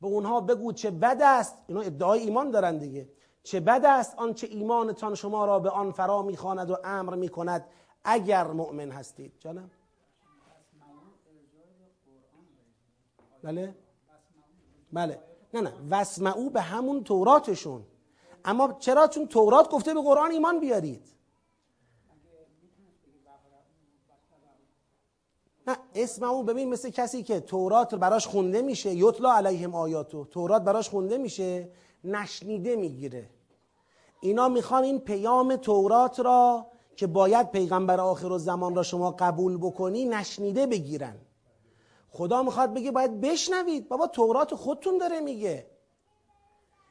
به 0.00 0.06
اونها 0.06 0.40
بگو 0.40 0.72
چه 0.72 0.90
بد 0.90 1.22
است. 1.22 1.58
اینا 1.66 1.80
ادعای 1.80 2.20
ایمان 2.20 2.50
دارن 2.50 2.78
دیگه. 2.78 3.08
چه 3.42 3.60
بد 3.60 3.84
است 3.84 4.18
آنچه 4.18 4.46
ایمانتان 4.46 5.14
شما 5.14 5.44
را 5.44 5.58
به 5.58 5.70
آن 5.70 5.92
فرا 5.92 6.22
می‌خواند 6.22 6.70
و 6.70 6.76
امر 6.84 7.14
می‌کند 7.14 7.66
اگر 8.04 8.46
مؤمن 8.46 8.90
هستید. 8.90 9.32
جانم. 9.38 9.70
بله؟ 13.42 13.74
بله. 14.92 15.20
نه 15.54 15.60
نه. 15.60 15.72
وسمعو 15.90 16.50
به 16.50 16.60
همون 16.60 17.04
توراتشون. 17.04 17.86
اما 18.44 18.76
چرا؟ 18.78 19.08
چون 19.08 19.26
تورات 19.26 19.70
گفته 19.70 19.94
به 19.94 20.02
قرآن 20.02 20.30
ایمان 20.30 20.60
بیارید. 20.60 21.06
نه 25.66 25.76
اسم 25.94 26.24
او 26.24 26.42
ببین 26.42 26.68
مثل 26.68 26.90
کسی 26.90 27.22
که 27.22 27.40
تورات 27.40 27.94
براش 27.94 28.26
خونده 28.26 28.62
میشه. 28.62 28.94
یطلا 28.94 29.32
علیهم 29.32 29.74
آیاتو. 29.74 30.24
تورات 30.24 30.62
براش 30.62 30.88
خونده 30.88 31.18
میشه 31.18 31.68
نشنیده 32.04 32.76
می‌گیره. 32.76 33.30
اینا 34.20 34.48
می‌خوان 34.48 34.82
این 34.82 34.98
پیام 34.98 35.56
تورات 35.56 36.20
را 36.20 36.66
که 36.96 37.06
باید 37.06 37.50
پیغمبر 37.50 38.00
آخر 38.00 38.38
زمان 38.38 38.74
را 38.74 38.82
شما 38.82 39.10
قبول 39.10 39.56
بکنی 39.56 40.04
نشنیده 40.04 40.66
بگیرن. 40.66 41.16
خدا 42.10 42.42
می‌خواد 42.42 42.74
بگه 42.74 42.90
باید 42.90 43.20
بشنوید. 43.20 43.88
بابا 43.88 44.06
تورات 44.06 44.54
خودتون 44.54 44.98
داره 44.98 45.20
میگه. 45.20 45.66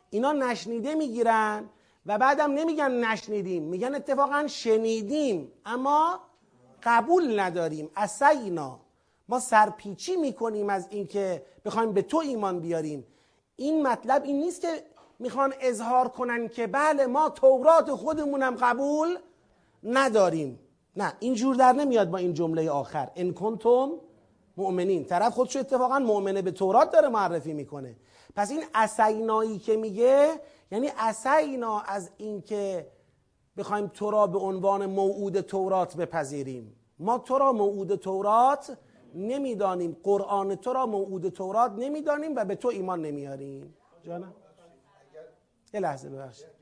اینا 0.10 0.32
نشنیده 0.32 0.96
می‌گیرن 0.96 1.70
و 2.06 2.18
بعدم 2.18 2.52
نمیگن 2.52 2.92
نشنیدیم 2.92 3.64
میگن 3.64 3.96
اتفاقا 3.96 4.48
شنیدیم 4.48 5.52
اما 5.66 6.20
قبول 6.84 7.40
نداریم. 7.40 7.90
اسینا 7.96 8.80
ما 9.30 9.40
سرپیچی 9.40 10.16
می‌کنیم 10.16 10.70
از 10.70 10.88
اینکه 10.90 11.46
بخوایم 11.66 11.92
به 11.92 12.02
تو 12.02 12.18
ایمان 12.18 12.60
بیاریم. 12.60 13.08
این 13.56 13.88
مطلب 13.88 14.24
این 14.24 14.40
نیست 14.40 14.62
که 14.62 14.68
می‌خوان 15.20 15.54
اظهار 15.60 16.08
کنن 16.08 16.48
که 16.48 16.68
بله 16.68 17.06
ما 17.06 17.30
تورات 17.30 17.92
خودمونم 17.92 18.56
قبول 18.56 19.18
نداریم. 19.84 20.60
نه 20.96 21.14
اینجور 21.20 21.56
در 21.56 21.74
نمیاد 21.74 22.10
با 22.10 22.18
این 22.18 22.34
جمله 22.34 22.70
آخر. 22.70 23.10
ان 23.16 23.34
کنتم 23.34 23.92
مؤمنین. 24.58 25.06
طرف 25.06 25.34
خودشو 25.34 25.60
اتفاقا 25.60 26.00
مؤمنه 26.00 26.42
به 26.42 26.52
تورات 26.52 26.92
داره 26.92 27.10
معرفی 27.10 27.54
می‌کنه. 27.54 27.96
پس 28.36 28.52
این 28.52 28.64
اسینایی 28.74 29.60
که 29.60 29.78
میگه 29.78 30.40
یعنی 30.72 30.90
اسینا 30.98 31.80
از 31.80 32.12
اینکه 32.18 32.88
بخوایم 33.58 33.88
تو 33.88 34.12
را 34.12 34.28
به 34.28 34.40
عنوان 34.40 34.86
موعود 34.86 35.42
تورات 35.42 35.98
بپذیریم. 35.98 36.76
ما 37.00 37.18
تو 37.18 37.38
را 37.38 37.52
موعود 37.52 37.96
تورات 37.96 38.78
نمی‌دانیم. 39.16 39.98
قرآن 40.04 40.56
تو 40.56 40.74
را 40.74 40.86
موعود 40.86 41.30
تورات 41.30 41.72
نمی‌دانیم 41.72 42.36
و 42.36 42.46
به 42.46 42.56
تو 42.56 42.68
ایمان 42.68 43.02
نمیاریم. 43.02 43.74
جانم؟ 44.04 44.34
یه 45.74 45.80
لحظه 45.80 46.10
ببخشید. 46.10 46.59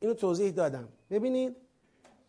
اینو 0.00 0.14
توضیح 0.14 0.50
دادم. 0.50 0.88
ببینید 1.10 1.56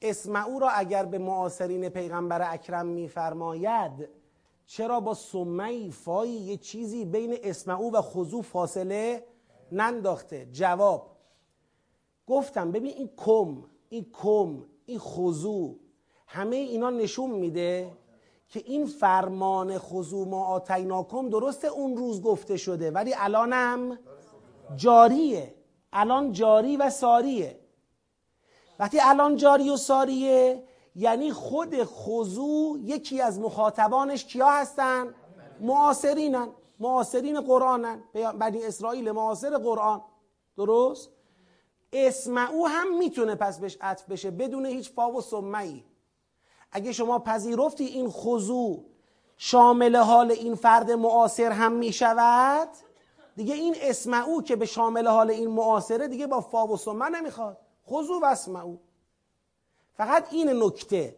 اسمعو 0.01 0.59
را 0.59 0.69
اگر 0.69 1.05
به 1.05 1.17
معاصرین 1.17 1.89
پیغمبر 1.89 2.53
اکرم 2.53 2.85
میفرماید 2.85 4.09
چرا 4.65 4.99
با 4.99 5.13
سمعی 5.13 5.91
فایی 5.91 6.31
یه 6.31 6.57
چیزی 6.57 7.05
بین 7.05 7.37
اسمعو 7.43 7.91
و 7.91 8.01
خضو 8.01 8.41
فاصله 8.41 9.23
ننداخته؟ 9.71 10.47
جواب 10.51 11.15
گفتم 12.27 12.71
ببین 12.71 12.93
این 12.93 13.09
کم 13.17 13.63
این 13.89 14.05
کم 14.13 14.63
این 14.85 14.99
خضو 14.99 15.75
همه 16.27 16.55
اینا 16.55 16.89
نشون 16.89 17.29
میده 17.29 17.91
که 18.49 18.63
این 18.65 18.85
فرمان 18.85 19.77
خضو 19.77 20.25
ما 20.25 20.43
آتیناکم 20.45 21.29
درسته 21.29 21.67
اون 21.67 21.97
روز 21.97 22.21
گفته 22.21 22.57
شده 22.57 22.91
ولی 22.91 23.13
الانم 23.17 23.99
جاریه. 24.75 25.53
الان 25.93 26.31
جاری 26.31 26.77
و 26.77 26.89
ساریه. 26.89 27.59
وقتی 28.79 28.99
الان 29.01 29.35
جاری 29.35 29.69
و 29.69 29.77
ساریه 29.77 30.63
یعنی 30.95 31.31
خود 31.31 31.83
خضوع 31.83 32.79
یکی 32.79 33.21
از 33.21 33.39
مخاطبانش 33.39 34.25
کیا 34.25 34.49
هستن؟ 34.49 35.15
معاصرینن. 35.59 36.47
معاصرین 36.79 37.41
قرآنن. 37.41 38.03
بنی 38.39 38.63
اسرائیل 38.63 39.11
معاصر 39.11 39.57
قرآن. 39.57 40.01
درست؟ 40.57 41.09
اسمعو 41.93 42.65
هم 42.65 42.97
می‌تونه 42.97 43.35
پس 43.35 43.59
بهش 43.59 43.77
عطف 43.81 44.05
بشه 44.09 44.31
بدون 44.31 44.65
هیچ 44.65 44.91
فا 44.91 45.11
و 45.11 45.21
سمعی 45.21 45.85
اگه 46.71 46.91
شما 46.91 47.19
پذیرفتی 47.19 47.85
این 47.85 48.09
خضوع 48.09 48.85
شامل 49.37 49.95
حال 49.95 50.31
این 50.31 50.55
فرد 50.55 50.91
معاصر 50.91 51.51
هم 51.51 51.71
می‌شود 51.71 52.69
دیگه 53.35 53.55
این 53.55 53.75
اسمعو 53.81 54.41
که 54.41 54.55
به 54.55 54.65
شامل 54.65 55.07
حال 55.07 55.29
این 55.29 55.49
معاصره 55.49 56.07
دیگه 56.07 56.27
با 56.27 56.41
فا 56.41 56.67
و 56.67 56.77
سمع 56.77 57.09
نمی‌خواد. 57.09 57.57
خضوع 57.87 58.21
و 58.21 58.25
اسمعو. 58.25 58.77
فقط 59.93 60.33
این 60.33 60.63
نکته. 60.63 61.15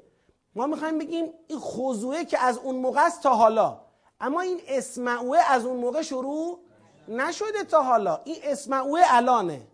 ما 0.55 0.67
می‌خوایم 0.67 0.97
بگیم 0.97 1.33
این 1.47 1.59
خضوعه 1.59 2.25
که 2.25 2.39
از 2.39 2.57
اون 2.57 2.75
موقع 2.75 3.05
است 3.05 3.23
تا 3.23 3.35
حالا. 3.35 3.79
اما 4.21 4.41
این 4.41 4.61
اسمعوه 4.67 5.37
از 5.49 5.65
اون 5.65 5.77
موقع 5.77 6.01
شروع 6.01 6.59
نشده 7.07 7.63
تا 7.63 7.83
حالا. 7.83 8.21
این 8.23 8.37
اسمعوه 8.43 9.01
الانه. 9.05 9.67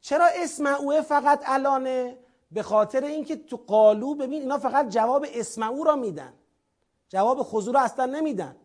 چرا 0.00 0.26
اسمعوه 0.34 1.00
فقط 1.00 1.42
الانه؟ 1.44 2.18
به 2.52 2.62
خاطر 2.62 3.04
اینکه 3.04 3.36
تو 3.36 3.56
قالو 3.56 4.14
ببین 4.14 4.42
اینا 4.42 4.58
فقط 4.58 4.88
جواب 4.88 5.26
اسمعو 5.34 5.84
را 5.84 5.96
میدن. 5.96 6.32
جواب 7.08 7.42
خضوع 7.42 7.74
را 7.74 7.80
اصلا 7.80 8.06
نمیدن. 8.06 8.56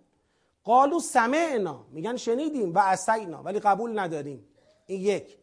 قالو 0.69 0.99
سمعنا. 0.99 1.85
میگن 1.91 2.15
شنیدیم 2.15 2.73
و 2.73 2.79
اسینا 2.79 3.43
ولی 3.43 3.59
قبول 3.59 3.99
نداریم. 3.99 4.45
این 4.85 5.01
یک. 5.01 5.37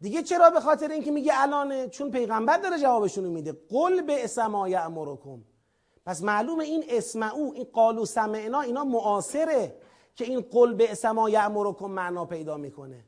دیگه 0.00 0.22
چرا 0.22 0.50
به 0.50 0.60
خاطر 0.60 0.88
اینکه 0.88 1.10
میگه 1.10 1.32
الانه؟ 1.34 1.88
چون 1.88 2.10
پیغمبر 2.10 2.58
داره 2.58 2.78
جوابشون 2.78 3.24
میده. 3.24 3.52
قل 3.68 4.02
به 4.02 4.24
اسما 4.24 4.68
یامرکم 4.68 5.42
پس 6.06 6.22
معلومه 6.22 6.64
این 6.64 6.84
اسمعو 6.88 7.52
این 7.54 7.66
قالو 7.72 8.04
سمعنا 8.04 8.60
اینا 8.60 8.84
معاصره 8.84 9.76
که 10.14 10.24
این 10.24 10.40
قل 10.40 10.74
به 10.74 10.92
اسما 10.92 11.30
یامرکم 11.30 11.90
معنا 11.90 12.24
پیدا 12.24 12.56
می‌کنه. 12.56 13.04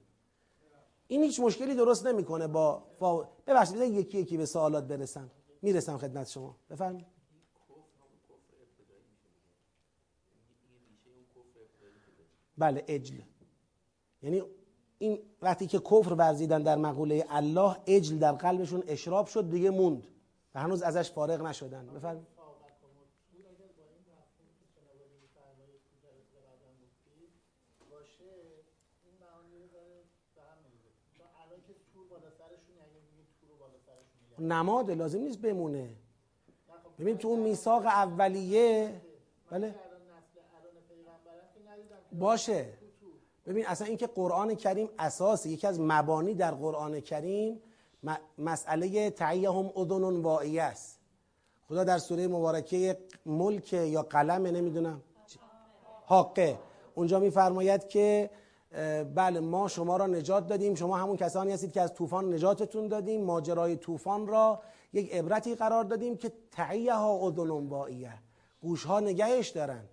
این 1.08 1.22
هیچ 1.22 1.40
مشکلی 1.40 1.74
درست 1.74 2.06
نمی‌کنه 2.06 2.46
با, 2.46 2.82
با... 2.98 3.28
ببخشید 3.46 3.76
یکی 3.76 4.18
یکی 4.18 4.36
به 4.36 4.46
سوالات 4.46 4.84
برسم. 4.84 5.30
می‌رسم 5.62 5.98
خدمت 5.98 6.28
شما. 6.28 6.56
بفرمایید. 6.70 7.21
بله 12.58 12.84
اجل 12.88 13.14
یعنی 14.22 14.42
این 14.98 15.18
وقتی 15.42 15.66
که 15.66 15.78
کفر 15.78 16.12
ورزیدن 16.12 16.62
در 16.62 16.76
مقوله 16.76 17.26
الله 17.28 17.76
اجل 17.86 18.18
در 18.18 18.32
قلبشون 18.32 18.82
اشراب 18.86 19.26
شد 19.26 19.50
دیگه 19.50 19.70
موند. 19.70 20.06
و 20.54 20.60
هنوز 20.60 20.82
ازش 20.82 21.10
فارغ 21.10 21.42
نشدن. 21.42 21.86
بفرمایید. 21.86 22.26
نماده 34.38 34.94
لازم 34.94 35.20
نیست 35.20 35.38
بمونه. 35.40 35.96
ببین 36.98 37.18
تو 37.18 37.28
اون 37.28 37.40
میثاق 37.40 37.86
اولیه 37.86 39.00
بله؟ 39.50 39.74
باشه. 42.12 42.66
ببین 43.46 43.66
اصلا 43.66 43.86
اینکه 43.86 44.06
قرآن 44.06 44.54
کریم 44.54 44.88
اساس 44.98 45.46
یکی 45.46 45.66
از 45.66 45.80
مبانی 45.80 46.34
در 46.34 46.50
قرآن 46.50 47.00
کریم 47.00 47.60
مسئله 48.38 49.10
تعیهم 49.10 49.70
اذن 49.76 50.22
واعیه 50.22 50.62
است. 50.62 50.98
خدا 51.68 51.84
در 51.84 51.98
سوره 51.98 52.28
مبارکه 52.28 52.98
ملک 53.26 53.72
یا 53.72 54.02
قلم 54.02 54.46
نمی‌دونم. 54.46 55.02
حاقه. 56.06 56.58
اونجا 56.94 57.18
میفرماید 57.20 57.88
که 57.88 58.30
بله 59.14 59.40
ما 59.40 59.68
شما 59.68 59.96
را 59.96 60.06
نجات 60.06 60.46
دادیم. 60.46 60.74
شما 60.74 60.96
همون 60.96 61.16
کسانی 61.16 61.52
هستید 61.52 61.72
که 61.72 61.80
از 61.80 61.94
طوفان 61.94 62.34
نجاتتون 62.34 62.88
دادیم. 62.88 63.24
ماجرای 63.24 63.76
طوفان 63.76 64.26
را 64.26 64.62
یک 64.92 65.14
عبرتی 65.14 65.54
قرار 65.54 65.84
دادیم 65.84 66.16
که 66.16 66.32
تعیه 66.50 66.94
ها 66.94 67.28
اذن 67.28 67.50
واعیه. 67.50 68.14
گوش 68.62 68.84
ها 68.84 69.00
نگهش 69.00 69.48
دارن. 69.48 69.84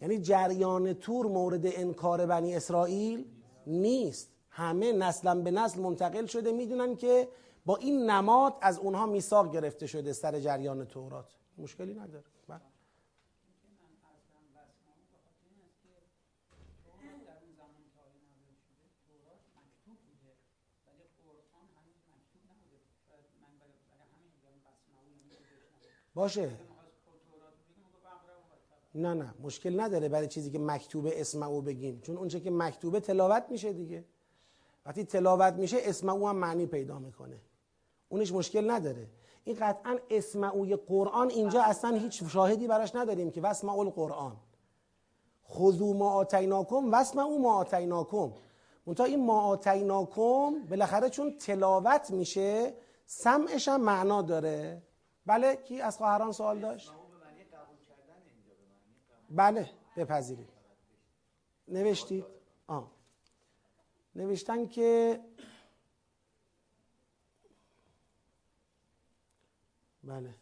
یعنی 0.00 0.18
جریان 0.18 0.92
تور 0.94 1.26
مورد 1.26 1.60
انکار 1.64 2.26
بنی 2.26 2.54
اسرائیل 2.54 3.24
نیست. 3.66 4.30
همه 4.50 4.92
نسلا 4.92 5.34
به 5.34 5.50
نسل 5.50 5.80
منتقل 5.80 6.26
شده 6.26 6.52
می‌دونن 6.52 6.96
که 6.96 7.28
با 7.66 7.76
این 7.76 8.10
نماد 8.10 8.54
از 8.60 8.78
اونها 8.78 9.06
میثاق 9.06 9.52
گرفته 9.52 9.86
شده 9.86 10.12
سر 10.12 10.40
جریان 10.40 10.84
تورات. 10.84 11.36
مشکلی 11.58 11.94
نداره. 11.94 12.24
بله. 12.48 12.60
باشه. 26.14 26.67
نه 28.94 29.14
نه 29.14 29.34
مشکل 29.42 29.80
نداره 29.80 30.08
برای 30.08 30.28
چیزی 30.28 30.50
که 30.50 30.58
مکتوبه 30.58 31.20
اسم 31.20 31.42
او 31.42 31.62
بگیم. 31.62 32.00
چون 32.00 32.16
اونچه 32.16 32.40
که 32.40 32.50
مکتوبه 32.50 33.00
تلاوت 33.00 33.44
میشه 33.50 33.72
دیگه. 33.72 34.04
وقتی 34.86 35.04
تلاوت 35.04 35.54
میشه 35.54 35.76
اسم 35.80 36.08
او 36.08 36.28
هم 36.28 36.36
معنی 36.36 36.66
پیدا 36.66 36.98
می‌کنه. 36.98 37.40
اونش 38.08 38.32
مشکل 38.32 38.70
نداره. 38.70 39.06
این 39.44 39.56
قطعا 39.60 39.98
اسمعوی 40.10 40.76
قرآن 40.76 41.30
اینجا 41.30 41.62
اصلا 41.62 41.96
هیچ 41.96 42.24
شاهدی 42.24 42.66
براش 42.66 42.94
نداریم 42.94 43.30
که 43.30 43.40
واسمعو 43.40 43.80
القرآن. 43.80 44.36
خذو 45.48 45.94
ما 45.94 46.10
آتیناکم 46.10 46.90
واسمعو 46.90 47.38
ما 47.38 47.54
آتیناکم. 47.54 48.32
منتها 48.86 49.06
این 49.06 49.26
ما 49.26 49.40
آتیناکم 49.40 50.64
بالاخره 50.70 51.10
چون 51.10 51.36
تلاوت 51.36 52.10
میشه 52.10 52.74
سمعش 53.06 53.68
هم 53.68 53.80
معنا 53.80 54.22
داره. 54.22 54.82
بله 55.26 55.56
کی 55.56 55.80
از 55.80 55.96
خواهران 55.96 56.32
سوال 56.32 56.58
داشت؟ 56.58 56.92
بله 59.30 59.70
بپذیرید. 59.96 60.48
نوشتید؟ 61.68 62.24
آه. 62.66 62.90
نوشتن 64.14 64.66
که 64.66 65.20
بله. 70.04 70.34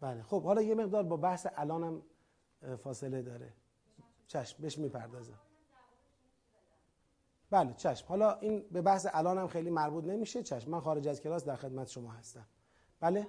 بله 0.00 0.22
خب 0.22 0.42
حالا 0.42 0.62
یه 0.62 0.74
مقدار 0.74 1.02
با 1.02 1.16
بحث 1.16 1.46
الانم 1.56 2.02
فاصله 2.82 3.22
داره. 3.22 3.52
چشم 4.26 4.62
بهش 4.62 4.78
می‌پردازم. 4.78 5.38
بله 7.50 7.74
چشم. 7.74 8.06
حالا 8.08 8.38
این 8.38 8.68
به 8.68 8.82
بحث 8.82 9.06
الان 9.12 9.38
هم 9.38 9.48
خیلی 9.48 9.70
مربوط 9.70 10.04
نمیشه. 10.04 10.42
چشم 10.42 10.70
من 10.70 10.80
خارج 10.80 11.08
از 11.08 11.20
کلاس 11.20 11.44
در 11.44 11.56
خدمت 11.56 11.88
شما 11.88 12.10
هستم. 12.10 12.46
بله؟ 13.00 13.26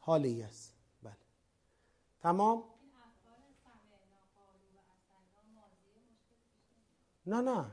حالی 0.00 0.42
است. 0.42 0.74
بله. 1.02 1.16
تمام؟ 2.20 2.64
نه 7.26 7.40
نه. 7.40 7.66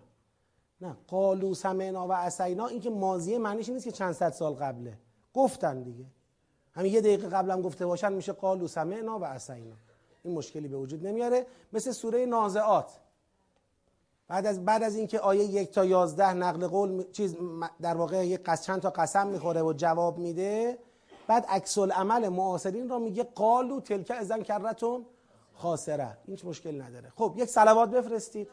نه. 0.82 0.98
قالو 1.08 1.54
سمعنا 1.54 2.08
و 2.08 2.12
اسینا. 2.12 2.68
این 2.68 2.82
که 2.82 2.90
ماضیه 2.90 3.38
معنیش 3.38 3.70
نیست 3.70 3.86
که 3.86 3.92
چند 3.92 4.14
صد 4.14 4.32
سال 4.32 4.54
قبله. 4.54 5.00
گفتن 5.34 5.84
دیگه. 5.84 6.06
همین 6.74 6.94
یه 6.94 7.02
دقیقه 7.02 7.30
قبلم 7.30 7.62
گفته 7.62 7.86
باشن 7.86 8.14
میشه 8.14 8.32
قالو 8.32 8.68
سمعنا 8.68 9.20
و 9.20 9.24
اسینا. 9.24 9.76
این 10.24 10.34
مشکلی 10.34 10.68
به 10.68 10.78
وجود 10.78 11.08
نمیاره. 11.08 11.48
مثل 11.74 11.92
سوره 11.92 12.26
نازعات. 12.26 13.00
بعد 14.28 14.46
از 14.46 14.66
بعد 14.66 14.84
از 14.84 14.96
اینکه 14.96 15.20
آیه 15.20 15.44
یک 15.44 15.72
تا 15.72 15.86
یازده 15.86 16.34
نقل 16.34 16.68
قول 16.68 17.12
چیز 17.12 17.36
در 17.82 17.98
واقع 17.98 18.28
یک 18.28 18.42
چند 18.66 18.82
تا 18.82 18.90
قسم 18.90 19.28
می‌خوره 19.28 19.62
و 19.62 19.74
جواب 19.74 20.18
میده 20.18 20.78
بعد 21.28 21.46
عکس 21.50 21.78
عمل 21.78 22.30
معاصرین 22.30 22.90
را 22.90 23.00
میگه 23.00 23.24
قالو 23.24 23.80
تلک 23.80 24.12
ازن 24.20 24.42
کرتون 24.42 25.06
خاسره. 25.54 26.18
هیچ 26.26 26.46
مشکل 26.46 26.82
نداره. 26.82 27.12
خب 27.16 27.34
یک 27.38 27.50
صلوات 27.50 27.90
بفرستید. 27.90 28.48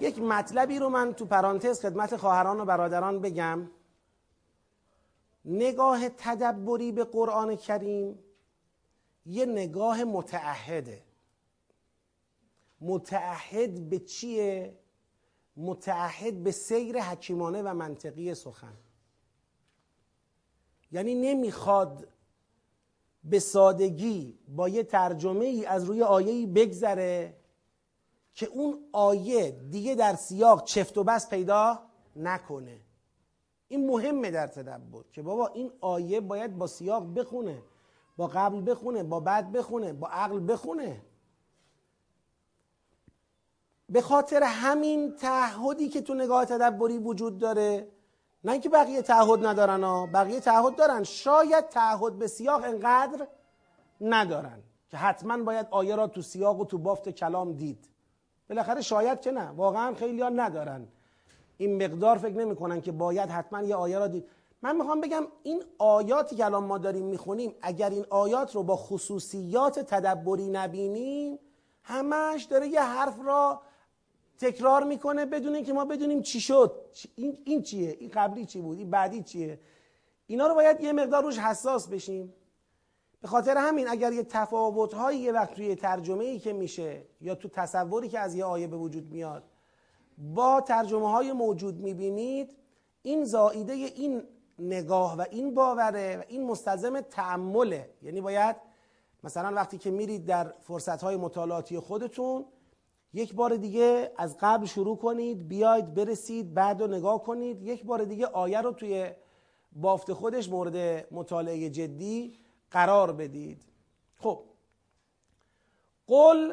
یک 0.00 0.18
مطلبی 0.18 0.78
رو 0.78 0.88
من 0.88 1.12
تو 1.12 1.24
پرانتز 1.24 1.80
خدمت 1.80 2.16
خواهران 2.16 2.60
و 2.60 2.64
برادران 2.64 3.20
بگم. 3.20 3.70
نگاه 5.44 6.08
تدبری 6.08 6.92
به 6.92 7.04
قرآن 7.04 7.56
کریم 7.56 8.18
یه 9.28 9.46
نگاه 9.46 10.04
متعهده. 10.04 11.02
متعهد 12.80 13.88
به 13.88 13.98
چیه؟ 13.98 14.78
متعهد 15.56 16.42
به 16.42 16.50
سیر 16.50 17.00
حکیمانه 17.00 17.62
و 17.62 17.74
منطقی 17.74 18.34
سخن. 18.34 18.76
یعنی 20.92 21.14
نمی‌خواد 21.14 22.08
به 23.24 23.38
سادگی 23.38 24.38
با 24.48 24.68
یه 24.68 24.82
ترجمه 24.82 25.44
ای 25.44 25.66
از 25.66 25.84
روی 25.84 26.02
آیه 26.02 26.46
بگذره 26.46 27.36
که 28.34 28.46
اون 28.46 28.88
آیه 28.92 29.50
دیگه 29.50 29.94
در 29.94 30.16
سیاق 30.16 30.64
چفت 30.64 30.98
و 30.98 31.04
بس 31.04 31.30
پیدا 31.30 31.78
نکنه. 32.16 32.80
این 33.68 33.86
مهمه 33.86 34.30
در 34.30 34.46
تدبر 34.46 35.02
که 35.12 35.22
بابا 35.22 35.46
این 35.46 35.72
آیه 35.80 36.20
باید 36.20 36.58
با 36.58 36.66
سیاق 36.66 37.14
بخونه. 37.18 37.62
با 38.18 38.26
قبل 38.26 38.70
بخونه 38.70 39.02
با 39.02 39.20
بعد 39.20 39.52
بخونه 39.52 39.92
با 39.92 40.08
عقل 40.08 40.52
بخونه. 40.52 41.00
به 43.88 44.02
خاطر 44.02 44.42
همین 44.42 45.14
تعهدی 45.14 45.88
که 45.88 46.00
تو 46.00 46.14
نگاه 46.14 46.44
تدبری 46.44 46.98
وجود 46.98 47.38
داره 47.38 47.88
نه 48.44 48.52
اینکه 48.52 48.68
بقیه 48.68 49.02
تعهد 49.02 49.46
ندارن 49.46 49.84
ها 49.84 50.06
بقیه 50.14 50.40
تعهد 50.40 50.76
دارن. 50.76 51.02
شاید 51.02 51.68
تعهد 51.68 52.18
به 52.18 52.26
سیاق 52.26 52.64
انقدر 52.64 53.26
ندارن 54.00 54.62
که 54.90 54.96
حتما 54.96 55.42
باید 55.42 55.66
آیه 55.70 55.96
را 55.96 56.06
تو 56.06 56.22
سیاق 56.22 56.60
و 56.60 56.64
تو 56.64 56.78
بافت 56.78 57.08
کلام 57.08 57.52
دید. 57.52 57.88
بالاخره 58.48 58.80
شاید 58.80 59.20
که 59.20 59.30
نه 59.30 59.50
واقعا 59.50 59.94
خیلی 59.94 60.22
ها 60.22 60.28
ندارن. 60.28 60.88
این 61.58 61.84
مقدار 61.84 62.18
فکر 62.18 62.36
نمی‌کنن 62.36 62.80
که 62.80 62.92
باید 62.92 63.30
حتما 63.30 63.62
یه 63.62 63.74
آیه 63.74 63.98
را 63.98 64.06
دید. 64.06 64.28
من 64.62 64.76
می‌خوام 64.76 65.00
بگم 65.00 65.26
این 65.42 65.64
آیاتی 65.78 66.36
که 66.36 66.44
الان 66.44 66.64
ما 66.64 66.78
داریم 66.78 67.04
می‌خونیم 67.04 67.54
اگر 67.62 67.90
این 67.90 68.06
آیات 68.10 68.54
رو 68.54 68.62
با 68.62 68.76
خصوصیات 68.76 69.78
تدبری 69.78 70.48
نبینیم 70.48 71.38
همش 71.82 72.44
داره 72.44 72.68
یه 72.68 72.82
حرف 72.82 73.18
را 73.24 73.62
تکرار 74.38 74.84
می‌کنه 74.84 75.26
بدون 75.26 75.54
اینکه 75.54 75.72
ما 75.72 75.84
بدونیم 75.84 76.22
چی 76.22 76.40
شد. 76.40 76.72
این, 77.16 77.38
این 77.44 77.62
چیه؟ 77.62 77.96
این 78.00 78.10
قبلی 78.14 78.46
چی 78.46 78.60
بود؟ 78.60 78.78
این 78.78 78.90
بعدی 78.90 79.22
چیه؟ 79.22 79.60
اینا 80.26 80.46
رو 80.46 80.54
باید 80.54 80.80
یه 80.80 80.92
مقدار 80.92 81.22
روش 81.22 81.38
حساس 81.38 81.88
بشیم. 81.88 82.34
به 83.20 83.28
خاطر 83.28 83.56
همین 83.56 83.88
اگر 83.88 84.12
یه 84.12 84.22
تفاوت 84.22 84.94
هایی 84.94 85.18
یه 85.18 85.32
وقت 85.32 85.54
توی 85.54 85.74
ترجمه 85.74 86.24
ای 86.24 86.38
که 86.38 86.52
میشه 86.52 87.02
یا 87.20 87.34
تو 87.34 87.48
تصوری 87.48 88.08
که 88.08 88.18
از 88.18 88.34
یه 88.34 88.44
آیه 88.44 88.66
به 88.66 88.76
وجود 88.76 89.12
میاد 89.12 89.42
با 90.34 90.60
ترجمه 90.60 91.10
های 91.10 91.32
موجود 91.32 91.80
می‌بینید 91.80 92.56
این 93.02 93.24
زائیده 93.24 93.72
این 93.72 94.22
نگاه 94.58 95.16
و 95.16 95.24
این 95.30 95.54
باوره 95.54 96.16
و 96.16 96.22
این 96.28 96.46
مستلزم 96.46 97.00
تعمله 97.00 97.90
یعنی 98.02 98.20
باید 98.20 98.56
مثلا 99.24 99.54
وقتی 99.54 99.78
که 99.78 99.90
میرید 99.90 100.26
در 100.26 100.54
فرصت 100.60 101.02
های 101.02 101.16
مطالعاتی 101.16 101.78
خودتون 101.78 102.44
یک 103.14 103.34
بار 103.34 103.56
دیگه 103.56 104.12
از 104.16 104.36
قبل 104.40 104.66
شروع 104.66 104.96
کنید 104.96 105.48
بیاید 105.48 105.94
برسید 105.94 106.54
بعد 106.54 106.80
رو 106.80 106.86
نگاه 106.86 107.22
کنید. 107.22 107.62
یک 107.62 107.84
بار 107.84 108.04
دیگه 108.04 108.26
آیه 108.26 108.60
رو 108.60 108.72
توی 108.72 109.10
بافت 109.72 110.12
خودش 110.12 110.48
مورد 110.48 111.06
مطالعه 111.14 111.70
جدی 111.70 112.38
قرار 112.70 113.12
بدید. 113.12 113.62
خب. 114.16 114.40
قل 116.06 116.52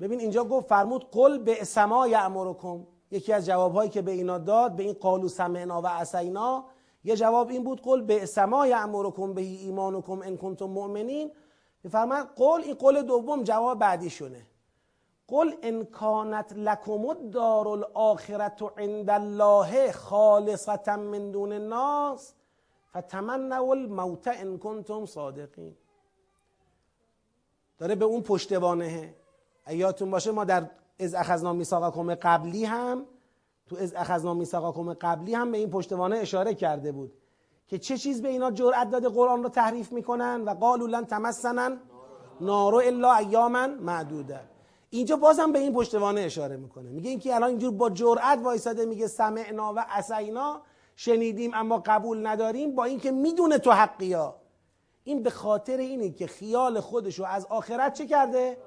ببین 0.00 0.20
اینجا 0.20 0.44
گفت 0.44 0.68
فرمود 0.68 1.10
قل 1.10 1.38
به 1.38 1.64
سما 1.64 2.08
یعمرکم 2.08 2.86
یکی 3.10 3.32
از 3.32 3.46
جوابهایی 3.46 3.90
که 3.90 4.02
به 4.02 4.10
اینا 4.10 4.38
داد 4.38 4.76
به 4.76 4.82
این 4.82 4.92
قالو 4.92 5.28
سمعنا 5.28 5.82
و 5.82 5.86
اسینا 5.86 6.64
یه 7.06 7.16
جواب 7.16 7.48
این 7.48 7.64
بود 7.64 7.80
قل 7.80 8.00
به 8.00 8.26
سما 8.26 8.66
یعمرکم 8.66 9.34
به 9.34 9.40
ایمانکم 9.40 10.22
ان 10.22 10.36
کنتم 10.36 10.66
مؤمنین. 10.66 11.32
میفرماد 11.84 12.26
قل 12.36 12.60
این 12.64 12.74
قول 12.74 13.02
دوم 13.02 13.42
جواب 13.42 13.78
بعدی 13.78 14.10
شونه 14.10 14.46
قل 15.28 15.54
ان 15.62 15.84
کانت 15.84 16.52
لکم 16.52 17.06
الدار 17.06 17.68
الاخرت 17.68 18.62
عند 18.78 19.10
الله 19.10 19.92
خالصتا 19.92 20.96
من 20.96 21.30
دون 21.30 21.52
الناس 21.52 22.34
فتمنوا 22.92 23.72
الموت 23.72 24.28
ان 24.28 24.58
کنتم 24.58 25.06
صادقین. 25.06 25.76
داره 27.78 27.94
به 27.94 28.04
اون 28.04 28.22
پشتوانه. 28.22 29.14
ایاتون 29.66 30.10
باشه 30.10 30.30
ما 30.30 30.44
در 30.44 30.70
از 31.00 31.14
اخذنا 31.14 31.52
میثاقکم 31.52 32.14
قبلی 32.14 32.64
هم 32.64 33.06
تو 33.66 33.76
از 33.76 33.94
اخذنا 33.94 34.34
میثاقکم 34.34 34.94
قبلی 34.94 35.34
هم 35.34 35.52
به 35.52 35.58
این 35.58 35.70
پشتوانه 35.70 36.16
اشاره 36.16 36.54
کرده 36.54 36.92
بود 36.92 37.12
که 37.68 37.78
چه 37.78 37.98
چیز 37.98 38.22
به 38.22 38.28
اینا 38.28 38.50
جرأت 38.50 38.90
داده 38.90 39.08
قرآن 39.08 39.42
رو 39.42 39.48
تحریف 39.48 39.92
می‌کنن 39.92 40.42
و 40.46 40.54
قالوا 40.54 40.86
لن 40.86 41.04
تمسنا 41.04 41.70
نارو 42.40 42.78
الا 42.84 43.14
ایاما 43.14 43.66
معدوده. 43.66 44.40
اینجا 44.90 45.16
بازم 45.16 45.52
به 45.52 45.58
این 45.58 45.74
پشتوانه 45.74 46.20
اشاره 46.20 46.56
می‌کنه. 46.56 46.90
میگه 46.90 47.10
اینکه 47.10 47.34
الان 47.34 47.48
اینجور 47.48 47.72
با 47.72 47.90
جرأت 47.90 48.38
وایساده 48.42 48.84
میگه 48.84 49.06
سمعنا 49.06 49.74
و 49.76 49.86
اسینا 49.90 50.60
شنیدیم 50.96 51.50
اما 51.54 51.82
قبول 51.86 52.26
نداریم. 52.26 52.74
با 52.74 52.84
اینکه 52.84 53.10
می‌دونه 53.10 53.58
تو 53.58 53.70
حقیا 53.70 54.34
این 55.04 55.22
به 55.22 55.30
خاطر 55.30 55.76
اینه 55.76 56.10
که 56.10 56.26
خیال 56.26 56.80
خودشو 56.80 57.24
از 57.24 57.46
آخرت 57.46 57.92
چه 57.92 58.06
کرده؟ 58.06 58.58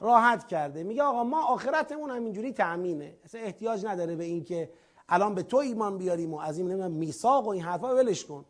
راحت 0.00 0.46
کرده. 0.46 0.82
میگه 0.82 1.02
آقا 1.02 1.24
ما 1.24 1.44
آخرتمون 1.44 2.10
همینجوری 2.10 2.52
تأمینه. 2.52 3.18
اصلا 3.24 3.40
احتیاج 3.40 3.86
نداره 3.86 4.16
به 4.16 4.24
اینکه 4.24 4.72
الان 5.08 5.34
به 5.34 5.42
تو 5.42 5.56
ایمان 5.56 5.98
بیاریم 5.98 6.34
و 6.34 6.40
از 6.40 6.58
این 6.58 6.68
نمی‌دونم 6.68 6.92
میثاق 6.92 7.46
و 7.46 7.48
این 7.48 7.62
حرفا 7.62 7.94
ولش 7.94 8.24
کن. 8.24 8.44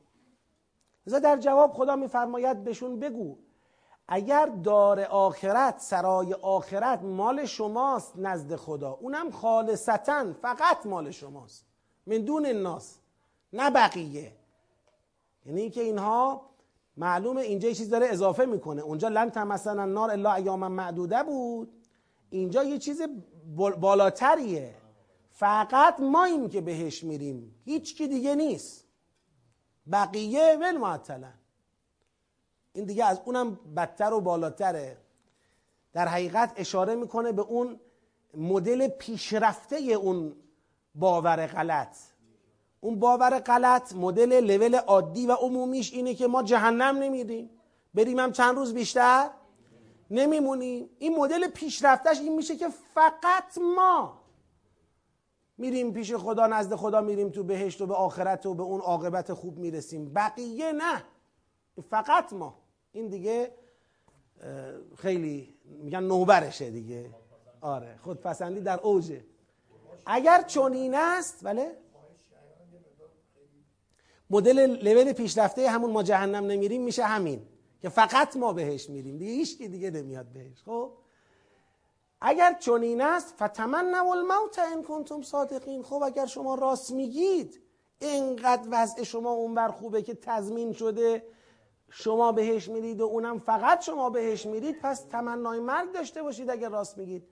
لذا 1.07 1.18
در 1.18 1.36
جواب 1.36 1.72
خدا 1.72 1.96
میفرماید 1.96 2.64
بهشون 2.64 3.01
بگو. 3.01 3.36
اگر 4.09 4.46
دار 4.46 5.01
آخرت 5.01 5.78
سرای 5.78 6.34
آخرت 6.34 7.03
مال 7.03 7.44
شماست 7.44 8.12
نزد 8.16 8.57
خدا. 8.57 8.90
اونم 8.90 9.30
خالصتا 9.30 10.32
فقط 10.32 10.86
مال 10.86 11.11
شماست. 11.11 11.66
من 12.07 12.16
دون 12.16 12.46
الناس 12.46 12.99
نه 13.53 13.70
بقیه. 13.70 14.32
یعنی 15.46 15.61
اینکه 15.61 15.80
اینها 15.80 16.47
معلومه 16.99 17.40
اینجا 17.40 17.68
یه 17.68 17.74
چیز 17.74 17.90
داره 17.90 18.07
اضافه 18.07 18.44
می‌کنه. 18.44 18.82
اونجا 18.82 19.09
لن 19.09 19.30
تمسن 19.30 19.78
النار 19.78 20.11
الا 20.11 20.34
ایاما 20.34 20.68
معدوده 20.68 21.22
بود. 21.22 21.72
اینجا 22.30 22.64
یه 22.64 22.78
چیز 22.78 23.03
بالاتریه. 23.57 24.74
فقط 25.30 26.01
ماییم 26.01 26.49
که 26.49 26.61
بهش 26.61 27.05
میریم. 27.05 27.55
هیچ 27.64 27.96
کی 27.96 28.09
دیگه 28.09 28.34
نیست. 28.34 28.84
بقیه 29.92 30.59
ول 30.61 30.76
معطلن. 30.76 31.34
این 32.72 32.84
دیگه 32.84 33.05
از 33.05 33.20
اونم 33.24 33.59
بدتر 33.76 34.12
و 34.12 34.20
بالاتره. 34.20 34.96
در 35.92 36.09
حقیقت 36.09 36.53
اشاره 36.57 36.94
می‌کنه 36.94 37.32
به 37.32 37.42
اون 37.42 37.80
مدل 38.34 38.88
پیشرفته 38.88 39.76
اون 39.76 40.36
باور 40.94 41.46
غلط. 41.46 41.96
اون 42.81 42.99
باور 42.99 43.39
غلط 43.39 43.95
مدل 43.95 44.33
لول 44.33 44.74
عادی 44.74 45.26
و 45.26 45.33
عمومیش 45.33 45.93
اینه 45.93 46.14
که 46.14 46.26
ما 46.26 46.43
جهنم 46.43 46.99
نمیریم. 46.99 47.51
بریم 47.95 48.18
هم 48.18 48.33
چند 48.33 48.57
روز 48.57 48.74
بیشتر 48.74 49.31
نمیمونیم. 50.11 50.91
این 50.99 51.16
مدل 51.16 51.49
پیشرفتش 51.49 52.20
این 52.20 52.37
میشه 52.37 52.57
که 52.57 52.68
فقط 52.95 53.59
ما 53.76 54.20
میریم 55.59 55.93
پیش 55.93 56.14
خدا 56.14 56.47
نزد 56.47 56.74
خدا 56.74 57.01
میریم 57.01 57.29
تو 57.29 57.43
بهشت 57.43 57.81
و 57.81 57.87
به 57.87 57.95
آخرت 57.95 58.47
و 58.47 58.55
به 58.55 58.62
اون 58.62 58.81
عاقبت 58.81 59.33
خوب 59.33 59.59
می‌رسیم. 59.59 60.12
بقیه 60.14 60.72
نه. 60.72 61.03
فقط 61.91 62.33
ما. 62.33 62.55
این 62.93 63.09
دیگه 63.09 63.51
خیلی 64.97 65.55
میگن 65.64 66.03
نوبرشه 66.03 66.70
دیگه. 66.70 67.11
آره 67.61 67.99
خودپسندی 68.03 68.61
در 68.61 68.81
اوجه. 68.81 69.24
اگر 70.07 70.43
چنین 70.43 70.95
است 70.95 71.45
بله؟ 71.45 71.76
مدل 74.31 74.66
لول 74.83 75.12
پیشرفته 75.12 75.70
همون 75.70 75.91
ما 75.91 76.03
جهنم 76.03 76.47
نمیریم 76.47 76.83
میشه 76.83 77.05
همین 77.05 77.47
که 77.81 77.89
فقط 77.89 78.37
ما 78.37 78.53
بهش 78.53 78.91
میریم. 78.91 79.18
دیگه 79.18 79.33
هیچ 79.33 79.59
دیگه 79.59 79.91
نمیاد 79.91 80.26
بهش 80.26 80.62
خب؟ 80.64 80.93
اگر 82.20 82.57
چنین 82.61 83.01
است 83.01 83.35
فتمنوا 83.43 84.12
الموت 84.12 84.59
ان 84.59 84.83
کنتم 84.83 85.22
صادقین. 85.22 85.83
خب 85.83 86.03
اگر 86.03 86.26
شما 86.26 86.55
راست 86.55 86.91
میگید 86.91 87.61
اینقدر 87.99 88.68
وضع 88.70 89.03
شما 89.03 89.31
اونور 89.31 89.68
خوبه 89.68 90.03
که 90.03 90.14
تضمین 90.14 90.72
شده 90.72 91.26
شما 91.91 92.33
بهش 92.33 92.68
میرید 92.68 93.01
و 93.01 93.05
اونم 93.05 93.39
فقط 93.39 93.81
شما 93.81 94.11
بهش 94.11 94.47
میرید 94.47 94.79
پس 94.83 95.01
تمنای 95.01 95.61
مرگ 95.61 95.93
داشته 95.93 96.22
باشید 96.22 96.51
اگر 96.51 96.68
راست 96.68 96.99
میگید. 96.99 97.29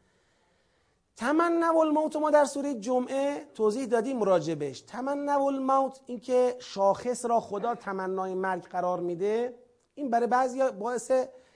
تمنوا 1.17 1.83
الموت 1.83 2.17
ما 2.17 2.31
در 2.31 2.45
سوره 2.45 2.75
جمعه 2.75 3.45
توضیح 3.55 3.87
دادیم 3.87 4.23
راجبش. 4.23 4.81
تمنوا 4.81 5.47
الموت 5.47 6.01
اینکه 6.07 6.57
شاخص 6.59 7.25
را 7.25 7.41
خدا 7.41 7.75
تمنای 7.75 8.35
مرگ 8.35 8.63
قرار 8.63 9.01
میده. 9.01 9.59
این 9.95 10.11
برای 10.11 10.27
بعضی 10.27 10.71
باعث 10.71 11.11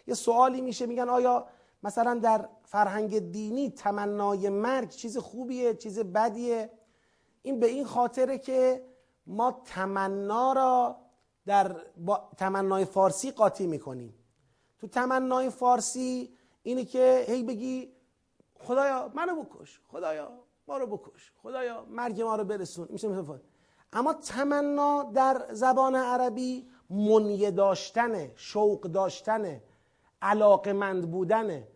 یه 0.07 0.15
سوالی 0.15 0.61
میشه. 0.61 0.87
میگن 0.87 1.09
آیا 1.09 1.47
مثلا 1.83 2.15
در 2.15 2.49
فرهنگ 2.63 3.19
دینی 3.19 3.71
تمنای 3.71 4.49
مرگ 4.49 4.89
چیز 4.89 5.19
خوبیه 5.19 5.75
چیز 5.75 5.99
بدیه؟ 5.99 6.71
این 7.43 7.61
به 7.61 7.67
این 7.67 7.85
خاطره 7.85 8.39
که 8.39 8.85
ما 9.27 9.63
تمنا 9.65 10.53
را 10.53 10.97
در 11.47 11.77
تمنای 12.37 12.85
فارسی 12.85 13.31
قاطی 13.31 13.67
می‌کنیم. 13.67 14.15
تو 14.79 14.87
تمنای 14.87 15.51
فارسی 15.51 16.37
اینه 16.63 16.85
که 16.85 17.25
هی 17.29 17.43
بگی 17.43 17.93
خدایا 18.63 19.11
منو 19.15 19.43
بکش 19.43 19.81
خدایا 19.89 20.31
ما 20.69 20.79
رو 20.79 20.87
بکش 20.87 21.33
خدایا 21.43 21.87
مرگ 21.91 22.23
ما 22.23 22.37
رو 22.37 22.45
برسون. 22.45 22.89
میشه 22.91 23.09
مثل 23.09 23.39
اما 23.93 24.13
تمنا 24.13 25.03
در 25.03 25.47
زبان 25.51 25.95
عربی 25.95 26.69
منیه 26.91 27.51
داشتنه 27.51 28.33
شوق 28.37 28.81
داشتنه 28.81 29.63
علاقمند 30.23 31.11
بودنه. 31.11 31.69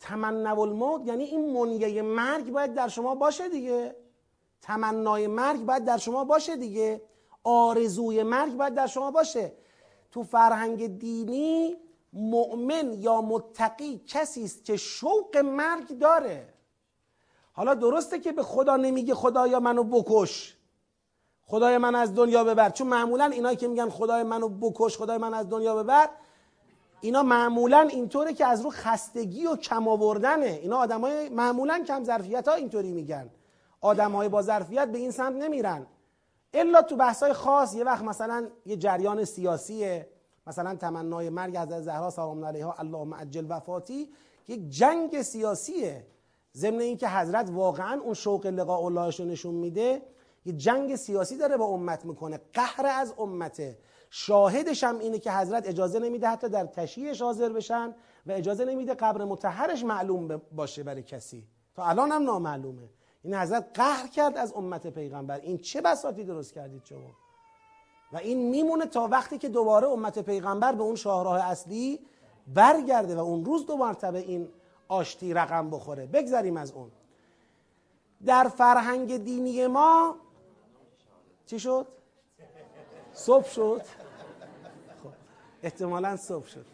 تمنو 0.00 0.60
الموت 0.60 1.06
یعنی 1.06 1.24
این 1.24 1.52
منیه 1.52 2.02
مرگ 2.02 2.50
باید 2.50 2.74
در 2.74 2.88
شما 2.88 3.14
باشه 3.14 3.48
دیگه. 3.48 3.96
تمنای 4.62 5.26
مرگ 5.26 5.60
باید 5.60 5.84
در 5.84 5.96
شما 5.96 6.24
باشه 6.24 6.56
دیگه. 6.56 7.02
آرزوی 7.44 8.22
مرگ 8.22 8.56
باید 8.56 8.74
در 8.74 8.86
شما 8.86 9.10
باشه. 9.10 9.52
تو 10.10 10.22
فرهنگ 10.22 10.98
دینی 10.98 11.76
مؤمن 12.12 12.92
یا 12.92 13.20
متقی 13.20 13.98
کسی 14.06 14.44
است 14.44 14.64
که 14.64 14.76
شوق 14.76 15.36
مرگ 15.36 15.98
داره. 15.98 16.54
حالا 17.52 17.74
درسته 17.74 18.18
که 18.18 18.32
به 18.32 18.42
خدا 18.42 18.76
نمیگه 18.76 19.14
خدایا 19.14 19.60
منو 19.60 19.84
بکش. 19.84 20.56
خدای 21.46 21.78
من 21.78 21.94
از 21.94 22.14
دنیا 22.14 22.44
ببر. 22.44 22.70
چون 22.70 22.86
معمولا 22.86 23.24
اینایی 23.24 23.56
که 23.56 23.68
میگن 23.68 23.88
خدای 23.88 24.22
منو 24.22 24.48
بکش 24.48 24.98
خدای 24.98 25.18
من 25.18 25.34
از 25.34 25.48
دنیا 25.48 25.82
ببر 25.82 26.08
اینا 27.00 27.22
معمولا 27.22 27.80
اینطوره 27.80 28.34
که 28.34 28.46
از 28.46 28.60
رو 28.60 28.70
خستگی 28.70 29.46
و 29.46 29.56
کم 29.56 29.88
آوردنه. 29.88 30.58
اینا 30.62 30.78
آدمای 30.78 31.28
معمولا 31.28 31.84
کم 31.88 32.04
ظرفیت 32.04 32.48
ها 32.48 32.54
اینطوری 32.54 32.92
میگن. 32.92 33.30
آدم 33.80 34.12
های 34.12 34.28
با 34.28 34.42
ظرفیت 34.42 34.88
به 34.88 34.98
این 34.98 35.10
سمت 35.10 35.42
نمیرن. 35.42 35.86
الا 36.54 36.82
تو 36.82 36.96
بحث 36.96 37.22
های 37.22 37.32
خاص 37.32 37.74
یه 37.74 37.84
وقت 37.84 38.04
مثلا 38.04 38.48
یه 38.66 38.76
جریان 38.76 39.24
سیاسیه. 39.24 40.08
مثلا 40.46 40.74
تمنای 40.74 41.30
مرگ 41.30 41.56
از 41.56 41.84
زهرا 41.84 42.10
سلام 42.10 42.44
علیها 42.44 42.74
اللهم 42.78 43.14
عجل 43.14 43.46
وفاتی 43.48 44.08
یک 44.48 44.68
جنگ 44.68 45.22
سیاسیه. 45.22 46.06
ضمن 46.56 46.80
اینکه 46.80 47.08
حضرت 47.08 47.50
واقعا 47.50 48.00
اون 48.00 48.14
شوق 48.14 48.46
لقاء 48.46 48.84
اللهش 48.84 49.20
رو 49.20 49.26
نشون 49.26 49.54
میده 49.54 50.02
یه 50.44 50.52
جنگ 50.52 50.96
سیاسی 50.96 51.36
داره 51.36 51.56
با 51.56 51.64
امت 51.64 52.04
می‌کنه 52.04 52.40
قهر 52.52 52.86
از 52.86 53.14
امته. 53.18 53.78
شاهدش 54.10 54.84
هم 54.84 54.98
اینه 54.98 55.18
که 55.18 55.32
حضرت 55.32 55.68
اجازه 55.68 55.98
نمیده 55.98 56.28
حتی 56.28 56.48
در 56.48 56.66
تشییعش 56.66 57.22
حاضر 57.22 57.48
بشن 57.48 57.94
و 58.26 58.32
اجازه 58.32 58.64
نمیده 58.64 58.94
قبر 58.94 59.24
متحرش 59.24 59.84
معلوم 59.84 60.42
باشه 60.52 60.82
برای 60.82 61.02
کسی. 61.02 61.46
تا 61.74 61.84
الان 61.84 62.12
هم 62.12 62.22
نامعلومه. 62.22 62.88
این 63.22 63.34
حضرت 63.34 63.70
قهر 63.74 64.06
کرد 64.06 64.36
از 64.36 64.52
امت 64.52 64.86
پیغمبر. 64.86 65.40
این 65.40 65.58
چه 65.58 65.80
بساتی 65.80 66.24
درست 66.24 66.54
کردید 66.54 66.84
شما؟ 66.84 67.19
و 68.12 68.16
این 68.16 68.50
میمونه 68.50 68.86
تا 68.86 69.06
وقتی 69.06 69.38
که 69.38 69.48
دوباره 69.48 69.88
امت 69.88 70.18
پیغمبر 70.18 70.72
به 70.72 70.82
اون 70.82 70.96
شاهراه 70.96 71.50
اصلی 71.50 72.00
برگرده 72.54 73.16
و 73.16 73.18
اون 73.18 73.44
روز 73.44 73.66
دو 73.66 73.76
مرتبه 73.76 74.18
این 74.18 74.48
آشتی 74.88 75.34
رقم 75.34 75.70
بخوره. 75.70 76.06
بگذریم 76.06 76.56
از 76.56 76.72
اون. 76.72 76.90
در 78.26 78.48
فرهنگ 78.48 79.16
دینی 79.24 79.66
ما 79.66 80.16
چی 81.46 81.58
شد؟ 81.58 81.86
صبح 83.12 83.48
شد. 83.48 83.82
خب 85.02 85.10
احتمالا 85.62 86.16
صبح 86.16 86.46
شد. 86.46 86.66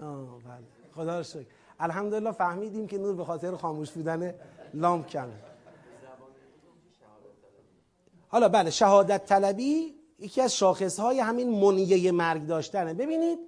آه 0.00 0.38
بله. 0.44 0.64
خدا 0.94 1.18
رو 1.18 1.22
شکر. 1.22 1.46
الحمدلله 1.80 2.32
فهمیدیم 2.32 2.86
که 2.86 2.98
نور 2.98 3.14
به 3.14 3.24
خاطر 3.24 3.56
خاموش 3.56 3.90
بودن 3.90 4.34
لامپ 4.74 5.06
کمه. 5.06 5.47
حالا 8.28 8.48
بله 8.48 8.70
شهادت 8.70 9.26
طلبی 9.26 9.94
یکی 10.18 10.40
از 10.40 10.56
شاخص 10.56 11.00
های 11.00 11.20
همین 11.20 11.60
منیه 11.60 12.12
مرگ 12.12 12.46
داشتنه. 12.46 12.94
ببینید 12.94 13.38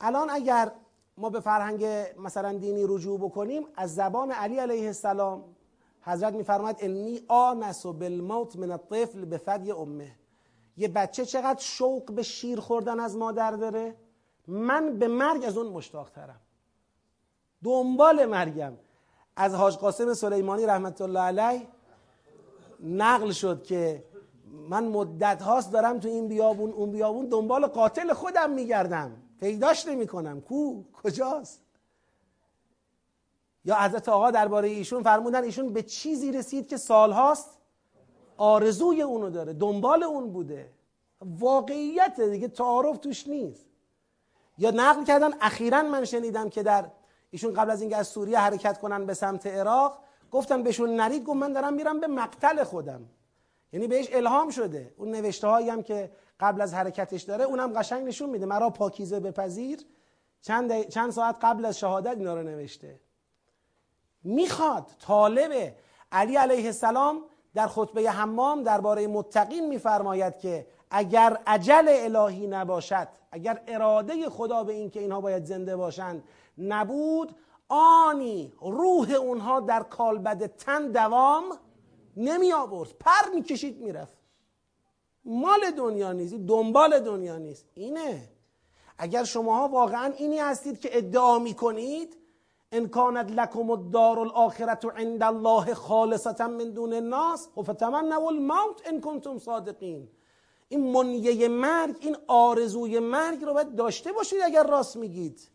الان 0.00 0.30
اگر 0.30 0.72
ما 1.18 1.30
به 1.30 1.40
فرهنگ 1.40 1.86
مثلا 2.18 2.52
دینی 2.52 2.84
رجوع 2.88 3.20
بکنیم 3.20 3.66
از 3.76 3.94
زبان 3.94 4.30
علی 4.30 4.58
علیه 4.58 4.86
السلام 4.86 5.44
حضرت 6.00 6.34
میفرماید 6.34 6.76
انی 6.80 7.20
آنس 7.28 7.86
بالموت 7.86 8.56
من 8.56 8.70
الطفل 8.70 9.24
به 9.24 9.38
فدی 9.38 9.72
امه. 9.72 10.12
یه 10.76 10.88
بچه 10.88 11.24
چقدر 11.24 11.60
شوق 11.60 12.12
به 12.12 12.22
شیر 12.22 12.60
خوردن 12.60 13.00
از 13.00 13.16
مادر 13.16 13.50
داره؟ 13.50 13.96
من 14.46 14.98
به 14.98 15.08
مرگ 15.08 15.44
از 15.44 15.56
اون 15.56 15.66
مشتاق 15.66 16.10
ترم 16.10 16.40
دنبال 17.64 18.26
مرگم. 18.26 18.72
از 19.36 19.54
حاج 19.54 19.76
قاسم 19.76 20.14
سلیمانی 20.14 20.66
رحمت 20.66 21.00
الله 21.00 21.20
علیه 21.20 21.68
نقل 22.80 23.30
شد 23.30 23.62
که 23.62 24.04
من 24.68 24.84
مدت 24.84 25.42
هاست 25.42 25.72
دارم 25.72 25.98
تو 25.98 26.08
این 26.08 26.28
بیابون 26.28 26.70
اون 26.70 26.90
بیابون 26.90 27.28
دنبال 27.28 27.66
قاتل 27.66 28.12
خودم 28.12 28.50
میگردم. 28.50 29.16
پیداش 29.40 29.86
نمی 29.86 30.06
کنم 30.06 30.40
کو؟ 30.40 30.82
کجاست؟ 31.02 31.62
یا 33.64 33.74
حضرت 33.74 34.08
آقا 34.08 34.30
درباره 34.30 34.68
ایشون 34.68 35.02
فرمودن 35.02 35.44
ایشون 35.44 35.72
به 35.72 35.82
چیزی 35.82 36.32
رسید 36.32 36.68
که 36.68 36.76
سالهاست 36.76 37.58
آرزوی 38.36 39.02
اونو 39.02 39.30
داره 39.30 39.52
دنبال 39.52 40.02
اون 40.02 40.32
بوده. 40.32 40.72
واقعیت 41.20 42.20
دیگه 42.20 42.48
تعارف 42.48 42.98
توش 42.98 43.26
نیست. 43.26 43.66
یا 44.58 44.70
نقل 44.70 45.04
کردن 45.04 45.30
اخیرا 45.40 45.82
من 45.82 46.04
شنیدم 46.04 46.48
که 46.48 46.62
در 46.62 46.90
ایشون 47.30 47.54
قبل 47.54 47.70
از 47.70 47.80
اینکه 47.80 47.96
از 47.96 48.08
سوریه 48.08 48.38
حرکت 48.38 48.78
کنن 48.78 49.06
به 49.06 49.14
سمت 49.14 49.46
عراق 49.46 49.98
گفتن 50.30 50.62
بهشون 50.62 50.96
نرید 50.96 51.24
گفت 51.24 51.36
من 51.36 51.52
دارم 51.52 51.74
میرم 51.74 52.00
به 52.00 52.06
مقتل 52.06 52.64
خودم. 52.64 53.04
یعنی 53.72 53.86
بهش 53.86 54.08
الهام 54.12 54.50
شده. 54.50 54.94
اون 54.96 55.10
نوشته 55.10 55.46
هایی 55.46 55.68
هم 55.68 55.82
که 55.82 56.10
قبل 56.40 56.60
از 56.60 56.74
حرکتش 56.74 57.22
داره 57.22 57.44
اونم 57.44 57.72
قشنگ 57.72 58.06
نشون 58.06 58.30
میده. 58.30 58.46
مرا 58.46 58.70
پاکیزه 58.70 59.20
بپذیر. 59.20 59.78
چند, 60.42 60.88
چند 60.88 61.10
ساعت 61.10 61.36
قبل 61.42 61.64
از 61.64 61.78
شهادت 61.78 62.16
اینا 62.16 62.34
رو 62.34 62.42
نوشته. 62.42 63.00
می‌خواد 64.24 64.86
طالب 65.00 65.74
علی 66.12 66.36
علیه 66.36 66.66
السلام 66.66 67.22
در 67.54 67.66
خطبه 67.66 68.10
حمام 68.10 68.62
درباره 68.62 69.06
متقین 69.06 69.68
میفرماید 69.68 70.38
که 70.38 70.66
اگر 70.90 71.38
عجل 71.46 71.88
الهی 71.88 72.46
نباشد 72.46 73.08
اگر 73.32 73.62
اراده 73.66 74.28
خدا 74.28 74.64
به 74.64 74.72
این 74.72 74.90
که 74.90 75.00
اینها 75.00 75.20
باید 75.20 75.44
زنده 75.44 75.76
باشند 75.76 76.24
نبود 76.58 77.36
آنی 77.68 78.52
روح 78.60 79.12
اونها 79.12 79.60
در 79.60 79.82
کالبد 79.82 80.46
تن 80.46 80.90
دوام 80.90 81.58
نمی 82.16 82.52
آورد. 82.52 82.90
پر 83.00 83.34
می‌کشید 83.34 83.80
می‌رفت. 83.80 84.18
مال 85.24 85.70
دنیا 85.70 86.12
نیست 86.12 86.34
دنبال 86.34 87.00
دنیا 87.00 87.38
نیست. 87.38 87.66
اینه. 87.74 88.28
اگر 88.98 89.24
شماها 89.24 89.68
واقعا 89.68 90.12
اینی 90.12 90.38
هستید 90.38 90.80
که 90.80 90.98
ادعا 90.98 91.38
می‌کنید 91.38 92.16
ان 92.72 92.88
کانت 92.88 93.30
لکم 93.30 93.70
الدار 93.70 94.18
الاخرت 94.18 94.84
عند 94.84 95.22
الله 95.22 95.74
خالصتا 95.74 96.48
من 96.48 96.70
دون 96.70 96.92
الناس 96.92 97.48
و 97.56 97.62
فتمنوا 97.62 98.28
الموت 98.28 98.82
ان 98.86 99.00
کنتم 99.00 99.38
صادقین. 99.38 100.08
این 100.68 100.92
منیه 100.92 101.48
مرگ 101.48 101.96
این 102.00 102.16
آرزوی 102.26 102.98
مرگ 102.98 103.44
رو 103.44 103.54
باید 103.54 103.74
داشته 103.74 104.12
باشید 104.12 104.38
اگر 104.44 104.66
راست 104.66 104.96
میگید. 104.96 105.50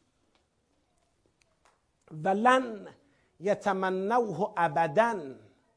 ولن 2.24 2.88
یتمنوه 3.39 4.53
ابدا. 4.57 5.20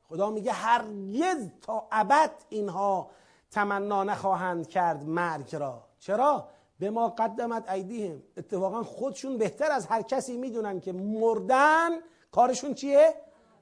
خدا 0.09 0.31
میگه 0.31 0.53
هرگز 0.53 1.49
تا 1.61 1.89
ابد 1.93 2.31
اینها 2.49 3.11
تمنا 3.51 4.05
نخواهند 4.05 4.69
کرد 4.69 5.05
مرگ 5.05 5.57
را. 5.57 5.83
چرا؟ 5.99 6.49
به 6.79 6.91
ما 6.91 7.09
قدمت 7.09 7.71
ایدیهم. 7.71 8.23
اتفاقا 8.37 8.83
خودشون 8.83 9.39
بهتر 9.39 9.73
از 9.73 9.87
هر 9.87 10.03
کسی 10.03 10.37
می‌دونن 10.37 10.81
که 10.81 10.93
مردن 10.93 11.91
کارشون 12.31 12.75
چیه؟ 12.75 13.15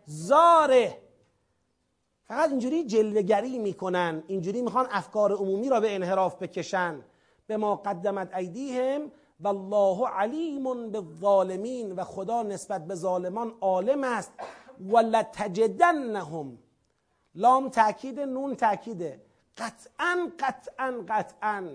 زاره. 0.05 0.99
فقط 2.25 2.51
اینجوری 2.51 2.87
جلوگری 2.87 3.59
می‌کنن. 3.59 4.23
اینجوری 4.27 4.63
می‌خوان 4.63 4.87
افکار 4.91 5.33
عمومی 5.33 5.69
را 5.69 5.81
به 5.81 5.95
انحراف 5.95 6.43
بکشن. 6.43 7.03
به 7.47 7.57
ما 7.57 7.77
قدمت 7.77 8.35
ایدیهم. 8.35 9.13
و 9.41 9.49
الله 9.49 10.09
علیم 10.09 10.91
بالظالمین 10.91 11.93
و 11.93 12.05
خدا 12.05 12.43
نسبت 12.43 12.87
به 12.87 12.95
ظالمان 12.95 13.55
عالم 13.61 14.05
است 14.05 14.33
ولتجدنهم 14.91 16.59
لام 17.35 17.69
تاکید 17.69 18.21
نون 18.21 18.55
تاکیده 18.55 19.21
قطعا 19.57 20.31
قطعا 20.39 21.05
قطعا 21.09 21.69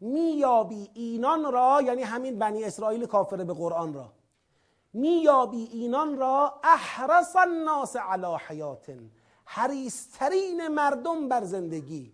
میابی 0.00 0.90
اینان 0.94 1.52
را 1.52 1.82
یعنی 1.84 2.02
همین 2.02 2.38
بنی 2.38 2.64
اسرائیل 2.64 3.06
کافر 3.06 3.36
به 3.36 3.52
قرآن 3.52 3.94
را. 3.94 4.12
میابی 4.92 5.68
اینان 5.72 6.16
را 6.16 6.60
احرس 6.64 7.36
الناس 7.36 7.96
علی 7.96 8.36
حیات 8.48 8.90
حریسترین 9.44 10.68
مردم 10.68 11.28
بر 11.28 11.44
زندگی. 11.44 12.12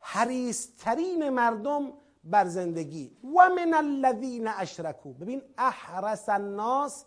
حریسترین 0.00 1.28
مردم 1.30 1.92
بر 2.24 2.44
زندگی. 2.44 3.16
و 3.24 3.48
من 3.48 3.74
الذین 3.74 4.48
اشرکو. 4.48 5.12
ببین 5.12 5.42
احرس 5.58 6.28
الناس. 6.28 7.04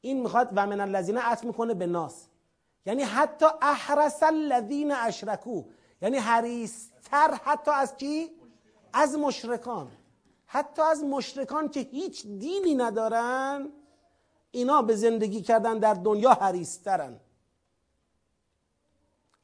این 0.00 0.22
می‌خواد 0.22 0.48
و 0.56 0.66
من 0.66 0.80
الذین 0.80 1.18
عطف 1.18 1.44
می‌کنه 1.44 1.74
به 1.74 1.86
ناس. 1.86 2.26
یعنی 2.86 3.02
حتی 3.02 3.46
احرس 3.62 4.22
الذین 4.22 4.92
اشرکو. 4.92 5.62
یعنی 6.02 6.16
حریستر 6.16 7.34
حتی 7.44 7.70
از 7.70 7.96
کی؟ 7.96 8.30
از 8.92 9.18
مشرکان. 9.18 9.92
حتی 10.46 10.82
از 10.82 11.04
مشرکان 11.04 11.68
که 11.68 11.80
هیچ 11.80 12.26
دینی 12.26 12.74
ندارن 12.74 13.68
اینا 14.50 14.82
به 14.82 14.96
زندگی 14.96 15.42
کردن 15.42 15.78
در 15.78 15.94
دنیا 15.94 16.30
حریسترن 16.30 17.20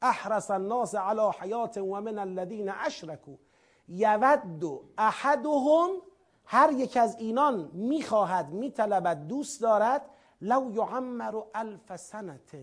احرس 0.01 0.51
الناس 0.51 0.95
علی 0.95 1.29
حیات 1.39 1.77
و 1.77 2.01
من 2.01 2.19
الذین 2.19 2.69
اشرکو. 2.69 3.35
یود 3.87 4.63
احدهم 4.97 5.89
هر 6.45 6.71
یک 6.71 6.97
از 6.97 7.15
اینان 7.15 7.69
می‌خواهد 7.73 8.49
میطلبد 8.49 9.27
دوست 9.27 9.61
دارد 9.61 10.01
لو 10.41 10.71
یعمر 10.71 11.41
الف 11.55 11.95
سنت 11.95 12.55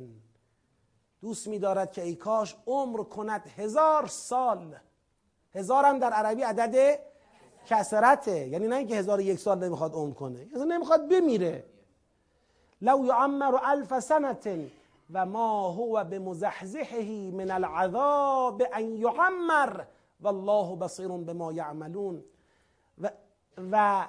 دوست 1.21 1.49
میدارد 1.49 1.93
که 1.93 2.03
ای 2.03 2.15
کاش 2.15 2.57
عمر 2.67 3.03
کند 3.03 3.47
هزار 3.57 4.07
سال. 4.07 4.77
هزار 5.55 5.85
هم 5.85 5.99
در 5.99 6.13
عربی 6.13 6.43
عدد 6.43 7.01
کسرته. 7.67 8.49
یعنی 8.49 8.69
نه 8.69 8.77
اینکه 8.77 8.97
هزار 8.97 9.21
یک 9.21 9.39
سال 9.39 9.65
نمی‌خواد 9.65 9.95
عمر 9.95 10.15
کنه 10.15 10.47
نمی‌خواد 10.55 11.09
بمیره. 11.09 11.65
لو 12.83 13.05
یعمر 13.05 13.59
الف 13.63 13.99
سنت 13.99 14.49
و 15.11 15.27
ما 15.27 15.71
هو 15.71 16.05
بمزحزحه 16.05 17.31
من 17.31 17.51
العذاب 17.51 18.63
ان 18.73 18.97
یعمر. 18.97 19.85
والله 20.23 20.77
بصیر 20.77 21.09
بما 21.09 21.53
یعملون 21.53 22.25
و, 22.99 23.11
و 23.73 24.07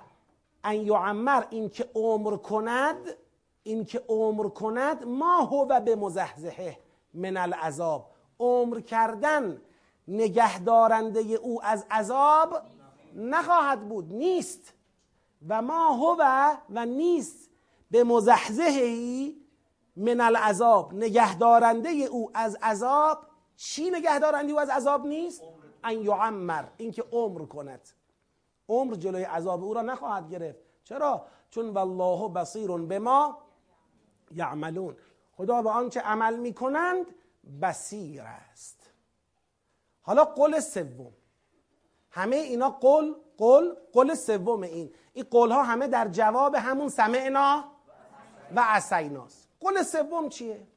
ان 0.63 0.75
یعمر 0.75 1.43
این 1.49 1.69
که 1.69 1.89
عمر 1.95 2.35
کند 2.37 3.17
این 3.63 3.85
که 3.85 4.03
عمر 4.07 4.47
کند 4.47 5.03
ما 5.03 5.41
هو 5.41 5.79
به 5.79 5.95
مزحزحه 5.95 6.77
من 7.13 7.37
العذاب. 7.37 8.11
عمر 8.39 8.79
کردن 8.79 9.61
نگهدارنده 10.07 11.19
او 11.19 11.63
از 11.63 11.85
عذاب 11.91 12.61
نخواهد 13.15 13.89
بود 13.89 14.13
نیست. 14.13 14.73
و 15.47 15.61
ما 15.61 15.89
هو 15.89 16.23
و 16.69 16.85
نیست 16.85 17.49
به 17.91 18.03
مزحزهی 18.03 19.37
من 19.95 20.21
العذاب. 20.21 20.93
نگهدارنده 20.93 21.89
او 21.89 22.31
از 22.33 22.57
عذاب 22.61 23.17
چی 23.55 23.89
نگهدارنده 23.89 24.51
او 24.51 24.59
از 24.59 24.69
عذاب 24.69 25.05
نیست؟ 25.05 25.41
ان 25.83 26.01
یعمر 26.01 26.65
اینکه 26.77 27.03
عمر 27.11 27.45
کند. 27.45 27.89
عمر 28.69 28.95
جلوی 28.95 29.23
عذاب 29.23 29.63
او 29.63 29.73
را 29.73 29.81
نخواهد 29.81 30.29
گرفت. 30.29 30.59
چرا؟ 30.83 31.25
چون 31.49 31.69
والله 31.69 32.29
بصیر 32.29 32.77
به 32.77 32.99
ما 32.99 33.37
یعملون. 34.31 34.95
خدا 35.31 35.61
به 35.61 35.69
آنچه 35.69 35.99
عمل 35.99 36.39
می‌کنند 36.39 37.05
بسیر 37.61 38.21
است. 38.21 38.91
حالا 40.01 40.25
قول 40.25 40.59
سوم. 40.59 41.13
همه 42.09 42.35
اینا 42.35 42.69
قول 42.69 43.15
قول 43.37 43.75
قول 43.93 44.15
سوم 44.15 44.61
این. 44.61 44.93
این 45.13 45.25
قول 45.31 45.51
ها 45.51 45.63
همه 45.63 45.87
در 45.87 46.07
جواب 46.07 46.55
همون 46.55 46.89
سمعنا 46.89 47.63
و 48.55 48.63
عسیناست 48.67 49.47
قول 49.59 49.83
سوم 49.83 50.29
چیه؟ 50.29 50.67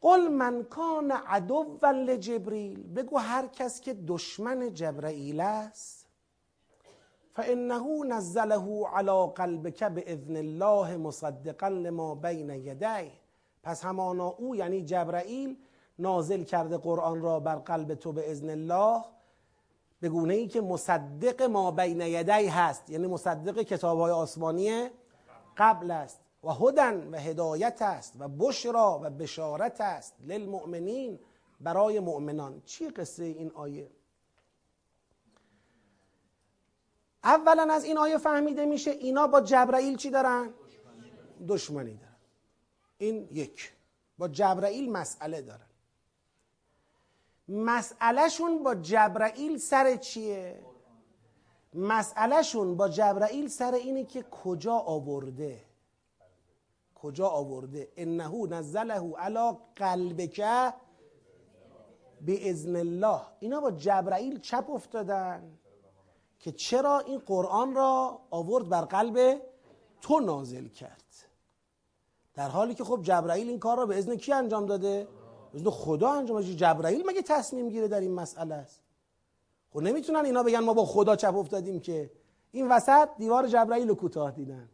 قل 0.00 0.28
من 0.28 0.62
کان 0.62 1.10
عدو 1.10 1.78
لجبریل. 1.84 2.82
بگو 2.94 3.18
هر 3.18 3.46
کس 3.46 3.80
که 3.80 3.94
دشمن 3.94 4.74
جبرئیل 4.74 5.40
است. 5.40 6.06
فانه 7.34 8.04
نزله 8.04 8.86
على 8.88 9.32
قلبك 9.36 9.84
باذن 9.84 10.36
الله 10.36 10.96
مصدقا 10.96 11.68
لما 11.68 12.14
بین 12.14 12.50
یدیه. 12.50 13.12
پس 13.62 13.84
همانا 13.84 14.26
او 14.26 14.56
یعنی 14.56 14.82
جبرئیل 14.82 15.56
نازل 15.98 16.42
کرده 16.42 16.76
قرآن 16.78 17.22
را 17.22 17.40
بر 17.40 17.56
قلب 17.56 17.94
تو 17.94 18.12
به 18.12 18.30
اذن 18.30 18.50
الله. 18.50 19.04
به 20.00 20.08
گونه 20.08 20.34
ای 20.34 20.48
که 20.48 20.60
مصدق 20.60 21.42
ما 21.42 21.70
بین 21.70 22.00
یدی 22.00 22.46
هست. 22.46 22.90
یعنی 22.90 23.06
مصدق 23.06 23.62
کتاب 23.62 23.98
های 23.98 24.12
آسمانی 24.12 24.88
قبل 25.56 25.90
است. 25.90 26.20
و 26.44 26.50
هدن 26.50 27.08
و 27.14 27.16
هدایت 27.16 27.82
است 27.82 28.14
و 28.18 28.28
بشرا 28.28 29.00
و 29.02 29.10
بشارت 29.10 29.80
است 29.80 30.14
للمؤمنین 30.20 31.18
برای 31.60 32.00
مؤمنان. 32.00 32.62
چی 32.64 32.88
قصه 32.88 33.24
این 33.24 33.50
آیه؟ 33.54 33.90
اولا 37.24 37.72
از 37.72 37.84
این 37.84 37.98
آیه 37.98 38.18
فهمیده 38.18 38.66
میشه 38.66 38.90
اینا 38.90 39.26
با 39.26 39.40
جبرائیل 39.40 39.96
چی 39.96 40.10
دارن؟ 40.10 40.54
دشمنی 41.48 41.94
دارن. 41.94 42.16
این 42.98 43.28
یک. 43.32 43.72
با 44.18 44.28
جبرائیل 44.28 44.92
مسئله 44.92 45.42
دارن. 45.42 45.66
مسئلهشون 47.48 48.62
با 48.62 48.74
جبرائیل 48.74 49.58
سر 49.58 49.96
چیه؟ 49.96 50.60
مسئلهشون 51.74 52.76
با 52.76 52.88
جبرائیل 52.88 53.48
سر 53.48 53.74
اینه 53.74 54.04
که 54.04 54.22
کجا 54.22 54.74
آورده. 54.74 55.69
کجا 57.02 57.28
آورده؟ 57.28 57.88
انه 57.96 58.46
نزله 58.46 59.16
علی 59.16 59.58
قلبک 59.76 60.40
به 62.20 62.50
ازن 62.50 62.76
الله. 62.76 63.20
اینا 63.40 63.60
با 63.60 63.70
جبرائیل 63.70 64.40
چپ 64.40 64.70
افتادن 64.70 65.58
که 66.38 66.52
چرا 66.52 66.98
این 66.98 67.18
قرآن 67.18 67.74
را 67.74 68.20
آورد 68.30 68.68
بر 68.68 68.80
قلب 68.80 69.42
تو 70.00 70.20
نازل 70.20 70.68
کرد؟ 70.68 71.04
در 72.34 72.48
حالی 72.48 72.74
که 72.74 72.84
خب 72.84 73.02
جبرائیل 73.02 73.48
این 73.48 73.58
کار 73.58 73.76
را 73.76 73.86
به 73.86 73.98
ازن 73.98 74.16
کی 74.16 74.32
انجام 74.32 74.66
داده؟ 74.66 75.08
به 75.52 75.70
خدا 75.70 76.12
انجام 76.12 76.40
داده. 76.40 76.54
جبرائیل 76.54 77.06
مگه 77.06 77.22
تصمیم 77.22 77.68
گیره 77.68 77.88
در 77.88 78.00
این 78.00 78.14
مسئله 78.14 78.54
است؟ 78.54 78.82
خب 79.70 79.80
نمی‌تونن 79.80 80.24
اینا 80.24 80.42
بگن 80.42 80.58
ما 80.58 80.74
با 80.74 80.84
خدا 80.84 81.16
چپ 81.16 81.36
افتادیم 81.36 81.80
که. 81.80 82.10
این 82.52 82.68
وسط 82.68 83.08
دیوار 83.18 83.46
جبرائیل 83.46 83.88
رو 83.88 83.94
کوتاه 83.94 84.30
دیدن. 84.30 84.68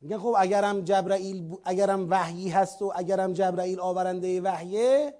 میگن 0.00 0.18
خب 0.18 0.34
اگرم 0.38 0.80
جبرائیل 0.80 1.56
اگرم 1.64 2.10
وحیی 2.10 2.48
هست 2.48 2.82
و 2.82 2.92
اگرم 2.96 3.32
جبرائیل 3.32 3.80
آورنده 3.80 4.40
وحیه 4.40 5.14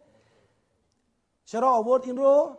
چرا 1.45 1.71
آورد 1.71 2.05
این 2.05 2.17
رو؟ 2.17 2.57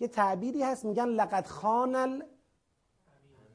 یه 0.00 0.08
تعبیری 0.08 0.62
هست 0.62 0.84
میگن 0.84 1.06
لقد 1.08 1.46
خان 1.46 2.22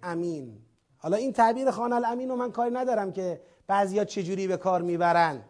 امین 0.04 0.62
حالا 0.98 1.18
این 1.18 1.34
تعبیر 1.34 1.72
خان 1.72 1.94
الامین 1.94 2.30
رو 2.30 2.36
من 2.36 2.52
کاری 2.52 2.74
ندارم 2.74 3.12
که 3.12 3.42
بعضیا 3.68 4.06
چجوری 4.06 4.48
به 4.48 4.58
کار 4.58 4.82
می‌برن. 4.82 5.42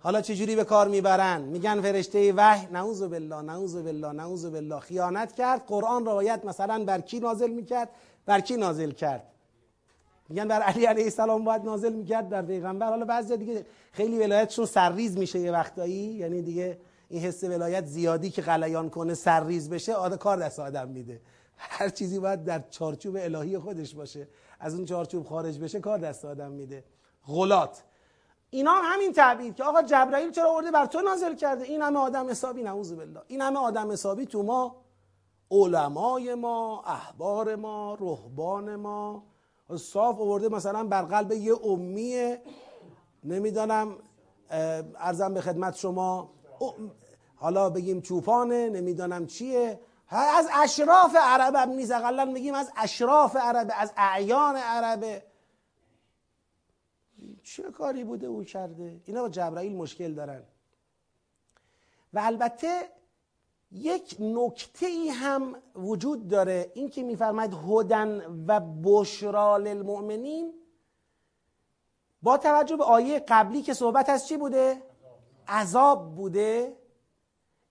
حالا 0.00 0.20
چجوری 0.20 0.56
به 0.56 0.64
کار 0.64 0.88
می‌برن؟ 0.88 1.42
میگن 1.42 1.80
فرشته 1.80 2.32
وحی 2.32 2.66
نعوذ 2.66 3.02
بالله 3.02 3.42
نعوذ 3.42 3.76
بالله 3.76 4.12
نعوذ 4.12 4.46
بالله. 4.46 4.80
خیانت 4.80 5.32
کرد 5.32 5.66
قرآن 5.66 6.06
را 6.06 6.14
باید 6.14 6.46
مثلا 6.46 6.84
بر 6.84 7.00
کی 7.00 7.20
نازل 7.20 7.50
می‌کرد؟ 7.50 7.90
بر 8.26 8.40
کی 8.40 8.56
نازل 8.56 8.90
کرد؟ 8.90 9.32
میگن 10.28 10.48
بر 10.48 10.60
علی 10.60 10.84
علیه 10.84 11.04
السلام 11.04 11.44
باید 11.44 11.64
نازل 11.64 11.92
می‌کرد 11.92 12.28
بر 12.28 12.42
پیغمبر. 12.42 12.88
حالا 12.88 13.04
بعضی 13.04 13.36
دیگه 13.36 13.66
خیلی 13.92 14.18
ولایتشون 14.18 14.66
سرریز 14.66 15.18
میشه 15.18 15.38
یه 15.38 15.52
وقتایی. 15.52 15.94
یعنی 15.94 16.42
دیگه 16.42 16.78
این 17.08 17.22
حس 17.22 17.44
ولایت 17.44 17.84
زیادی 17.86 18.30
که 18.30 18.42
غلیان 18.42 18.90
کنه 18.90 19.14
سرریز 19.14 19.70
بشه 19.70 19.94
آده 19.94 20.16
کار 20.16 20.36
دست 20.36 20.60
آدم 20.60 20.88
میده. 20.88 21.20
هر 21.56 21.88
چیزی 21.88 22.18
باید 22.18 22.44
در 22.44 22.62
چارچوب 22.70 23.16
الهی 23.20 23.58
خودش 23.58 23.94
باشه. 23.94 24.28
از 24.60 24.74
اون 24.74 24.84
چارچوب 24.84 25.26
خارج 25.26 25.58
بشه 25.58 25.80
کار 25.80 25.98
دست 25.98 26.24
آدم 26.24 26.52
میده. 26.52 26.84
غلات. 27.26 27.82
اینا 28.50 28.70
هم 28.70 28.82
همین 28.84 29.12
تعبیر 29.12 29.52
که 29.52 29.64
آقا 29.64 29.82
جبرائیل 29.82 30.30
چرا 30.30 30.50
آورده 30.52 30.70
بر 30.70 30.86
تو 30.86 31.00
نازل 31.00 31.34
کرده. 31.34 31.64
این 31.64 31.82
همه 31.82 31.98
آدم 31.98 32.30
حسابی 32.30 32.62
نعوذ 32.62 32.92
بالله. 32.92 33.20
این 33.26 33.40
همه 33.40 33.58
آدم 33.58 33.92
حسابی 33.92 34.26
تو 34.26 34.42
ما 34.42 34.76
علمای 35.50 36.34
ما 36.34 36.82
احبار 36.86 37.56
ما 37.56 37.94
رهبان 38.00 38.76
ما 38.76 39.22
صاف 39.74 40.20
آورده 40.20 40.48
مثلا 40.48 40.84
بر 40.84 41.02
قلب 41.02 41.32
یه 41.32 41.54
امیه. 41.64 42.42
نمی‌دانم 43.24 43.96
ارزم 44.50 45.34
به 45.34 45.40
خدمت 45.40 45.76
شما. 45.76 46.30
حالا 47.36 47.70
بگیم 47.70 48.00
چوپانه 48.00 48.70
نمی‌دانم 48.70 49.26
چیه. 49.26 49.80
از 50.08 50.48
اشراف 50.62 51.16
عرب 51.20 51.54
هم 51.54 51.70
نیست. 51.70 51.92
اقلا 51.92 52.24
میگیم 52.24 52.54
از 52.54 52.70
اشراف 52.76 53.36
عربه 53.36 53.74
از 53.80 53.92
اعیان 53.96 54.56
عربه 54.56 55.22
چه 57.42 57.62
کاری 57.62 58.04
بوده 58.04 58.26
او 58.26 58.44
کرده؟ 58.44 59.00
اینا 59.04 59.22
با 59.22 59.28
جبرائیل 59.28 59.76
مشکل 59.76 60.14
دارن. 60.14 60.42
و 62.12 62.18
البته 62.18 62.88
یک 63.70 64.16
نکته 64.20 64.86
ای 64.86 65.08
هم 65.08 65.56
وجود 65.74 66.28
داره 66.28 66.72
این 66.74 66.90
که 66.90 67.02
میفرماید 67.02 67.54
هدن 67.68 68.44
و 68.48 68.60
بشرا 68.84 69.56
للمؤمنین. 69.56 70.54
با 72.22 72.38
توجه 72.38 72.76
به 72.76 72.84
آیه 72.84 73.24
قبلی 73.28 73.62
که 73.62 73.74
صحبت 73.74 74.08
از 74.08 74.28
چی 74.28 74.36
بوده؟ 74.36 74.82
عذاب 75.48 76.14
بوده. 76.14 76.76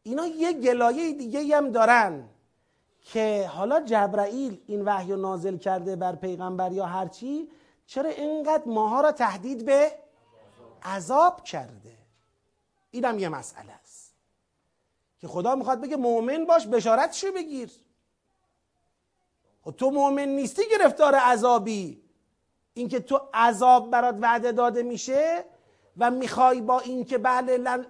اینا 0.03 0.25
یه 0.25 0.53
گلایه 0.53 1.13
دیگه 1.13 1.57
هم 1.57 1.71
دارن 1.71 2.29
که 3.01 3.49
حالا 3.53 3.81
جبرائیل 3.81 4.61
این 4.67 4.81
وحی 4.81 5.11
رو 5.11 5.17
نازل 5.17 5.57
کرده 5.57 5.95
بر 5.95 6.15
پیغمبر 6.15 6.71
یا 6.71 6.85
هرچی 6.85 7.49
چرا 7.85 8.09
اینقدر 8.09 8.63
ماها 8.65 9.01
را 9.01 9.11
تهدید 9.11 9.65
به 9.65 9.91
عذاب 10.83 11.43
کرده؟ 11.43 11.97
اینم 12.91 13.19
یه 13.19 13.29
مسئله 13.29 13.73
که 15.25 15.29
خدا 15.31 15.55
می‌خواد 15.55 15.81
بگه 15.81 15.97
مؤمن 15.97 16.45
باش 16.45 16.67
بشارتشو 16.67 17.31
بگیر. 17.31 17.71
خب 19.61 19.71
تو 19.71 19.91
مؤمن 19.91 20.25
نیستی 20.25 20.61
گرفتار 20.71 21.15
عذابی. 21.15 22.01
اینکه 22.73 22.99
تو 22.99 23.19
عذاب 23.33 23.89
برات 23.89 24.17
وعده 24.21 24.51
داده 24.51 24.83
میشه 24.83 25.45
و 25.97 26.11
می‌خوای 26.11 26.61
با 26.61 26.79
اینکه 26.79 27.17
بله 27.17 27.85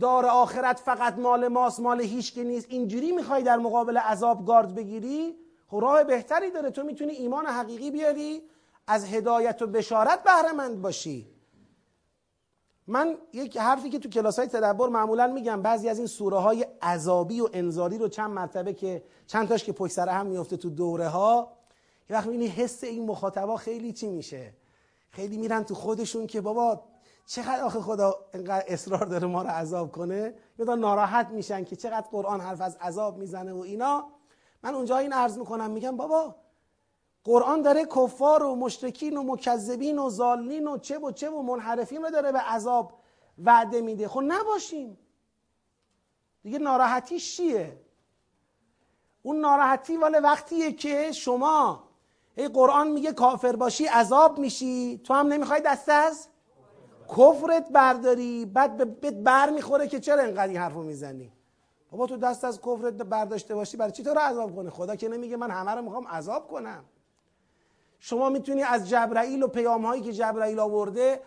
دار 0.00 0.26
آخرت 0.26 0.78
فقط 0.78 1.18
مال 1.18 1.48
ماست 1.48 1.80
مال 1.80 2.00
هیچ 2.00 2.34
که 2.34 2.44
نیست 2.44 2.66
اینجوری 2.68 3.12
می‌خوای 3.12 3.42
در 3.42 3.56
مقابل 3.56 3.98
عذاب 3.98 4.46
گارد 4.46 4.74
بگیری؟ 4.74 5.36
خب 5.68 5.78
راه 5.82 6.04
بهتری 6.04 6.50
داره. 6.50 6.70
تو 6.70 6.82
می‌تونی 6.82 7.12
ایمان 7.12 7.46
حقیقی 7.46 7.90
بیاری 7.90 8.42
از 8.86 9.04
هدایت 9.04 9.62
و 9.62 9.66
بشارت 9.66 10.22
بهرهمند 10.22 10.82
باشی. 10.82 11.39
من 12.90 13.16
یک 13.32 13.56
حرفی 13.56 13.90
که 13.90 13.98
تو 13.98 14.08
کلاس 14.08 14.38
های 14.38 14.48
تدبر 14.48 14.88
معمولا 14.88 15.26
میگم 15.26 15.62
بعضی 15.62 15.88
از 15.88 15.98
این 15.98 16.06
سوره 16.06 16.38
های 16.38 16.66
عذابی 16.82 17.40
و 17.40 17.48
انذاری 17.52 17.98
رو 17.98 18.08
چند 18.08 18.30
مرتبه 18.30 18.72
که 18.72 19.02
چند 19.26 19.48
تاش 19.48 19.64
که 19.64 19.72
پشت 19.72 19.92
سر 19.92 20.08
هم 20.08 20.26
میفته 20.26 20.56
تو 20.56 20.70
دوره 20.70 21.08
ها 21.08 21.52
یه 22.10 22.16
وقت 22.16 22.26
می‌بینی 22.26 22.46
حس 22.46 22.84
این 22.84 23.06
مخاطبا 23.06 23.56
خیلی 23.56 23.92
چی 23.92 24.08
میشه؟ 24.08 24.52
خیلی 25.10 25.38
میرن 25.38 25.64
تو 25.64 25.74
خودشون 25.74 26.26
که 26.26 26.40
بابا 26.40 26.80
چقدر 27.26 27.62
آخه 27.62 27.80
خدا 27.80 28.14
اینقدر 28.34 28.64
اصرار 28.68 29.04
داره 29.04 29.26
ما 29.26 29.42
رو 29.42 29.48
عذاب 29.48 29.92
کنه؟ 29.92 30.34
یا 30.58 30.74
ناراحت 30.74 31.28
میشن 31.28 31.64
که 31.64 31.76
چقدر 31.76 32.06
قرآن 32.10 32.40
حرف 32.40 32.60
از 32.60 32.76
عذاب 32.76 33.18
می‌زنه 33.18 33.52
و 33.52 33.58
اینا. 33.58 34.04
من 34.62 34.74
اونجا 34.74 34.96
این 34.96 35.12
عرض 35.12 35.38
می‌کنم 35.38 35.70
میگم 35.70 35.96
بابا 35.96 36.34
قرآن 37.24 37.62
داره 37.62 37.84
کفار 37.84 38.42
و 38.42 38.54
مشرکین 38.54 39.16
و 39.16 39.22
مکذبین 39.22 39.98
و 39.98 40.10
زالین 40.10 40.68
و 40.68 40.78
چه 40.78 40.98
و 40.98 41.10
چه 41.10 41.30
و 41.30 41.42
منحرفین 41.42 42.02
رو 42.02 42.10
داره 42.10 42.32
به 42.32 42.38
عذاب 42.38 42.92
وعده 43.44 43.80
میده. 43.80 44.08
خب 44.08 44.20
نباشیم. 44.24 44.98
دیگه 46.42 46.58
ناراحتی 46.58 47.20
چیه؟ 47.20 47.80
اون 49.22 49.40
ناراحتی 49.40 49.96
والا 49.96 50.20
وقتیه 50.20 50.72
که 50.72 51.12
شما 51.12 51.84
ای 52.36 52.48
قرآن 52.48 52.88
میگه 52.88 53.12
کافر 53.12 53.56
باشی 53.56 53.86
عذاب 53.86 54.38
میشی. 54.38 55.00
تو 55.04 55.14
هم 55.14 55.26
نمی‌خوای 55.26 55.60
دست 55.60 55.88
از 55.88 56.28
کفرت 57.08 57.68
برداری. 57.68 58.46
بعد 58.46 59.00
به 59.00 59.10
بر 59.10 59.50
می‌خوره 59.50 59.88
که 59.88 60.00
چرا 60.00 60.22
اینقدر 60.22 60.48
این 60.48 60.56
حرفو 60.56 60.82
می‌زنی؟ 60.82 61.32
بابا 61.90 62.06
تو 62.06 62.16
دست 62.16 62.44
از 62.44 62.60
کفرت 62.60 62.94
برداشته 62.94 63.54
باشی 63.54 63.76
برای 63.76 63.92
چی 63.92 64.02
تو 64.02 64.10
رو 64.10 64.20
عذاب 64.20 64.56
کنه؟ 64.56 64.70
خدا 64.70 64.96
که 64.96 65.08
نمیگه 65.08 65.36
من 65.36 65.50
همه 65.50 65.70
رو 65.70 65.82
می‌خوام 65.82 66.08
عذاب 66.08 66.48
کنم. 66.48 66.84
شما 68.00 68.28
می‌تونی 68.28 68.62
از 68.62 68.88
جبرائیل 68.88 69.42
و 69.42 69.48
پیام 69.48 69.84
هایی 69.86 70.02
که 70.02 70.12
جبرائیل 70.12 70.58
آورده 70.58 71.20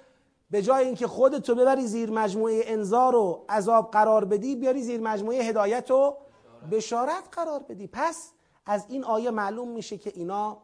به 0.52 0.62
جای 0.62 0.86
اینکه 0.86 1.08
خودتو 1.08 1.56
ببری 1.56 1.88
زیر 1.88 2.12
مجموعه 2.12 2.64
انذار 2.66 3.16
و 3.16 3.46
عذاب 3.50 3.92
قرار 3.92 4.26
بدی 4.26 4.56
بیاری 4.56 4.82
زیر 4.82 5.02
مجموعه 5.02 5.44
هدایت 5.44 5.92
و 5.92 6.18
بشارت 6.72 7.24
قرار 7.32 7.64
بدی. 7.64 7.88
پس 7.88 8.34
از 8.66 8.86
این 8.90 9.04
آیه 9.04 9.32
معلوم 9.32 9.68
میشه 9.68 9.98
که 9.98 10.12
اینا 10.16 10.58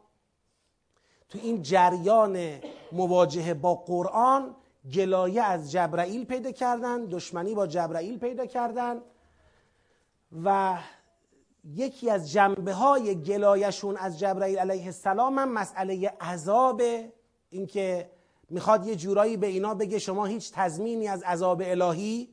تو 1.28 1.38
این 1.42 1.62
جریان 1.62 2.38
مواجهه 2.92 3.54
با 3.54 3.74
قرآن 3.74 4.56
گلایه 4.94 5.42
از 5.42 5.70
جبرائیل 5.70 6.24
پیدا 6.24 6.50
کردن 6.50 7.04
دشمنی 7.04 7.54
با 7.54 7.66
جبرائیل 7.66 8.18
پیدا 8.18 8.46
کردن 8.46 9.02
و 10.44 10.78
یکی 11.64 12.10
از 12.10 12.32
جنبه 12.32 12.72
های 12.72 13.22
گلایشون 13.22 13.96
از 13.96 14.18
جبرائیل 14.18 14.58
علیه 14.58 14.84
السلام 14.84 15.38
هم 15.38 15.52
مسئله 15.52 16.08
عذاب 16.20 16.82
اینکه 17.50 18.10
می‌خواد 18.50 18.86
یه 18.86 18.96
جورایی 18.96 19.36
به 19.36 19.46
اینا 19.46 19.74
بگه 19.74 19.98
شما 19.98 20.26
هیچ 20.26 20.52
تضمینی 20.52 21.08
از 21.08 21.22
عذاب 21.22 21.62
الهی 21.64 22.28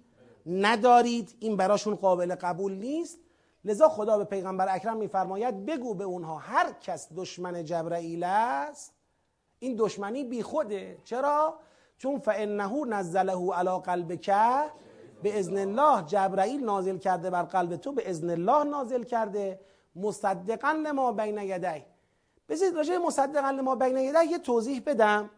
ندارید 0.46 1.36
این 1.40 1.58
براشون 1.58 1.96
قابل 1.96 2.36
قبول 2.36 2.74
نیست. 2.74 3.20
لذا 3.66 3.90
خدا 3.90 4.18
به 4.18 4.24
پیغمبر 4.24 4.76
اکرم 4.76 4.98
میفرماید 4.98 5.66
بگو 5.66 5.94
به 5.94 6.04
اونها 6.04 6.38
هر 6.38 6.74
کس 6.74 7.10
دشمن 7.16 7.66
جبرائیل 7.66 8.24
است 8.24 8.94
این 9.60 9.76
دشمنی 9.80 10.24
بیخوده. 10.24 10.98
چرا؟ 11.04 11.60
چون 11.98 12.20
فانه 12.20 12.86
نزله 12.86 13.54
علی 13.54 13.80
قلبک 13.86 14.30
به 15.24 15.40
ازن 15.40 15.58
الله 15.58 16.06
جبرائیل 16.06 16.64
نازل 16.64 16.98
کرده 16.98 17.30
بر 17.30 17.44
قلب 17.44 17.76
تو 17.76 17.92
به 17.92 18.10
ازن 18.10 18.30
الله 18.30 18.64
نازل 18.64 19.04
کرده. 19.04 19.60
مصدقا 19.96 20.72
لما 20.72 21.12
بین 21.12 21.38
یدی. 21.38 21.86
بذارید 22.50 22.76
راجع 22.76 22.98
مصدقا 22.98 23.50
لما 23.50 23.76
بین 23.76 23.98
یدی 23.98 24.26
یه 24.26 24.38
توضیح 24.38 24.84
بدم. 24.86 25.30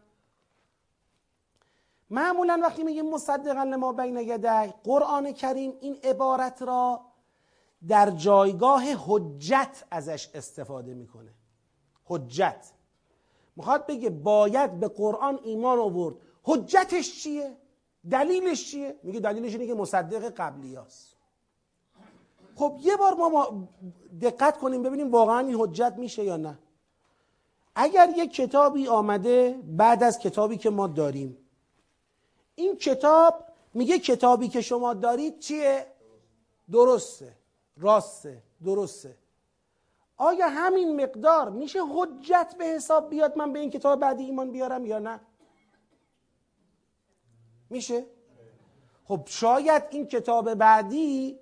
معمولا 2.10 2.60
وقتی 2.62 2.84
میگیم 2.84 3.10
مصدقا 3.10 3.62
لما 3.62 3.92
بین 3.92 4.16
یدی 4.16 4.74
قرآن 4.84 5.32
کریم 5.32 5.72
این 5.80 5.96
عبارت 6.04 6.62
را 6.62 7.00
در 7.88 8.10
جایگاه 8.10 8.82
حجت 9.06 9.84
ازش 9.90 10.30
استفاده 10.34 10.94
می‌کنه. 10.94 11.34
حجت. 12.04 12.72
می‌خواد 13.56 13.86
بگه 13.86 14.10
باید 14.10 14.80
به 14.80 14.88
قرآن 14.88 15.38
ایمان 15.42 15.78
آورد. 15.78 16.14
حجتش 16.42 17.22
چیه؟ 17.22 17.56
دلیلش 18.10 18.70
چیه؟ 18.70 18.96
میگه 19.02 19.20
دلیلش 19.20 19.52
اینه 19.52 19.66
که 19.66 19.74
مصدق 19.74 20.28
قبلی 20.28 20.74
هست. 20.74 21.16
خب 22.56 22.78
یه 22.80 22.96
بار 22.96 23.14
ما 23.14 23.68
دقت 24.20 24.58
کنیم 24.58 24.82
ببینیم 24.82 25.10
واقعا 25.10 25.38
این 25.38 25.56
حجت 25.60 25.94
میشه 25.98 26.24
یا 26.24 26.36
نه. 26.36 26.58
اگر 27.74 28.08
یک 28.16 28.32
کتابی 28.32 28.88
آمده 28.88 29.60
بعد 29.64 30.02
از 30.02 30.18
کتابی 30.18 30.56
که 30.56 30.70
ما 30.70 30.86
داریم. 30.86 31.36
این 32.54 32.76
کتاب 32.76 33.44
میگه 33.74 33.98
کتابی 33.98 34.48
که 34.48 34.60
شما 34.60 34.94
دارید 34.94 35.38
چیه؟ 35.38 35.86
درسته. 36.72 37.36
راسته. 37.76 38.42
درسته. 38.64 39.16
آیا 40.16 40.48
همین 40.48 41.02
مقدار 41.02 41.50
میشه 41.50 41.78
حجت 41.94 42.54
به 42.58 42.64
حساب 42.64 43.10
بیاد 43.10 43.38
من 43.38 43.52
به 43.52 43.58
این 43.58 43.70
کتاب 43.70 44.00
بعدی 44.00 44.24
ایمان 44.24 44.50
بیارم 44.50 44.86
یا 44.86 44.98
نه؟ 44.98 45.20
میشه؟ 47.70 48.06
خب 49.04 49.22
شاید 49.26 49.82
این 49.90 50.06
کتاب 50.06 50.54
بعدی 50.54 51.38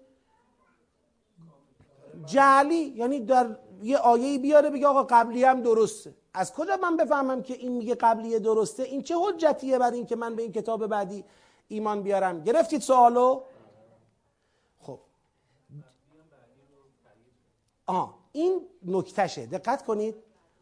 جعلی 2.27 2.93
یعنی 2.97 3.21
در 3.21 3.57
یه 3.83 3.99
آیه 3.99 4.39
بیاره 4.39 4.71
بگه 4.71 4.87
آقا 4.87 5.03
قبلی 5.03 5.45
هم 5.45 5.63
درسته. 5.63 6.15
از 6.35 6.53
کجا 6.53 6.77
من 6.83 6.97
بفهمم 6.97 7.43
که 7.43 7.55
این 7.55 7.73
میگه 7.73 7.95
قبلی 7.95 8.39
درسته؟ 8.39 8.83
این 8.83 9.03
چه 9.03 9.15
حجتیه 9.19 9.79
بر 9.79 9.91
این 9.91 10.07
که 10.07 10.17
من 10.17 10.37
به 10.37 10.43
این 10.43 10.53
کتاب 10.53 10.87
بعدی 10.87 11.25
ایمان 11.69 12.03
بیارم؟ 12.03 12.43
گرفتید 12.43 12.81
سوالو؟ 12.81 13.43
خب. 14.79 15.01
آه 17.87 18.19
این 18.33 18.61
نکتشه. 18.87 19.47
دقت 19.47 19.85
کنید. 19.85 20.15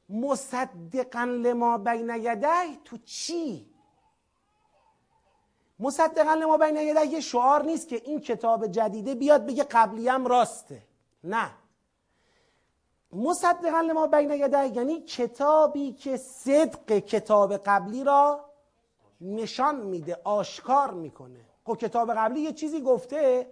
مصدقا 0.09 1.25
لما 1.25 1.79
بین 1.79 2.11
یدی 2.11 2.79
تو 2.85 2.97
چی؟ 3.05 3.76
مصدقا 5.79 6.35
لما 6.35 6.57
بین 6.57 6.77
یده 6.77 7.07
یه 7.07 7.21
شعار 7.21 7.65
نیست 7.65 7.89
که 7.89 8.03
این 8.05 8.21
کتاب 8.21 8.67
جدیده 8.67 9.15
بیاد 9.15 9.47
بگه 9.47 9.65
قبلیم 9.65 10.27
راسته. 10.27 10.83
نه. 11.25 11.51
مصدقا 13.13 13.81
لما 13.81 14.07
بین 14.07 14.31
یده 14.31 14.77
یعنی 14.77 15.01
کتابی 15.01 15.93
که 15.93 16.17
صدق 16.17 16.99
کتاب 16.99 17.57
قبلی 17.57 18.05
را 18.05 18.45
نشان 19.21 19.77
میده 19.77 20.21
آشکار 20.25 20.91
می‌کنه. 20.91 21.41
خب 21.65 21.77
کتاب 21.77 22.15
قبلی 22.15 22.41
یه 22.41 22.53
چیزی 22.53 22.81
گفته 22.81 23.51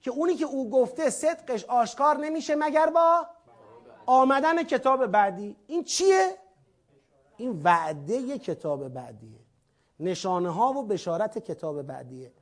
که 0.00 0.10
اونی 0.10 0.34
که 0.34 0.44
او 0.44 0.70
گفته 0.70 1.10
صدقش 1.10 1.64
آشکار 1.64 2.16
نمیشه 2.16 2.54
مگر 2.54 2.86
با 2.90 3.26
آمدن 4.06 4.62
کتاب 4.62 5.06
بعدی. 5.06 5.56
این 5.66 5.84
چیه؟ 5.84 6.38
این 7.36 7.60
وعده 7.64 8.38
کتاب 8.38 8.88
بعدیه. 8.88 9.47
نشانه 10.00 10.50
ها 10.50 10.72
و 10.72 10.82
بشارت 10.82 11.38
کتاب 11.38 11.82
بعدیه. 11.82 12.32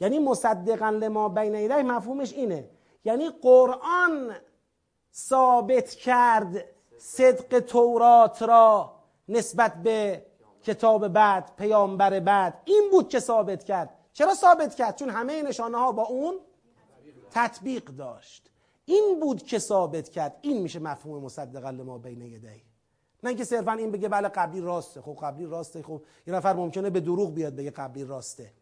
یعنی 0.00 0.18
مصدقا 0.18 0.90
لما 0.90 1.28
بین 1.28 1.54
ایده 1.54 1.82
مفهومش 1.82 2.32
اینه. 2.32 2.70
یعنی 3.04 3.30
قرآن 3.42 4.36
ثابت 5.14 5.90
کرد 5.90 6.64
صدق 6.98 7.60
تورات 7.60 8.42
را 8.42 8.94
نسبت 9.28 9.82
به 9.82 10.26
کتاب 10.62 11.08
بعد 11.08 11.56
پیامبر 11.56 12.20
بعد. 12.20 12.62
این 12.64 12.88
بود 12.90 13.08
که 13.08 13.20
ثابت 13.20 13.64
کرد. 13.64 13.90
چرا 14.12 14.34
ثابت 14.34 14.74
کرد؟ 14.74 14.96
چون 14.96 15.10
همه 15.10 15.42
نشانه 15.42 15.78
ها 15.78 15.92
با 15.92 16.02
اون 16.02 16.34
تطبیق 17.30 17.84
داشت. 17.84 18.50
این 18.84 19.20
بود 19.20 19.42
که 19.42 19.58
ثابت 19.58 20.08
کرد. 20.08 20.38
این 20.40 20.62
میشه 20.62 20.78
مفهوم 20.78 21.24
مصدقا 21.24 21.70
لما 21.70 21.98
بین 21.98 22.22
نه 23.22 23.28
اینکه 23.28 23.44
صرفا 23.44 23.72
این 23.72 23.90
بگه 23.90 24.08
بله 24.08 24.28
قبلی 24.28 24.60
راسته. 24.60 25.00
خب 25.00 25.18
قبلی 25.22 25.46
راسته. 25.46 25.82
خب 25.82 26.02
یه 26.26 26.34
نفر 26.34 26.52
ممکنه 26.52 26.90
به 26.90 27.00
دروغ 27.00 27.34
بیاد 27.34 27.56
بگه 27.56 27.70
قبلی 27.70 28.04
راسته. 28.04 28.52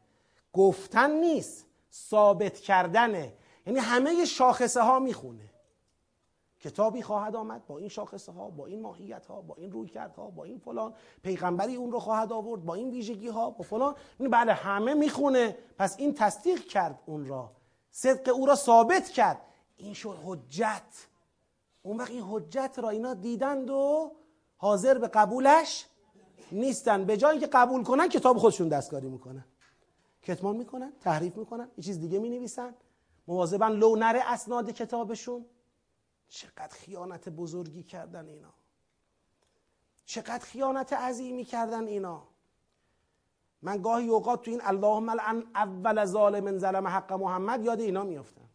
گفتن 0.53 1.11
نیست. 1.11 1.67
ثابت 1.93 2.59
کردنه 2.59 3.33
یعنی 3.67 3.79
همه 3.79 4.25
شاخصه 4.25 4.83
ها 4.83 4.99
می‌خونه. 4.99 5.51
کتابی 6.61 7.03
خواهد 7.03 7.37
آمد 7.37 7.67
با 7.67 7.79
این 7.79 7.89
شاخصه 7.89 8.33
ها 8.33 8.51
با 8.51 8.67
این 8.67 8.83
ماهیت 8.83 9.27
ها 9.27 9.41
با 9.41 9.55
این 9.55 9.73
روی 9.73 9.91
ها 10.17 10.31
با 10.31 10.45
این 10.45 10.59
فلان. 10.59 10.95
پیغمبری 11.23 11.75
اون 11.75 11.93
رو 11.93 11.99
خواهد 12.01 12.33
آورد 12.33 12.65
با 12.65 12.75
این 12.75 12.91
ویژگی 12.91 13.29
ها 13.29 13.51
با 13.51 13.65
فلان. 13.65 13.95
بله 14.19 14.53
همه 14.53 14.95
می‌خونه. 14.95 15.57
پس 15.79 15.99
این 15.99 16.15
تصدیق 16.15 16.61
کرد 16.61 17.01
اون 17.07 17.27
را. 17.27 17.53
صدق 17.91 18.35
او 18.35 18.47
را 18.47 18.55
ثابت 18.55 19.09
کرد. 19.09 19.41
این 19.77 19.95
شد 19.95 20.19
حجت. 20.25 21.07
اون 21.83 21.97
وقت 21.97 22.11
این 22.11 22.23
حجت 22.23 22.79
را 22.83 22.89
اینا 22.89 23.15
دیدند 23.15 23.71
و 23.71 24.13
حاضر 24.59 24.99
به 24.99 25.09
قبولش 25.09 25.87
نیستن. 26.53 27.05
به 27.05 27.17
جایی 27.17 27.41
که 27.41 27.47
قبول 27.47 27.85
کنن 27.85 28.09
کتاب 28.09 28.39
خودشون 28.39 28.69
دستکاری 28.69 29.09
می‌کنن. 29.09 29.45
کتمان 30.23 30.57
می‌کنن 30.57 30.93
تحریف 31.01 31.37
می‌کنن 31.37 31.71
یه 31.77 31.85
چیز 31.85 32.01
دیگه 32.01 32.19
می‌نویسن. 32.19 32.75
مواظبن 33.27 33.73
لو 33.73 33.97
نره 33.97 34.21
اسناد 34.25 34.71
کتابشون. 34.71 35.47
چقدر 36.29 36.69
خیانت 36.69 37.29
بزرگی 37.29 37.83
کردن 37.83 38.29
اینا. 38.29 38.55
چقدر 40.05 40.45
خیانت 40.45 40.93
عظیمی 40.93 41.45
کردن 41.45 41.87
اینا. 41.87 42.23
من 43.63 43.83
گاهی 43.83 44.09
اوقات 44.09 44.43
تو 44.43 44.51
این 44.51 44.61
اللهم 44.65 45.11
لعن 45.11 45.45
اول 45.55 46.05
ظالم 46.05 46.59
ظلم 46.59 46.87
حق 46.87 47.13
محمد 47.13 47.65
یاد 47.65 47.81
اینا 47.81 48.05
میافتم. 48.05 48.49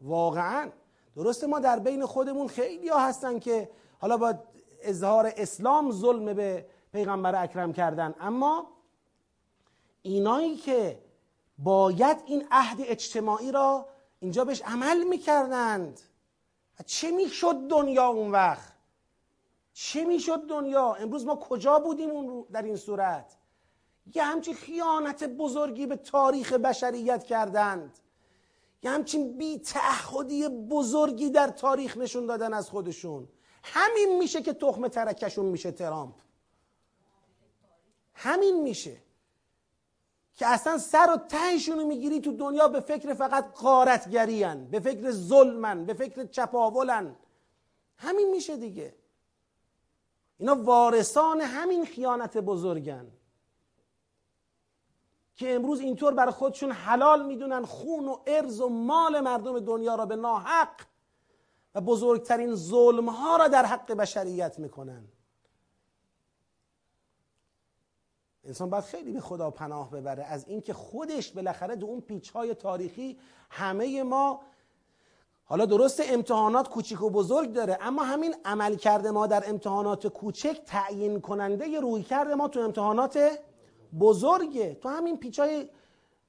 واقعا. 0.00 0.70
درسته 1.16 1.46
ما 1.46 1.58
در 1.58 1.78
بین 1.78 2.06
خودمون 2.06 2.48
خیلی 2.48 2.88
ها 2.88 3.06
هستن 3.06 3.38
که 3.38 3.70
حالا 4.00 4.16
با 4.16 4.34
اظهار 4.82 5.32
اسلام 5.36 5.92
ظلم 5.92 6.34
به 6.34 6.66
پیغمبر 6.92 7.42
اکرم 7.42 7.72
کردن. 7.72 8.14
اما 8.20 8.66
اینایی 10.02 10.56
که 10.56 10.98
باید 11.58 12.16
این 12.26 12.46
عهد 12.50 12.78
اجتماعی 12.80 13.52
را 13.52 13.86
اینجا 14.20 14.44
بهش 14.44 14.62
عمل 14.62 15.04
می‌کردند. 15.04 16.00
چه 16.86 17.10
می‌شد 17.10 17.68
دنیا 17.68 18.06
اون 18.06 18.30
وقت؟ 18.30 18.72
چه 19.72 20.04
می‌شد 20.04 20.46
دنیا؟ 20.48 20.94
امروز 20.94 21.26
ما 21.26 21.36
کجا 21.36 21.78
بودیم 21.78 22.10
اون 22.10 22.44
در 22.52 22.62
این 22.62 22.76
صورت؟ 22.76 23.36
یه 24.14 24.22
همچین 24.22 24.54
خیانت 24.54 25.24
بزرگی 25.24 25.86
به 25.86 25.96
تاریخ 25.96 26.52
بشریت 26.52 27.24
کردند. 27.24 27.98
یه 28.82 28.90
همچین 28.90 29.38
بی 29.38 29.58
تعهدی 29.58 30.48
بزرگی 30.48 31.30
در 31.30 31.48
تاریخ 31.48 31.96
نشون 31.96 32.26
دادن 32.26 32.54
از 32.54 32.70
خودشون. 32.70 33.28
همین 33.62 34.18
میشه 34.18 34.42
که 34.42 34.52
تخم 34.52 34.88
ترکشون 34.88 35.46
میشه 35.46 35.72
ترامپ. 35.72 36.14
همین 38.14 38.62
میشه. 38.62 38.96
که 40.34 40.46
اصلا 40.46 40.78
سر 40.78 41.10
و 41.14 41.16
تهشون 41.16 41.78
رو 41.78 41.86
می‌گیری 41.86 42.20
تو 42.20 42.32
دنیا 42.36 42.68
به 42.68 42.80
فکر 42.80 43.14
فقط 43.14 43.52
قارتگریان 43.52 44.66
به 44.66 44.80
فکر 44.80 45.10
ظلمن 45.10 45.84
به 45.84 45.94
فکر 45.94 46.24
چپاولن. 46.24 47.16
همین 47.96 48.30
میشه 48.30 48.56
دیگه. 48.56 48.94
اینا 50.38 50.54
وارثان 50.54 51.40
همین 51.40 51.84
خیانت 51.84 52.38
بزرگن. 52.38 53.06
که 55.34 55.54
امروز 55.54 55.80
اینطور 55.80 56.14
برای 56.14 56.32
خودشون 56.32 56.72
حلال 56.72 57.26
می‌دونن 57.26 57.64
خون 57.64 58.08
و 58.08 58.18
ارز 58.26 58.60
و 58.60 58.68
مال 58.68 59.20
مردم 59.20 59.60
دنیا 59.60 59.94
را 59.94 60.06
به 60.06 60.16
ناحق 60.16 60.70
و 61.74 61.80
بزرگترین 61.80 62.54
ظلم 62.54 63.08
ها 63.08 63.36
را 63.36 63.48
در 63.48 63.64
حق 63.64 63.92
بشریت 63.92 64.58
می‌کنن. 64.58 65.08
انسان 68.44 68.70
باید 68.70 68.84
خیلی 68.84 69.12
به 69.12 69.20
خدا 69.20 69.50
پناه 69.50 69.90
ببره 69.90 70.24
از 70.24 70.48
اینکه 70.48 70.72
خودش 70.74 71.32
بالاخره 71.32 71.76
دو 71.76 71.86
اون 71.86 72.00
پیچ 72.00 72.30
های 72.30 72.54
تاریخی 72.54 73.18
همه 73.50 74.02
ما 74.02 74.40
حالا 75.44 75.66
درست 75.66 76.02
امتحانات 76.04 76.68
کوچیک 76.68 77.02
و 77.02 77.10
بزرگ 77.10 77.52
داره 77.52 77.78
اما 77.80 78.04
همین 78.04 78.34
عمل 78.44 78.76
کرده 78.76 79.10
ما 79.10 79.26
در 79.26 79.50
امتحانات 79.50 80.06
کوچک 80.06 80.62
تعیین 80.66 81.20
کننده 81.20 81.80
روی 81.80 82.02
کرده 82.02 82.34
ما 82.34 82.48
تو 82.48 82.60
امتحانات 82.60 83.38
بزرگه. 84.00 84.74
تو 84.74 84.88
همین 84.88 85.18
پیچای 85.18 85.68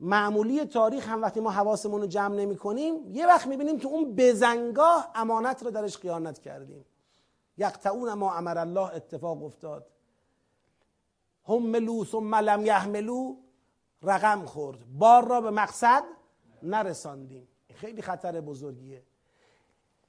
معمولی 0.03 0.65
تاریخ 0.65 1.07
هم 1.07 1.21
وقتی 1.21 1.39
ما 1.39 1.49
حواسمون 1.49 2.01
رو 2.01 2.07
جمع 2.07 2.35
نمی 2.35 2.55
کنیم 2.55 3.15
یه 3.15 3.27
وقت 3.27 3.47
می‌بینیم 3.47 3.79
که 3.79 3.87
اون 3.87 4.15
بزنگاه 4.15 5.11
امانت 5.15 5.63
رو 5.63 5.71
درش 5.71 5.97
خیانت 5.97 6.39
کردیم. 6.39 6.85
یقطعون 7.57 8.13
ما 8.13 8.33
امر 8.33 8.57
الله 8.57 8.95
اتفاق 8.95 9.43
افتاد. 9.43 9.87
هم 11.47 11.63
ملو 11.63 12.05
ثم 12.05 12.35
لم 12.35 12.65
یحملو 12.65 13.35
رقم 14.03 14.45
خورد. 14.45 14.79
بار 14.97 15.27
را 15.27 15.41
به 15.41 15.51
مقصد 15.51 16.03
نرساندیم. 16.63 17.47
خیلی 17.73 18.01
خطر 18.01 18.41
بزرگیه. 18.41 19.03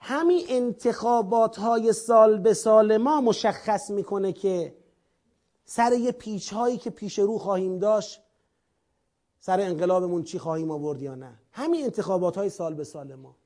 همین 0.01 0.47
انتخابات 0.49 1.59
های 1.59 1.93
سال 1.93 2.39
به 2.39 2.55
سال 2.55 2.97
ما 2.97 3.21
مشخص 3.21 3.91
می‌کنه 3.91 4.33
که 4.33 4.75
سر 5.65 5.93
یه 5.93 6.13
پیچ 6.13 6.53
هایی 6.53 6.79
که 6.79 6.91
پیش 6.91 7.19
رو 7.19 7.39
خواهیم 7.39 7.79
داشت 7.79 8.22
سر 9.45 9.61
انقلابمون 9.61 10.23
چی 10.23 10.39
خواهیم 10.39 10.71
آورد 10.71 11.03
یا 11.03 11.15
نه؟ 11.15 11.39
همین 11.53 11.85
انتخابات 11.85 12.37
های 12.37 12.51
سال 12.51 12.75
به 12.75 12.85
سال 12.85 13.15
ما. 13.15 13.37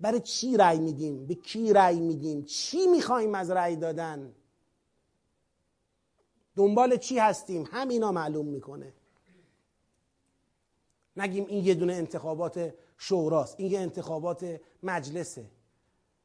برای 0.00 0.20
چی 0.20 0.56
رأی 0.56 0.78
میدیم؟ 0.78 1.26
به 1.26 1.34
کی 1.34 1.72
رأی 1.72 2.00
میدیم؟ 2.00 2.44
چی 2.44 2.86
می‌خواهیم 2.86 3.34
از 3.34 3.50
رأی 3.50 3.76
دادن؟ 3.76 4.32
دنبال 6.56 6.96
چی 6.96 7.18
هستیم؟ 7.18 7.68
همینا 7.70 8.12
معلوم 8.12 8.46
می‌کنه. 8.46 8.92
نگیم 11.16 11.46
این 11.48 11.64
یه 11.64 11.74
دونه 11.74 11.92
انتخابات 11.92 12.74
شوراست 12.98 13.54
این 13.60 13.72
یه 13.72 13.80
انتخابات 13.80 14.60
مجلسه. 14.82 15.50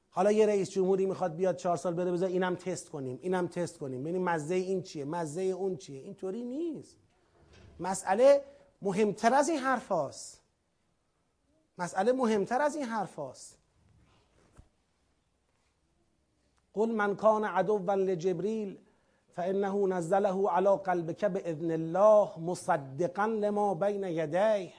حالا 0.09 0.31
یه 0.31 0.45
رئیس 0.45 0.69
جمهوری 0.69 1.05
می‌خواد 1.05 1.35
بیاد 1.35 1.55
چهار 1.55 1.77
سال 1.77 1.93
بره 1.93 2.11
بذار 2.11 2.29
اینم 2.29 2.55
تست 2.55 2.89
کنیم 2.89 3.19
اینم 3.21 3.47
تست 3.47 3.77
کنیم. 3.77 4.01
ببینیم 4.01 4.23
مزه 4.23 4.55
این 4.55 4.81
چیه؟ 4.81 5.05
مزه 5.05 5.41
اون 5.41 5.77
چیه؟ 5.77 6.01
اینطوری 6.01 6.43
نیست. 6.43 6.97
مسئله 7.79 8.43
مهمتر 8.83 9.33
از 9.33 9.49
این 9.49 9.59
حرف 9.59 9.87
هاست. 9.87 10.41
مسئله 11.77 12.11
مهمتر 12.11 12.61
از 12.61 12.75
این 12.75 12.85
حرف 12.85 13.15
هاست. 13.15 13.57
قل 16.73 16.89
من 16.89 17.15
کان 17.15 17.45
عدوا 17.45 17.95
لجبریل 17.95 18.77
فانه 19.35 19.87
نزله 19.87 20.49
على 20.49 20.77
قلبك 20.77 21.25
باذن 21.25 21.71
الله 21.71 22.39
مصدقا 22.39 23.25
لما 23.25 23.73
بین 23.73 24.03
یدیه. 24.03 24.73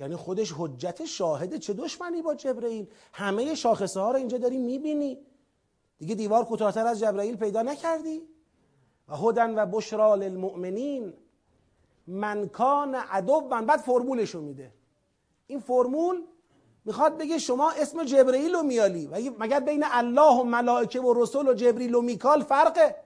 یعنی 0.00 0.16
خودش 0.16 0.52
حجت 0.56 1.04
شاهده 1.04 1.58
چه 1.58 1.72
دشمنی 1.72 2.22
با 2.22 2.34
جبرئیل 2.34 2.86
همه 3.12 3.54
شاخصه 3.54 4.00
ها 4.00 4.10
رو 4.10 4.16
اینجا 4.16 4.38
داری 4.38 4.58
می‌بینی. 4.58 5.18
دیگه 5.98 6.14
دیوار 6.14 6.44
کوتاهتر 6.44 6.86
از 6.86 7.00
جبرئیل 7.00 7.36
پیدا 7.36 7.62
نکردی. 7.62 8.22
و 9.08 9.16
هدن 9.16 9.58
و 9.58 9.66
بشرا 9.66 10.14
للمؤمنین. 10.14 11.12
من 12.06 12.48
کان 12.48 12.94
عدو 12.94 13.40
بعد 13.40 13.80
فرمولشو 13.80 14.40
میده. 14.40 14.72
این 15.46 15.60
فرمول 15.60 16.22
می‌خواد 16.84 17.18
بگه 17.18 17.38
شما 17.38 17.70
اسم 17.70 18.04
جبرئیل 18.04 18.54
رو 18.54 18.62
میالی 18.62 19.32
مگر 19.38 19.60
بین 19.60 19.84
الله 19.90 20.40
و 20.40 20.44
ملائکه 20.44 21.00
و 21.00 21.22
رسول 21.22 21.48
و 21.48 21.54
جبریل 21.54 21.94
و 21.94 22.00
میکال 22.00 22.42
فرقه؟ 22.42 22.96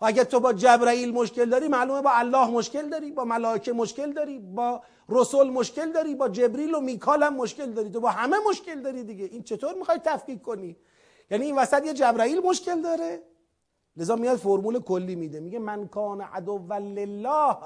و 0.00 0.04
اگر 0.04 0.24
تو 0.24 0.40
با 0.40 0.52
جبرئیل 0.52 1.12
مشکل 1.12 1.50
داری 1.50 1.68
معلومه 1.68 2.02
با 2.02 2.10
الله 2.10 2.50
مشکل 2.50 2.88
داری 2.88 3.10
با 3.10 3.24
ملائکه 3.24 3.72
مشکل 3.72 4.12
داری 4.12 4.38
با 4.38 4.82
رسول 5.08 5.50
مشکل 5.50 5.92
داری 5.92 6.14
با 6.14 6.28
جبریل 6.28 6.74
و 6.74 6.80
میکال 6.80 7.22
هم 7.22 7.34
مشکل 7.34 7.72
داری. 7.72 7.90
تو 7.90 8.00
با 8.00 8.10
همه 8.10 8.36
مشکل 8.48 8.80
داری 8.80 9.04
دیگه. 9.04 9.24
این 9.24 9.42
چطور 9.42 9.74
می‌خوای 9.74 9.98
تفکیک 10.04 10.42
کنی؟ 10.42 10.76
یعنی 11.30 11.46
این 11.46 11.56
وسط 11.56 11.86
یه 11.86 11.94
جبرئیل 11.94 12.40
مشکل 12.40 12.80
داره. 12.80 13.22
لذا 13.96 14.16
میاد 14.16 14.36
فرمول 14.36 14.82
کلی 14.82 15.14
میده. 15.14 15.40
میگه 15.40 15.58
من 15.58 15.88
کان 15.88 16.20
عدو 16.20 16.58
لله. 16.78 17.56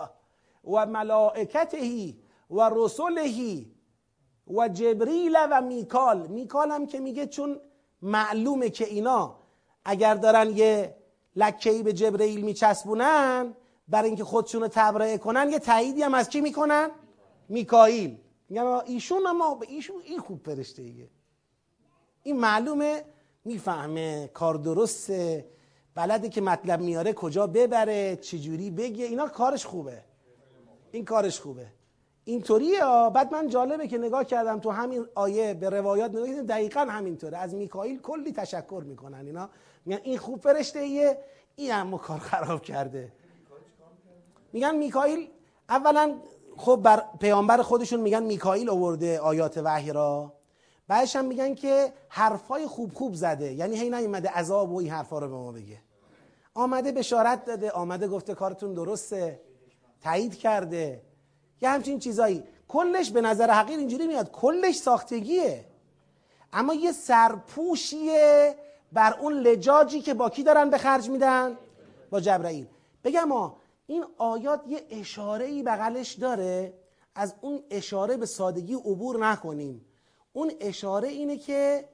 و 0.64 0.86
ملائکته 0.86 2.14
و 2.51 2.70
رسله 2.72 3.64
و 4.47 4.68
جبریل 4.68 5.36
و 5.51 5.60
میکال. 5.60 6.26
میکال 6.26 6.70
هم 6.70 6.86
که 6.86 7.01
میگه 7.01 7.26
چون 7.26 7.60
معلومه 8.02 8.70
که 8.70 8.85
اینا 8.85 9.39
اگر 9.85 10.14
دارن 10.14 10.56
یه 10.56 10.97
لکهی 11.36 11.82
به 11.82 11.93
جبرئیل 11.93 12.44
میچسبونن 12.44 13.55
برای 13.89 14.09
اینکه 14.09 14.24
خودشون 14.24 14.62
رو 14.62 14.68
تبرئه 14.68 15.18
کنن 15.18 15.51
یه 15.51 15.59
تاییدی 15.59 16.02
هم 16.02 16.14
از 16.14 16.28
کی 16.28 16.40
می‌کنن؟ 16.40 16.90
میکائیل. 17.48 18.18
میگن 18.48 18.62
ایشون 18.86 19.26
اما 19.26 19.55
به 19.55 19.66
ایشون 19.68 20.02
این 20.05 20.18
خوب 20.18 20.40
فرشته 20.44 20.82
ایه 20.82 21.10
این 22.22 22.36
معلومه 22.36 23.05
می‌فهمه 23.44 24.30
کار 24.35 24.55
درسته 24.55 25.51
بلده 25.94 26.28
که 26.28 26.40
مطلب 26.40 26.80
میاره 26.80 27.12
کجا 27.12 27.47
ببره 27.47 28.16
چجوری 28.16 28.70
بگه 28.70 29.05
اینا 29.05 29.28
کارش 29.28 29.66
خوبه. 29.66 30.05
این 30.93 31.05
کارش 31.05 31.40
خوبه. 31.40 31.66
اینطوریه 32.24 32.81
بعد 33.15 33.32
من 33.32 33.48
جالبه 33.48 33.89
که 33.89 33.98
نگاه 33.98 34.24
کردم 34.24 34.59
تو 34.59 34.70
همین 34.70 35.06
آیه 35.15 35.55
به 35.55 35.70
روایات 35.70 36.10
نگاه 36.10 36.28
کردم 36.28 36.47
دقیقا 36.47 36.81
همینطوره. 36.81 37.39
از 37.39 37.55
میکائیل 37.55 38.01
کلی 38.01 38.32
تشکر 38.32 38.82
می‌کنن 38.86 39.27
اینا. 39.27 39.51
میگن 39.85 40.01
این 40.02 40.19
خوب 40.19 40.40
فرشته 40.40 40.78
ایه 40.78 41.19
این 41.56 41.70
هم 41.70 41.98
کار 41.98 42.19
خراب 42.19 42.62
کرده. 42.62 43.12
میگن 44.52 44.74
میکائیل 44.74 45.28
اولا 45.69 46.15
خب 46.56 46.81
بر 46.82 47.05
پیامبر 47.20 47.62
خودشون 47.62 48.01
میگن 48.01 48.23
میکائیل 48.23 48.70
آورده 48.70 49.19
آیات 49.19 49.60
وحی 49.65 49.93
را. 49.93 50.32
بعدش 50.89 51.16
هم 51.16 51.24
میگن 51.24 51.55
که 51.55 51.93
حرفای 52.09 52.66
خوب 52.66 52.94
خوب 52.94 53.15
زده. 53.15 53.52
یعنی 53.52 53.77
هی 53.77 53.90
نیومده 53.90 54.28
عذاب 54.28 54.73
و 54.73 54.78
این 54.78 54.90
حرفا 54.90 55.19
رو 55.19 55.28
به 55.28 55.35
ما 55.35 55.52
بگه. 55.52 55.78
آمده 56.55 56.93
بشارت 56.93 57.44
داده 57.44 57.70
آمده 57.70 58.09
گفته 58.09 58.35
کارتون 58.35 58.74
درسته. 58.74 59.40
تایید 60.02 60.38
کرده. 60.38 61.02
یه 61.60 61.68
همچین 61.68 61.98
چیزایی. 61.98 62.44
کلش 62.68 63.10
به 63.10 63.20
نظر 63.20 63.50
حقیر 63.50 63.78
اینجوری 63.78 64.06
میاد. 64.06 64.30
کلش 64.30 64.76
ساختگیه. 64.76 65.64
اما 66.52 66.74
یه 66.74 66.92
سرپوشیه 66.92 68.54
بر 68.92 69.14
اون 69.20 69.32
لجاجی 69.32 70.00
که 70.00 70.14
با 70.14 70.30
کی 70.30 70.42
دارن 70.42 70.70
به 70.70 70.78
خرج 70.78 71.10
میدن؟ 71.10 71.58
با 72.10 72.20
جبرائیل 72.20 72.66
بگم 73.04 73.32
ها 73.32 73.56
این 73.86 74.04
آیات 74.18 74.60
یه 74.68 74.86
اشاره 74.90 75.44
ای 75.44 75.62
بغلش 75.62 76.12
داره. 76.12 76.72
از 77.14 77.34
اون 77.40 77.62
اشاره 77.70 78.16
به 78.16 78.26
سادگی 78.26 78.74
عبور 78.74 79.26
نکنیم. 79.26 79.84
اون 80.32 80.52
اشاره 80.60 81.08
اینه 81.08 81.36
که 81.36 81.88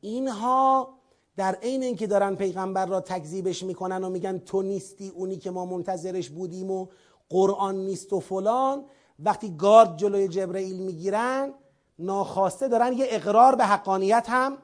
اینها 0.00 0.95
در 1.36 1.54
عین 1.54 1.82
اینکه 1.82 2.06
دارن 2.06 2.34
پیغمبر 2.34 2.86
را 2.86 3.00
تکذیبش 3.00 3.62
می‌کنن 3.62 4.04
و 4.04 4.10
میگن 4.10 4.38
تو 4.38 4.62
نیستی 4.62 5.08
اونی 5.08 5.36
که 5.36 5.50
ما 5.50 5.66
منتظرش 5.66 6.30
بودیم 6.30 6.70
و 6.70 6.86
قرآن 7.28 7.76
نیست 7.76 8.12
و 8.12 8.20
فلان 8.20 8.84
وقتی 9.18 9.56
گارد 9.56 9.96
جلوی 9.96 10.28
جبرئیل 10.28 10.78
می‌گیرن 10.78 11.52
ناخواسته 11.98 12.68
دارن 12.68 12.92
یه 12.92 13.06
اقرار 13.08 13.54
به 13.54 13.64
حقانیت 13.64 14.26
هم 14.28 14.58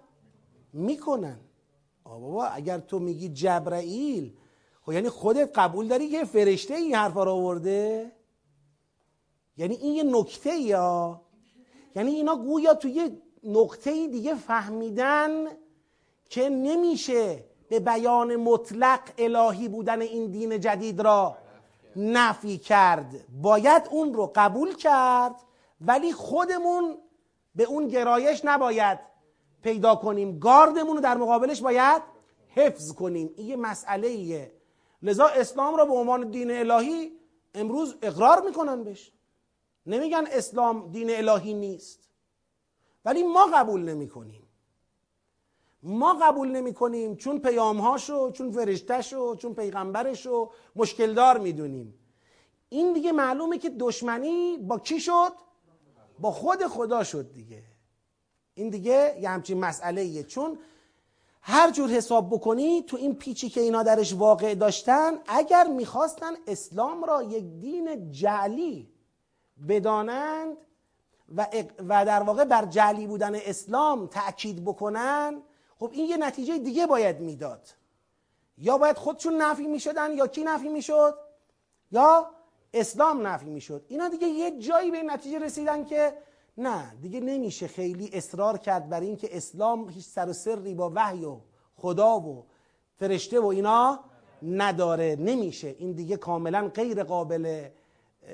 می‌کنن. 0.73 1.41
بابا 2.05 2.45
اگر 2.45 2.79
تو 2.79 2.99
میگی 2.99 3.29
جبرئیل 3.29 4.33
خب 4.87 4.93
یعنی 4.93 5.09
خودت 5.09 5.59
قبول 5.59 5.89
داری 5.89 6.09
که 6.09 6.25
فرشته 6.25 6.75
این 6.75 6.95
حرفا 6.95 7.25
رو 7.25 7.31
آورده؟ 7.31 8.13
یعنی 9.57 9.75
این 9.75 9.95
یه 9.95 10.03
نکته 10.03 10.57
یا 10.57 11.21
یعنی 11.97 12.11
اینا 12.11 12.37
گویا 12.37 12.75
تو 12.75 12.89
یه 12.89 13.23
نقطه 13.45 14.09
دیگه 14.09 14.35
فهمیدن 14.35 15.31
که 16.33 16.49
نمیشه 16.49 17.45
به 17.69 17.81
بیان 17.81 18.37
مطلق 18.37 19.01
الهی 19.19 19.69
بودن 19.69 20.01
این 20.01 20.31
دین 20.31 20.61
جدید 20.61 21.01
را 21.01 21.37
نفی 21.97 22.59
کرد. 22.59 23.25
باید 23.43 23.83
اون 23.91 24.15
رو 24.15 24.33
قبول 24.35 24.75
کرد 24.75 25.35
ولی 25.81 26.13
خودمون 26.13 26.99
به 27.55 27.65
اون 27.65 27.89
گرایش 27.89 28.41
نباید 28.45 28.99
پیدا 29.63 29.95
کنیم. 29.95 30.39
گاردمون 30.39 30.97
رو 30.97 31.03
در 31.03 31.17
مقابلش 31.17 31.61
باید 31.61 32.03
حفظ 32.49 32.93
کنیم. 32.93 33.31
این 33.37 33.47
یه 33.47 33.57
مسئله 33.57 34.09
ایه. 34.09 34.53
لذا 35.03 35.27
اسلام 35.27 35.77
را 35.77 35.85
به 35.85 35.93
عنوان 35.93 36.31
دین 36.31 36.51
الهی 36.51 37.13
امروز 37.55 37.97
اقرار 38.03 38.43
می‌کنن 38.43 38.85
بهش. 38.85 39.13
نمیگن 39.87 40.25
اسلام 40.33 40.93
دین 40.93 41.11
الهی 41.11 41.55
نیست. 41.55 42.09
ولی 43.05 43.23
ما 43.23 43.47
قبول 43.55 43.81
نمی 43.81 44.09
کنیم 44.09 44.42
ما 45.83 46.15
قبول 46.15 46.49
نمی 46.49 46.75
کنیم 46.75 47.17
چون 47.17 47.39
پیامهاشو 47.39 48.31
چون 48.31 48.53
فرشتهشو 48.53 49.37
چون 49.37 49.55
پیغمبرشو 49.55 50.51
مشکل 50.77 51.15
دار 51.15 51.39
می‌دونیم. 51.39 51.95
این 52.69 52.93
دیگه 52.93 53.13
معلومه 53.13 53.59
که 53.59 53.71
دشمنی 53.71 54.59
با 54.59 54.79
کی 54.79 55.01
شد؟ 55.01 55.33
با 56.19 56.31
خود 56.31 56.67
خدا 56.67 57.05
شد 57.05 57.33
دیگه. 57.33 57.63
این 58.55 58.71
دیگه 58.71 59.19
یه 59.21 59.29
همچین 59.29 59.61
مسئله 59.61 60.01
ایه 60.01 60.23
چون 60.23 60.59
هر 61.41 61.71
جور 61.71 61.91
حساب 61.91 62.31
بکنی 62.31 62.83
تو 62.83 62.97
این 62.97 63.15
پیچی 63.15 63.49
که 63.49 63.61
اینا 63.61 63.83
درش 63.83 64.15
واقع 64.15 64.55
داشتن 64.55 65.13
اگر 65.27 65.67
می‌خواستن 65.67 66.33
اسلام 66.47 67.05
را 67.05 67.23
یک 67.23 67.45
دین 67.61 68.11
جعلی 68.11 68.89
بدانند 69.69 70.57
و, 71.37 71.47
و 71.89 72.05
در 72.05 72.23
واقع 72.23 72.45
بر 72.45 72.67
جعلی 72.67 73.07
بودن 73.07 73.35
اسلام 73.35 74.07
تأکید 74.07 74.65
بکنن 74.65 75.43
خب 75.83 75.91
این 75.93 76.07
یه 76.07 76.17
نتیجه 76.17 76.59
دیگه 76.59 76.87
باید 76.87 77.21
می‌داد. 77.21 77.69
یا 78.59 78.79
باید 78.79 78.97
خودشون 78.97 79.43
نفی 79.43 79.67
می‌شدن 79.67 80.13
یا 80.13 80.27
کی 80.27 80.45
نفی 80.45 80.69
می‌شد؟ 80.69 81.15
یا 81.93 82.31
اسلام 82.75 83.27
نفی 83.27 83.51
می‌شد. 83.51 83.85
اینا 83.89 84.09
دیگه 84.09 84.27
یه 84.27 84.59
جایی 84.59 84.91
به 84.91 85.03
نتیجه 85.03 85.39
رسیدن 85.39 85.85
که 85.85 86.13
نه 86.59 86.95
دیگه 87.03 87.21
نمیشه 87.21 87.67
خیلی 87.67 88.11
اصرار 88.13 88.59
کرد 88.59 88.89
بر 88.89 89.01
اینکه 89.01 89.37
اسلام 89.37 89.89
هیچ 89.89 90.05
سر 90.05 90.29
و 90.29 90.33
سری 90.33 90.75
با 90.75 90.93
وحی 90.95 91.25
و 91.25 91.37
خدا 91.77 92.21
و 92.21 92.45
فرشته 92.99 93.41
و 93.41 93.47
اینا 93.47 94.01
نداره. 94.43 95.17
نمیشه. 95.17 95.75
این 95.79 95.93
دیگه 95.93 96.17
کاملا 96.17 96.69
غیر 96.69 97.03
قابل 97.03 97.69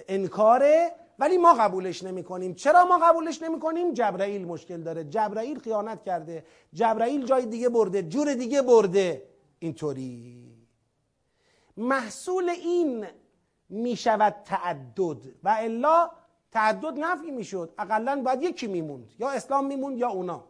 انکاره. 0.08 0.94
ولی 1.18 1.38
ما 1.38 1.54
قبولش 1.54 2.02
نمی 2.02 2.22
کنیم 2.22 2.54
چرا 2.54 2.84
ما 2.84 2.98
قبولش 2.98 3.42
نمی 3.42 3.60
کنیم 3.60 3.92
جبرائیل 3.92 4.46
مشکل 4.46 4.82
داره. 4.82 5.04
جبرائیل 5.04 5.58
خیانت 5.58 6.02
کرده. 6.02 6.44
جبرائیل 6.72 7.26
جای 7.26 7.46
دیگه 7.46 7.68
برده. 7.68 8.02
جور 8.02 8.34
دیگه 8.34 8.62
برده. 8.62 9.28
اینطوری. 9.58 10.54
محصول 11.76 12.48
این 12.48 13.06
می 13.68 13.96
شود 13.96 14.34
تعدد. 14.44 15.16
و 15.44 15.56
الا 15.58 16.10
تعدد 16.52 16.98
نفی 16.98 17.30
می‌شد. 17.30 17.74
اقلا 17.78 18.22
باید 18.22 18.42
یکی 18.42 18.66
میموند. 18.66 19.12
یا 19.18 19.30
اسلام 19.30 19.66
میموند 19.66 19.98
یا 19.98 20.08
اونا. 20.08 20.44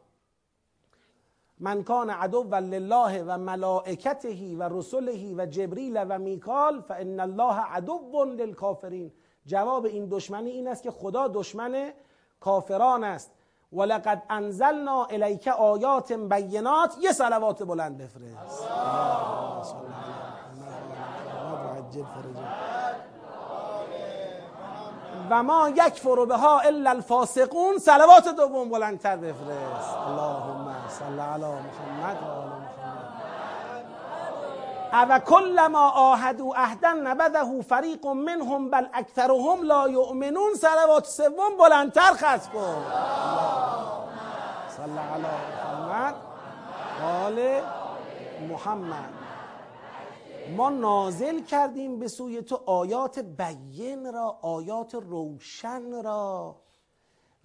من 1.61 1.83
کان 1.83 2.11
عدو 2.11 2.43
لله 2.43 3.23
و 3.23 3.39
ملائکته 3.39 4.57
و 4.57 4.79
رسله 4.79 5.35
و 5.35 5.47
جبریل 5.47 6.05
و 6.09 6.19
میکال 6.19 6.81
فان 6.81 7.21
الله 7.21 7.61
عدو 7.61 8.25
للکافرین. 8.25 9.13
جواب 9.47 9.85
این 9.85 10.09
دشمنی 10.11 10.51
این 10.51 10.69
است 10.69 10.83
که 10.83 10.91
خدا 10.91 11.29
دشمن 11.29 11.93
کافران 12.41 13.05
است. 13.05 13.31
ولقد 13.73 14.23
انزلنا 14.31 15.05
الیک 15.05 15.49
آیات 15.49 16.13
بینات 16.13 16.95
یه 17.01 17.13
صلوات 17.13 17.63
بلند 17.63 17.99
بفرست. 17.99 18.69
و 25.31 25.43
ما 25.43 25.69
یک 25.69 26.01
فرو 26.01 26.27
به 26.27 26.37
ها 26.37 26.61
الا 26.61 26.91
الفاسقون 26.91 27.79
صلوات 27.79 28.29
دوم 28.37 28.69
بلندتر 28.69 29.17
بفرست. 29.17 29.97
اللهم 29.97 30.75
صل 30.89 31.21
علی 31.21 31.45
محمد 31.45 32.17
و 32.17 32.58
او 34.93 35.19
کلما 35.19 35.89
آهدوا 35.91 36.55
عهدا 36.57 36.93
نبذه 36.93 37.63
فریق 37.63 38.07
منهم 38.07 38.71
بل 38.71 38.87
اکثرهم 38.95 39.63
لا 39.63 39.89
یؤمنون 39.89 40.55
صلوات 40.55 41.07
سوم 41.07 41.57
بلندتر 41.59 42.13
خص 42.13 42.49
کن. 42.49 42.85
صل 44.69 44.99
علی 44.99 45.27
محمد 45.79 46.15
آل 47.05 47.61
محمد. 48.49 49.09
ما 50.57 50.71
نازل 50.71 51.43
کردیم 51.43 51.99
به 51.99 52.09
سوی 52.09 52.43
تو 52.43 52.61
آیات 52.67 53.19
بین 53.19 54.13
را 54.13 54.39
آیات 54.43 54.95
روشن 54.95 56.03
را. 56.03 56.57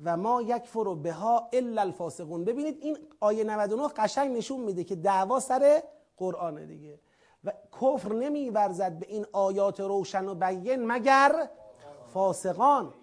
و 0.04 0.18
ما 0.18 0.42
یک 0.42 0.64
فرو 0.68 0.96
به 0.96 1.14
ها 1.14 1.50
الا 1.54 1.82
الفاسقون. 1.82 2.46
ببینید 2.46 2.78
این 2.82 2.98
آیه 3.20 3.44
99 3.44 3.88
قشنگ 3.88 4.38
نشون 4.38 4.60
میده 4.60 4.84
که 4.84 4.96
دعوا 4.96 5.40
سر 5.40 5.84
قرآن 6.18 6.66
دیگه. 6.66 7.00
و 7.44 7.52
کفر 7.82 8.14
نمی 8.14 8.50
ورزد 8.50 9.00
به 9.00 9.06
این 9.10 9.26
آیات 9.32 9.80
روشن 9.80 10.26
و 10.26 10.36
بین 10.36 10.86
مگر 10.86 11.50
فاسقان. 12.14 12.94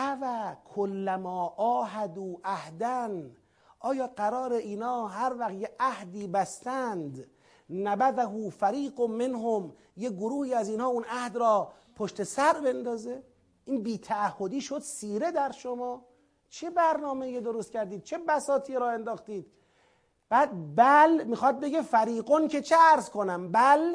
او 0.00 0.54
کلما 0.74 1.54
آهدو 1.56 2.40
اهدن 2.44 3.36
آیا 3.80 4.06
قرار 4.06 4.52
اینا 4.52 5.06
هر 5.06 5.34
وقت 5.38 5.52
یه 5.52 5.70
عهدی 5.80 6.26
بستند 6.26 7.26
نبذه 7.70 8.50
فریق 8.50 9.00
منهم 9.00 9.72
یه 9.96 10.10
گروهی 10.10 10.54
از 10.54 10.68
اینها 10.68 10.86
اون 10.86 11.04
عهد 11.08 11.36
را 11.36 11.72
پشت 11.96 12.22
سر 12.22 12.52
بندازه؟ 12.52 13.22
این 13.64 13.82
بیتعهدی 13.82 14.60
شد 14.60 14.78
سیره 14.78 15.30
در 15.30 15.52
شما. 15.52 16.04
چه 16.48 16.70
برنامه 16.70 17.40
درست 17.40 17.72
کردید؟ 17.72 18.02
چه 18.02 18.18
بساطی 18.18 18.74
را 18.74 18.90
انداختید؟ 18.90 19.46
بعد 20.28 20.76
بل 20.76 21.24
می‌خواد 21.24 21.60
بگه 21.60 21.82
فریقون 21.82 22.48
که 22.48 22.62
چه 22.62 22.76
ارز 22.78 23.10
کنم؟ 23.10 23.52
بل 23.52 23.94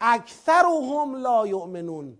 اکثرهم 0.00 1.14
لا 1.14 1.46
یؤمنون. 1.46 2.18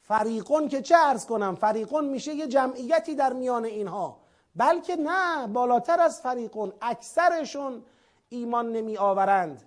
فریقون 0.00 0.68
که 0.68 0.82
چه 0.82 0.96
ارز 0.96 1.26
کنم؟ 1.26 1.54
فریقون 1.54 2.04
میشه 2.04 2.34
یه 2.34 2.46
جمعیتی 2.46 3.14
در 3.14 3.32
میان 3.32 3.64
اینها. 3.64 4.20
بلکه 4.56 4.96
نه 4.96 5.46
بالاتر 5.46 6.00
از 6.00 6.20
فریقون 6.20 6.72
اکثرشون 6.82 7.84
ایمان 8.28 8.72
نمی 8.72 8.96
آورند 8.96 9.62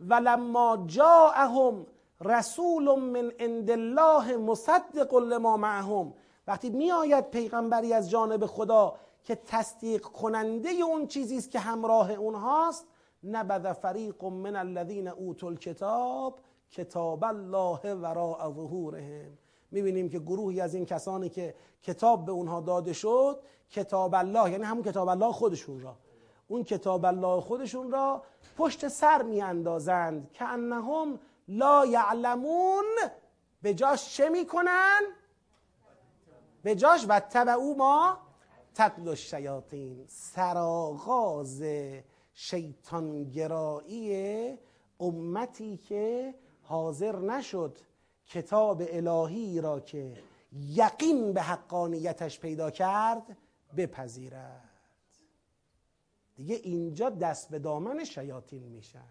ولما 0.00 0.84
جاءهم 0.86 1.86
رسول 2.20 2.98
من 2.98 3.32
عند 3.40 3.70
الله 3.70 4.36
مصدق 4.36 5.14
لما 5.14 5.56
معهم. 5.56 6.14
وقتی 6.46 6.70
میآید 6.70 7.30
پیغمبری 7.30 7.92
از 7.92 8.10
جانب 8.10 8.46
خدا 8.46 8.94
که 9.26 9.34
تصدیق 9.34 10.02
کننده 10.02 10.68
اون 10.68 11.06
چیزی 11.06 11.36
است 11.36 11.50
که 11.50 11.58
همراه 11.58 12.10
اونهاست 12.12 12.86
نبذ 13.24 13.72
فریق 13.72 14.24
من 14.24 14.56
الذین 14.56 15.08
اوتوا 15.08 15.48
الکتاب 15.48 16.38
کتاب 16.70 17.24
الله 17.24 17.94
وراء 17.94 18.52
ظهورهم. 18.52 19.38
می‌بینیم 19.70 20.08
که 20.08 20.18
گروهی 20.18 20.60
از 20.60 20.74
این 20.74 20.86
کسانی 20.86 21.28
که 21.28 21.54
کتاب 21.82 22.24
به 22.24 22.32
اونها 22.32 22.60
داده 22.60 22.92
شد 22.92 23.40
کتاب 23.70 24.14
الله 24.14 24.50
یعنی 24.50 24.64
همون 24.64 24.82
کتاب 24.82 25.08
الله 25.08 25.32
خودشون 25.32 25.80
را. 25.80 25.96
اون 26.48 26.64
کتاب 26.64 27.04
الله 27.04 27.40
خودشون 27.40 27.90
را 27.90 28.22
پشت 28.56 28.88
سر 28.88 29.22
میاندازند. 29.22 30.32
که 30.32 30.44
انهم 30.44 31.18
لا 31.48 31.86
یعلمون 31.86 32.84
به 33.62 33.74
جاش 33.74 34.16
چه 34.16 34.28
می‌کنن؟ 34.28 35.00
به 36.62 36.74
جاش 36.74 37.06
و 37.08 37.48
او 37.48 37.76
ما 37.76 38.25
تطل 38.76 39.08
الشیاطین 39.08 40.04
سراغاز 40.08 41.62
شیطانگرایی 42.34 44.12
امتی 45.00 45.76
که 45.76 46.34
حاضر 46.62 47.18
نشد 47.18 47.78
کتاب 48.26 48.82
الهی 48.86 49.60
را 49.60 49.80
که 49.80 50.22
یقین 50.52 51.32
به 51.32 51.42
حقانیتش 51.42 52.40
پیدا 52.40 52.70
کرد 52.70 53.36
بپذیرد. 53.76 54.70
دیگه 56.34 56.54
اینجا 56.54 57.10
دست 57.10 57.48
به 57.48 57.58
دامن 57.58 58.04
شیاطین 58.04 58.62
میشن 58.62 59.08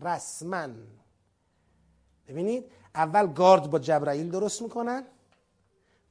رسما. 0.00 0.68
ببینید 2.28 2.64
اول 2.94 3.26
گارد 3.26 3.70
با 3.70 3.78
جبرائیل 3.78 4.30
درست 4.30 4.62
می‌کنن 4.62 5.06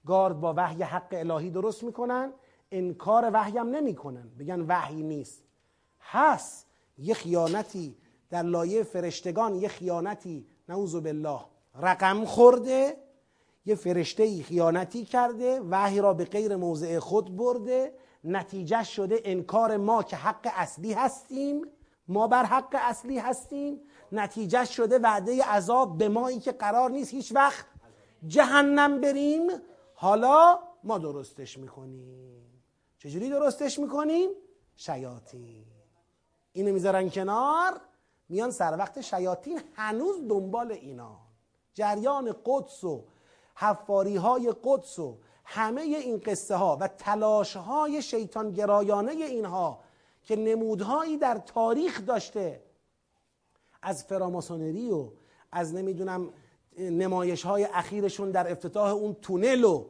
گارد 0.06 0.40
با 0.40 0.54
وحی 0.58 0.84
حق 0.84 1.08
الهی 1.12 1.52
درست 1.52 1.84
می‌کنن 1.84 2.34
انکار 2.72 3.30
وحی 3.34 3.58
هم 3.58 3.70
نمی‌کنن. 3.70 4.30
بگن 4.40 4.62
وحی 4.62 5.04
نیست. 5.04 5.44
هست. 6.02 6.68
یه 6.98 7.14
خیانتی 7.14 7.98
در 8.30 8.44
لایه 8.44 8.84
فرشتگان 8.84 9.56
یه 9.56 9.68
خیانتی 9.68 10.48
نعوذ 10.70 10.96
بالله 10.96 11.40
رقم 11.76 12.26
خورده 12.26 12.98
یه 13.66 13.76
فرشته 13.76 14.24
ای 14.24 14.44
خیانتی 14.44 15.06
کرده 15.06 15.62
وحی 15.62 16.02
را 16.02 16.14
به 16.14 16.26
غیر 16.26 16.56
موضع 16.56 17.00
خود 17.00 17.36
برده. 17.36 17.94
نتیجه 18.24 18.84
شده 18.84 19.22
انکار 19.26 19.78
ما 19.78 20.04
که 20.04 20.16
حق 20.16 20.52
اصلی 20.56 20.94
هستیم. 20.94 21.62
ما 22.08 22.28
بر 22.28 22.44
حق 22.44 22.76
اصلی 22.80 23.20
هستیم. 23.20 23.82
نتیجه 24.12 24.66
شده 24.66 25.00
وعده 25.00 25.44
عذاب 25.44 25.98
به 25.98 26.10
مایی 26.10 26.40
که 26.40 26.52
قرار 26.52 26.90
نیست 26.90 27.14
هیچ 27.14 27.32
وقت 27.36 27.66
جهنم 28.28 29.02
بریم. 29.02 29.48
حالا 29.94 30.60
ما 30.84 30.98
درستش 30.98 31.58
می‌کنیم. 31.58 32.57
چجوری 33.00 33.30
درستش 33.30 33.80
می‌کنیم؟ 33.80 34.30
شیاطین. 34.76 35.66
اینو 36.54 36.74
می‌ذارن 36.74 37.10
کنار 37.10 37.82
میان 38.30 38.52
سر 38.52 38.76
وقت 38.78 39.02
شیاطین 39.02 39.62
هنوز 39.74 40.28
دنبال 40.28 40.72
اینا. 40.72 41.20
جریان 41.74 42.36
قدس 42.46 42.84
و 42.84 43.04
حفاری 43.56 44.16
های 44.16 44.54
قدس 44.64 45.00
و 45.00 45.18
همه 45.46 45.82
این 45.82 46.22
قصه 46.26 46.56
ها 46.56 46.78
و 46.82 46.88
تلاش 46.88 47.56
های 47.56 48.02
شیطان 48.02 48.52
گرایانه 48.52 49.12
اینها 49.12 49.80
که 50.24 50.36
نمودهایی 50.36 51.18
در 51.18 51.38
تاریخ 51.38 52.06
داشته. 52.06 52.64
از 53.82 54.04
فراماسونری 54.04 54.92
و 54.92 55.10
از 55.52 55.74
نمی‌دونم 55.74 56.34
نمایش 56.78 57.46
های 57.46 57.64
اخیرشون 57.66 58.32
در 58.32 58.52
افتتاح 58.52 58.92
اون 58.92 59.14
تونل 59.14 59.64
و 59.64 59.86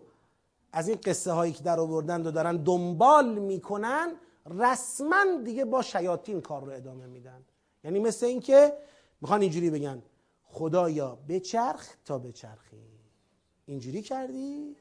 از 0.72 0.88
این 0.88 1.00
قصه 1.04 1.32
هایی 1.32 1.54
که 1.54 1.64
در 1.64 1.80
آوردند 1.80 2.28
و 2.28 2.32
دارن 2.32 2.58
دنبال 2.58 3.40
می‌کنن 3.40 4.12
رسما 4.46 5.26
دیگه 5.44 5.66
با 5.66 5.82
شیاطین 5.82 6.42
کار 6.42 6.64
رو 6.64 6.72
ادامه 6.72 7.06
میدن. 7.06 7.46
یعنی 7.84 8.00
مثل 8.00 8.26
اینکه 8.26 8.74
می‌خوان 9.22 9.42
اینجوری 9.42 9.70
بگن 9.70 10.02
خدایا 10.44 11.18
بچرخ 11.30 11.96
تا 12.06 12.20
بچرخی. 12.20 12.78
اینجوری 13.66 14.02
کردی؟ 14.02 14.76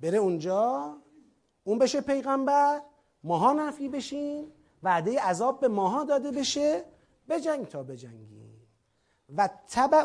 بره 0.00 0.18
اونجا 0.18 0.96
اون 1.64 1.78
بشه 1.78 2.00
پیغمبر 2.00 2.82
ماها 3.24 3.52
نفی 3.52 3.88
بشیم 3.88 4.44
وعده 4.82 5.20
عذاب 5.20 5.60
به 5.60 5.68
ماها 5.68 6.04
داده 6.04 6.30
بشه 6.30 6.84
بجنگ 7.28 7.66
تا 7.66 7.82
بجنگی. 7.82 8.39
و 9.36 9.48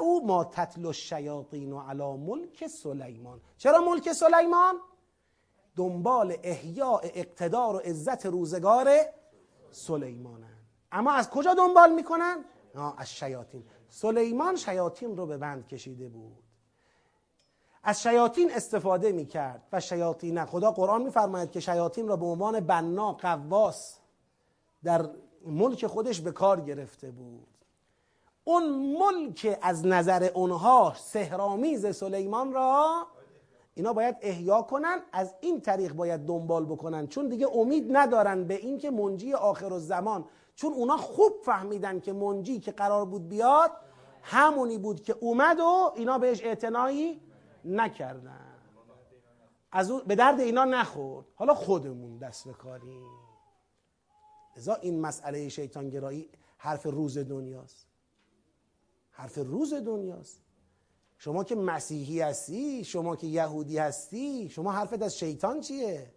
او 0.02 0.28
ما 0.28 0.44
تتل 0.44 0.86
الشیاطین 0.86 1.72
و 1.72 1.80
علا 1.80 2.18
ملک 2.18 2.68
سلیمان. 2.68 3.42
چرا 3.58 3.82
ملک 3.82 4.12
سلیمان؟ 4.12 4.76
دنبال 5.76 6.38
احیاء 6.44 7.00
اقتدار 7.04 7.76
و 7.76 7.80
عزت 7.80 8.26
روزگار 8.26 8.90
سلیمانن. 9.72 10.58
اما 10.92 11.12
از 11.12 11.30
کجا 11.30 11.54
دنبال 11.54 11.94
می‌کنن؟ 11.94 12.46
از 12.98 13.14
شیاطین. 13.14 13.64
سلیمان 13.90 14.56
شیاطین 14.56 15.18
رو 15.18 15.26
به 15.26 15.38
بند 15.38 15.68
کشیده 15.68 16.10
بود. 16.10 16.44
از 17.84 18.04
شیاطین 18.04 18.52
استفاده 18.54 19.12
می‌کرد 19.12 19.68
و 19.72 19.80
شیاطین 19.80 20.46
خدا 20.46 20.72
قرآن 20.72 21.02
میفرماید 21.04 21.52
که 21.52 21.60
شیاطین 21.60 22.08
را 22.08 22.16
به 22.16 22.26
عنوان 22.26 22.60
بنا 22.60 23.14
قواس 23.14 24.00
در 24.84 25.10
ملک 25.46 25.88
خودش 25.88 26.22
به 26.22 26.32
کار 26.32 26.62
گرفته 26.62 27.12
بود. 27.12 27.48
اون 28.48 28.70
ملک 29.00 29.60
از 29.62 29.86
نظر 29.86 30.24
اونها 30.34 30.94
سهرامیز 30.98 31.96
سلیمان 31.96 32.54
را 32.54 33.08
اینا 33.74 33.94
باید 33.94 34.16
احیا 34.22 34.62
کنن 34.62 35.02
از 35.12 35.36
این 35.42 35.62
طریق 35.62 35.94
باید 35.94 36.26
دنبال 36.26 36.66
بکنن. 36.66 37.08
چون 37.08 37.28
دیگه 37.28 37.48
امید 37.56 37.88
ندارن 37.98 38.44
به 38.44 38.54
اینکه 38.54 38.92
منجی 38.92 39.34
آخر 39.34 39.74
الزمان. 39.74 40.26
چون 40.56 40.74
اونا 40.74 40.98
خوب 40.98 41.34
فهمیدن 41.46 42.00
که 42.00 42.14
منجی 42.14 42.60
که 42.60 42.72
قرار 42.72 43.06
بود 43.06 43.30
بیاد 43.30 43.72
همونی 44.22 44.78
بود 44.78 45.02
که 45.02 45.16
اومد 45.20 45.60
و 45.60 45.92
اینا 45.96 46.18
بهش 46.18 46.44
اعتنایی 46.44 47.22
نکردن. 47.66 48.56
از 49.72 49.92
اون 49.92 50.02
به 50.08 50.16
درد 50.16 50.40
اینا 50.40 50.66
نخورد. 50.66 51.26
حالا 51.36 51.54
خودمون 51.54 52.18
دست 52.18 52.48
بکاریم 52.48 53.06
ازا 54.58 54.76
این 54.76 55.02
مسئله 55.02 55.50
شیطانگرایی 55.50 56.30
حرف 56.58 56.86
روز 56.86 57.18
دنیاست. 57.18 57.85
حرف 59.16 59.38
روز 59.38 59.74
دنیاست. 59.74 60.42
شما 61.18 61.44
که 61.44 61.56
مسیحی 61.56 62.22
هستی 62.22 62.84
شما 62.84 63.16
که 63.16 63.28
یهودی 63.28 63.78
هستی 63.78 64.50
شما 64.50 64.72
حرفت 64.72 65.02
از 65.02 65.18
شیطان 65.18 65.62
چیه؟ 65.62 66.14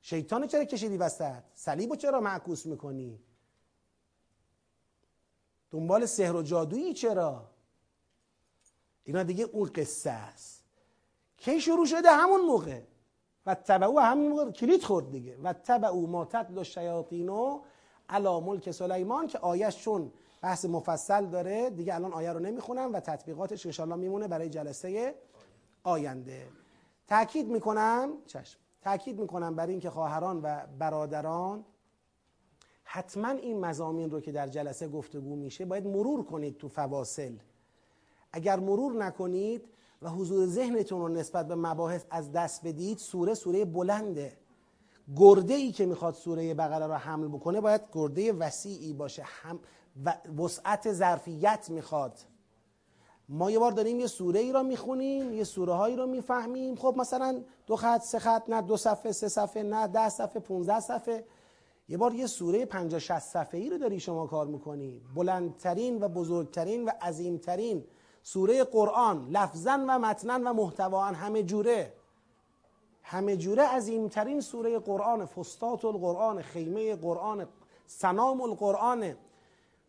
شیطان 0.00 0.46
چرا 0.46 0.64
کشیدی 0.64 0.96
وسط؟ 0.96 1.42
صلیب 1.54 1.94
چرا 1.94 2.20
معکوس 2.20 2.66
می‌کنی؟ 2.66 3.20
دنبال 5.70 6.06
سحر 6.06 6.36
و 6.36 6.42
جادویی 6.42 6.94
چرا؟ 6.94 7.50
اینا 9.04 9.22
دیگه 9.22 9.44
اون 9.44 9.70
قصه 9.74 10.10
است. 10.10 10.64
کی 11.36 11.60
شروع 11.60 11.86
شده 11.86 12.10
همون 12.10 12.40
موقع؟ 12.40 12.82
و 13.46 13.54
تبعو 13.54 13.98
همون 13.98 14.28
موقع 14.28 14.50
کلید 14.50 14.82
خورد 14.82 15.10
دیگه. 15.10 15.38
و 15.42 15.52
تبعو 15.52 16.06
ما 16.06 16.24
تتل 16.24 16.58
الشیاطین 16.58 17.60
علا 18.08 18.40
ملک 18.40 18.70
سلیمان 18.70 19.26
که 19.26 19.38
آیش 19.38 19.76
چون 19.76 20.12
بحث 20.42 20.64
مفصل 20.64 21.26
داره. 21.26 21.70
دیگه 21.70 21.94
الان 21.94 22.12
آیه 22.12 22.32
رو 22.32 22.40
نمی‌خونم 22.40 22.92
و 22.92 23.00
تطبیقاتش 23.00 23.66
انشالله 23.66 23.94
میمونه 23.94 24.28
برای 24.28 24.48
جلسه 24.48 25.14
آینده. 25.82 26.46
تاکید 27.08 27.48
می‌کنم 27.48 28.12
چشم. 28.26 28.58
تاکید 28.82 29.20
می‌کنم 29.20 29.56
برای 29.56 29.70
اینکه 29.70 29.90
خواهران 29.90 30.40
و 30.42 30.66
برادران 30.78 31.64
حتما 32.84 33.28
این 33.28 33.60
مزامین 33.60 34.10
رو 34.10 34.20
که 34.20 34.32
در 34.32 34.48
جلسه 34.48 34.88
گفتگو 34.88 35.36
میشه 35.36 35.64
باید 35.64 35.86
مرور 35.86 36.24
کنید 36.24 36.56
تو 36.56 36.68
فواصل. 36.68 37.32
اگر 38.32 38.60
مرور 38.60 39.04
نکنید 39.04 39.64
و 40.02 40.08
حضور 40.08 40.46
ذهنتون 40.46 41.00
رو 41.00 41.08
نسبت 41.08 41.48
به 41.48 41.54
مباحث 41.54 42.04
از 42.10 42.32
دست 42.32 42.66
بدید 42.66 42.98
سوره 42.98 43.34
سوره 43.34 43.64
بلنده. 43.64 44.36
گرده 45.16 45.54
ای 45.54 45.72
که 45.72 45.86
می‌خواد 45.86 46.14
سوره 46.14 46.54
بقره 46.54 46.86
رو 46.86 46.94
حمل 46.94 47.28
بکنه 47.28 47.60
باید 47.60 47.80
گرده 47.92 48.32
وسیعی 48.32 48.92
باشه. 48.92 49.22
هم 49.26 49.60
وسعت 50.38 50.92
ظرفیت 50.92 51.70
می‌خواد. 51.70 52.18
ما 53.28 53.50
یه 53.50 53.58
بار 53.58 53.72
داریم 53.72 54.00
یه 54.00 54.06
سوره 54.06 54.40
ای 54.40 54.52
را 54.52 54.62
می‌خونیم 54.62 55.32
یه 55.32 55.44
سوره 55.44 55.72
هایی 55.72 55.96
رو 55.96 56.06
می‌فهمیم. 56.06 56.76
خب 56.76 56.94
مثلا 56.96 57.42
دو 57.66 57.76
خط 57.76 58.02
سه 58.02 58.18
خط 58.18 58.42
نه 58.48 58.62
دو 58.62 58.76
صفحه 58.76 59.12
سه 59.12 59.28
صفحه 59.28 59.62
نه 59.62 59.86
ده 59.86 60.08
صفحه 60.08 60.40
15 60.40 60.80
صفحه. 60.80 61.24
یه 61.88 61.96
بار 61.96 62.14
یه 62.14 62.26
سوره 62.26 62.64
50 62.64 63.00
60 63.00 63.18
صفحه‌ای 63.18 63.70
رو 63.70 63.78
داری 63.78 64.00
شما 64.00 64.26
کار 64.26 64.46
می‌کنی. 64.46 65.02
بلندترین 65.14 66.02
و 66.02 66.08
بزرگترین 66.08 66.84
و 66.84 66.90
عظیمترین 67.02 67.84
سوره 68.22 68.64
قرآن 68.64 69.28
لفظا 69.28 69.84
و 69.88 69.98
متنا 69.98 70.50
و 70.50 70.54
محتوا. 70.54 71.04
همه 71.04 71.42
جوره. 71.42 71.92
همه 73.02 73.36
جوره 73.36 73.62
عظیمترین 73.62 74.40
سوره 74.40 74.78
قرآن 74.78 75.26
فستات 75.26 75.84
القرآن 75.84 76.42
خیمه 76.42 76.96
قرآن 76.96 77.48
سنام 77.86 78.40
القرآن. 78.40 79.14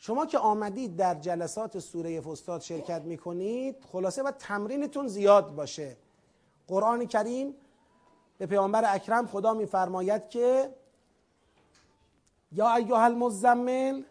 شما 0.05 0.25
که 0.25 0.37
آمدید 0.37 0.95
در 0.95 1.15
جلسات 1.15 1.79
سوره 1.79 2.21
فستاد 2.21 2.61
شرکت 2.61 3.01
می‌کنید 3.01 3.75
خلاصه 3.91 4.23
و 4.23 4.31
تمرینتون 4.31 5.07
زیاد 5.07 5.55
باشه. 5.55 5.97
قرآن 6.67 7.05
کریم 7.05 7.55
به 8.37 8.45
پیامبر 8.45 8.83
اکرم 8.95 9.27
خدا 9.27 9.53
میفرماید 9.53 10.29
که 10.29 10.69
یا 12.51 12.75
ایها 12.75 13.03
المزمل 13.03 14.03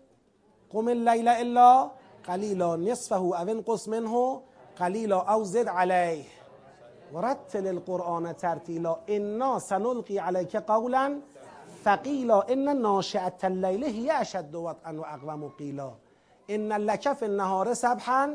قم 0.71 0.89
اللیل 0.89 1.29
الا 1.29 1.91
قلیلا 2.25 2.77
نصفه 2.77 3.17
او 3.17 3.37
انقص 3.37 3.89
منه 3.89 4.41
قلیلا 4.77 5.35
او 5.35 5.45
زد 5.45 5.69
علیه 5.69 6.25
ورتل 7.13 7.67
القرآن 7.67 8.33
ترتیلا 8.33 8.99
انا 9.07 9.59
سنلقی 9.59 10.19
علیک 10.19 10.57
قولا 10.57 11.21
ثقیلا 11.85 12.41
ان 12.41 12.69
ناشئه 12.69 13.33
اللیل 13.43 13.85
هی 13.85 14.11
اشد 14.11 14.55
وطئا 14.55 15.01
و 15.01 15.05
اقوم 15.07 15.49
قیلا. 15.49 15.93
ان 16.49 16.73
لک 16.73 17.13
فی 17.13 17.25
النهار 17.25 17.75
سبحا 17.75 18.35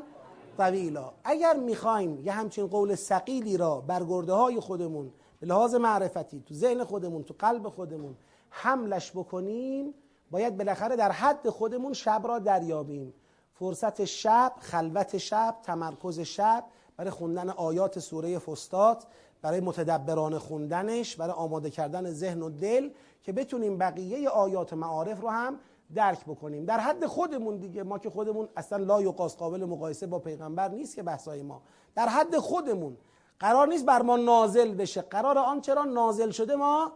طویلا. 0.58 1.12
اگر 1.24 1.56
می‌خوایم 1.56 2.26
یه 2.26 2.32
همچین 2.32 2.68
قول 2.68 2.96
ثقیلی 2.96 3.58
را 3.58 3.82
بر 3.82 4.04
گرده 4.04 4.34
های 4.34 4.60
خودمون 4.60 5.12
به 5.40 5.48
لحاظ 5.48 5.76
معرفتی 5.76 6.44
تو 6.48 6.54
ذهن 6.54 6.84
خودمون 6.84 7.24
تو 7.24 7.36
قلب 7.40 7.70
خودمون 7.70 8.16
حملش 8.50 9.12
بکنیم 9.12 9.94
باید 10.32 10.58
بالاخره 10.58 10.96
در 10.96 11.12
حد 11.12 11.50
خودمون 11.50 11.94
شب 11.94 12.22
را 12.24 12.40
دریابیم. 12.40 13.14
فرصت 13.54 14.06
شب 14.06 14.54
خلوت 14.60 15.18
شب 15.18 15.56
تمرکز 15.64 16.20
شب 16.20 16.64
برای 16.98 17.12
خوندن 17.12 17.50
آیات 17.50 18.00
سوره 18.00 18.40
فستات 18.40 19.04
برای 19.42 19.60
متدبران 19.60 20.38
خوندنش 20.38 21.16
برای 21.16 21.34
آماده 21.34 21.70
کردن 21.70 22.12
ذهن 22.12 22.42
و 22.42 22.50
دل 22.50 22.90
که 23.24 23.32
بتونیم 23.34 23.78
بقیه 23.78 24.30
آیات 24.30 24.74
معارف 24.74 25.22
رو 25.22 25.30
هم 25.30 25.60
درک 25.96 26.26
بکنیم. 26.26 26.66
در 26.66 26.80
حد 26.80 27.06
خودمون 27.06 27.58
دیگه 27.58 27.84
ما 27.84 28.00
که 28.00 28.10
خودمون 28.10 28.50
اصلا 28.58 28.84
لا 28.84 29.02
یقاس 29.02 29.38
قابل 29.38 29.66
مقایسه 29.66 30.08
با 30.08 30.20
پیغمبر 30.20 30.70
نیست 30.70 30.96
که 30.96 31.04
بحثای 31.04 31.42
ما. 31.44 31.62
در 31.96 32.08
حد 32.08 32.38
خودمون 32.38 32.98
قرار 33.40 33.68
نیست 33.68 33.86
بر 33.86 34.02
ما 34.02 34.18
نازل 34.18 34.74
بشه. 34.74 35.02
قرار 35.02 35.38
آن 35.38 35.62
چرا 35.62 35.84
نازل 35.84 36.30
شده 36.30 36.56
ما 36.56 36.92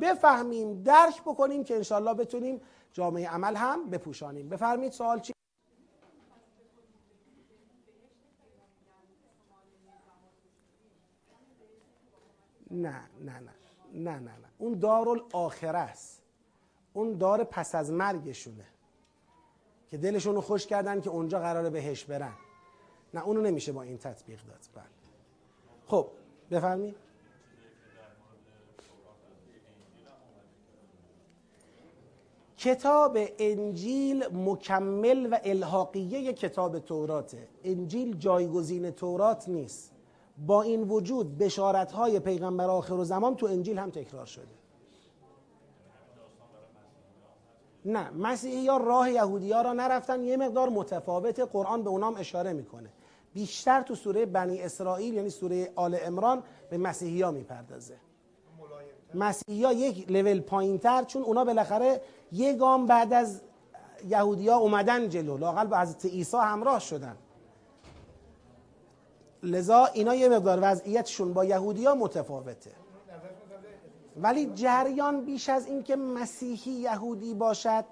بفهمیم 0.00 0.82
درک 0.82 1.22
بکنیم 1.22 1.64
که 1.64 1.76
انشالله 1.76 2.14
بتونیم 2.14 2.60
جامعه 2.92 3.28
عمل 3.28 3.56
هم 3.56 3.90
بپوشانیم. 3.90 4.48
بفرمید 4.48 4.92
سوال 4.92 5.20
چی؟ 5.20 5.32
نه 12.70 13.00
نه 13.20 13.40
نه. 13.40 13.52
نه 13.94 14.18
نه 14.18 14.18
نه. 14.18 14.45
اون 14.58 14.78
دار 14.78 15.24
آخره 15.32 15.78
است. 15.78 16.22
اون 16.92 17.12
دار 17.12 17.44
پس 17.44 17.74
از 17.74 17.92
مرگشونه. 17.92 18.66
که 19.90 19.96
دلشون 19.96 20.34
رو 20.34 20.40
خوش 20.40 20.66
کردن 20.66 21.00
که 21.00 21.10
اونجا 21.10 21.40
قراره 21.40 21.70
بهش 21.70 22.04
برن. 22.04 22.34
نه 23.14 23.26
اونو 23.26 23.40
نمیشه 23.40 23.72
با 23.72 23.82
این 23.82 23.98
تطبیق 23.98 24.40
داد. 24.42 24.60
بله. 24.74 24.84
خب 25.86 26.08
بفرمایید. 26.50 26.96
کتاب 32.58 33.18
انجیل 33.38 34.26
مکمل 34.32 35.28
و 35.32 35.38
الحاقیه 35.44 36.32
کتاب 36.32 36.78
توراته 36.78 37.48
انجیل 37.64 38.16
جایگزین 38.16 38.90
تورات 38.90 39.48
نیست. 39.48 39.95
با 40.38 40.62
این 40.62 40.82
وجود 40.82 41.38
بشارت 41.38 41.92
های 41.92 42.20
پیغمبر 42.20 42.70
آخر 42.70 42.94
و 42.94 43.04
زمان 43.04 43.36
تو 43.36 43.46
انجیل 43.46 43.78
هم 43.78 43.90
تکرار 43.90 44.26
شده. 44.26 44.56
نه 47.84 48.10
مسیحی 48.10 48.58
یا 48.58 48.76
راه 48.76 49.10
یهودی 49.10 49.52
ها 49.52 49.62
را 49.62 49.72
نرفتن 49.72 50.22
یه 50.22 50.36
مقدار 50.36 50.68
متفاوت 50.68 51.40
قرآن 51.40 51.82
به 51.82 51.90
اونام 51.90 52.16
اشاره 52.16 52.52
می‌کنه. 52.52 52.90
بیشتر 53.34 53.82
تو 53.82 53.94
سوره 53.94 54.26
بنی 54.26 54.62
اسرائیل 54.62 55.14
یعنی 55.14 55.30
سوره 55.30 55.72
آل 55.74 55.96
امران 56.02 56.42
به 56.70 56.78
مسیحی 56.78 57.22
ها 57.22 57.30
می‌پردازه. 57.30 57.96
مسیحی 59.14 59.64
ها 59.64 59.72
یک 59.72 60.10
لول 60.10 60.40
پایین 60.40 60.78
تر 60.78 61.04
چون 61.04 61.22
اونا 61.22 61.44
بالاخره 61.44 62.00
یه 62.32 62.52
گام 62.52 62.86
بعد 62.86 63.12
از 63.12 63.40
یهودی 64.08 64.48
ها 64.48 64.56
اومدن 64.56 65.08
جلو. 65.08 65.36
لاقل 65.36 65.66
با 65.66 65.76
حضرت 65.76 66.04
عیسی 66.04 66.36
همراه 66.36 66.78
شدن. 66.78 67.16
لذا 69.46 69.86
اینا 69.86 70.14
یه 70.14 70.28
مقدار 70.28 70.58
وضعیتشون 70.62 71.32
با 71.32 71.44
یهودی 71.44 71.84
ها 71.84 71.94
متفاوته. 71.94 72.70
ولی 74.16 74.46
جریان 74.54 75.24
بیش 75.24 75.48
از 75.48 75.66
اینکه 75.66 75.96
مسیحی 75.96 76.70
یهودی 76.70 77.34
باشد 77.34 77.84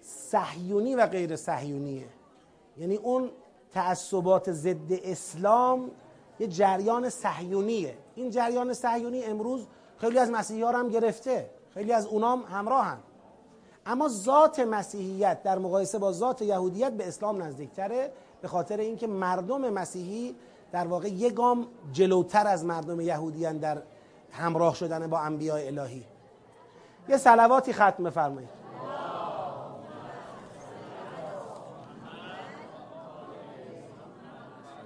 صهیونی 0.00 0.94
و 0.94 1.06
غیر 1.06 1.36
صهیونیه. 1.36 2.08
یعنی 2.76 2.96
اون 2.96 3.30
تعصبات 3.72 4.52
ضد 4.52 4.92
اسلام 4.92 5.90
یه 6.38 6.46
جریان 6.46 7.08
صهیونیه. 7.08 7.94
این 8.14 8.30
جریان 8.30 8.74
صهیونی 8.74 9.24
امروز 9.24 9.66
خیلی 9.98 10.18
از 10.18 10.30
مسیحی 10.30 10.62
ها 10.62 10.72
هم 10.72 10.88
گرفته. 10.88 11.50
خیلی 11.74 11.92
از 11.92 12.06
اونام 12.06 12.42
همراهن. 12.42 12.98
اما 13.86 14.08
ذات 14.08 14.60
مسیحیت 14.60 15.42
در 15.42 15.58
مقایسه 15.58 15.98
با 15.98 16.12
ذات 16.12 16.42
یهودیت 16.42 16.92
به 16.92 17.08
اسلام 17.08 17.42
نزدیکتره 17.42 18.12
به 18.42 18.48
خاطر 18.48 18.76
اینکه 18.76 19.06
مردم 19.06 19.70
مسیحی 19.70 20.36
در 20.72 20.86
واقع 20.86 21.08
یک 21.08 21.34
گام 21.34 21.66
جلوتر 21.92 22.46
از 22.46 22.64
مردم 22.64 23.00
یهودیان 23.00 23.58
در 23.58 23.82
همراه 24.32 24.74
شدن 24.74 25.06
با 25.06 25.18
انبیاء 25.18 25.66
الهی. 25.66 26.04
یه 27.08 27.16
سلواتی 27.16 27.72
ختم 27.72 28.04
بفرمایید. 28.04 28.57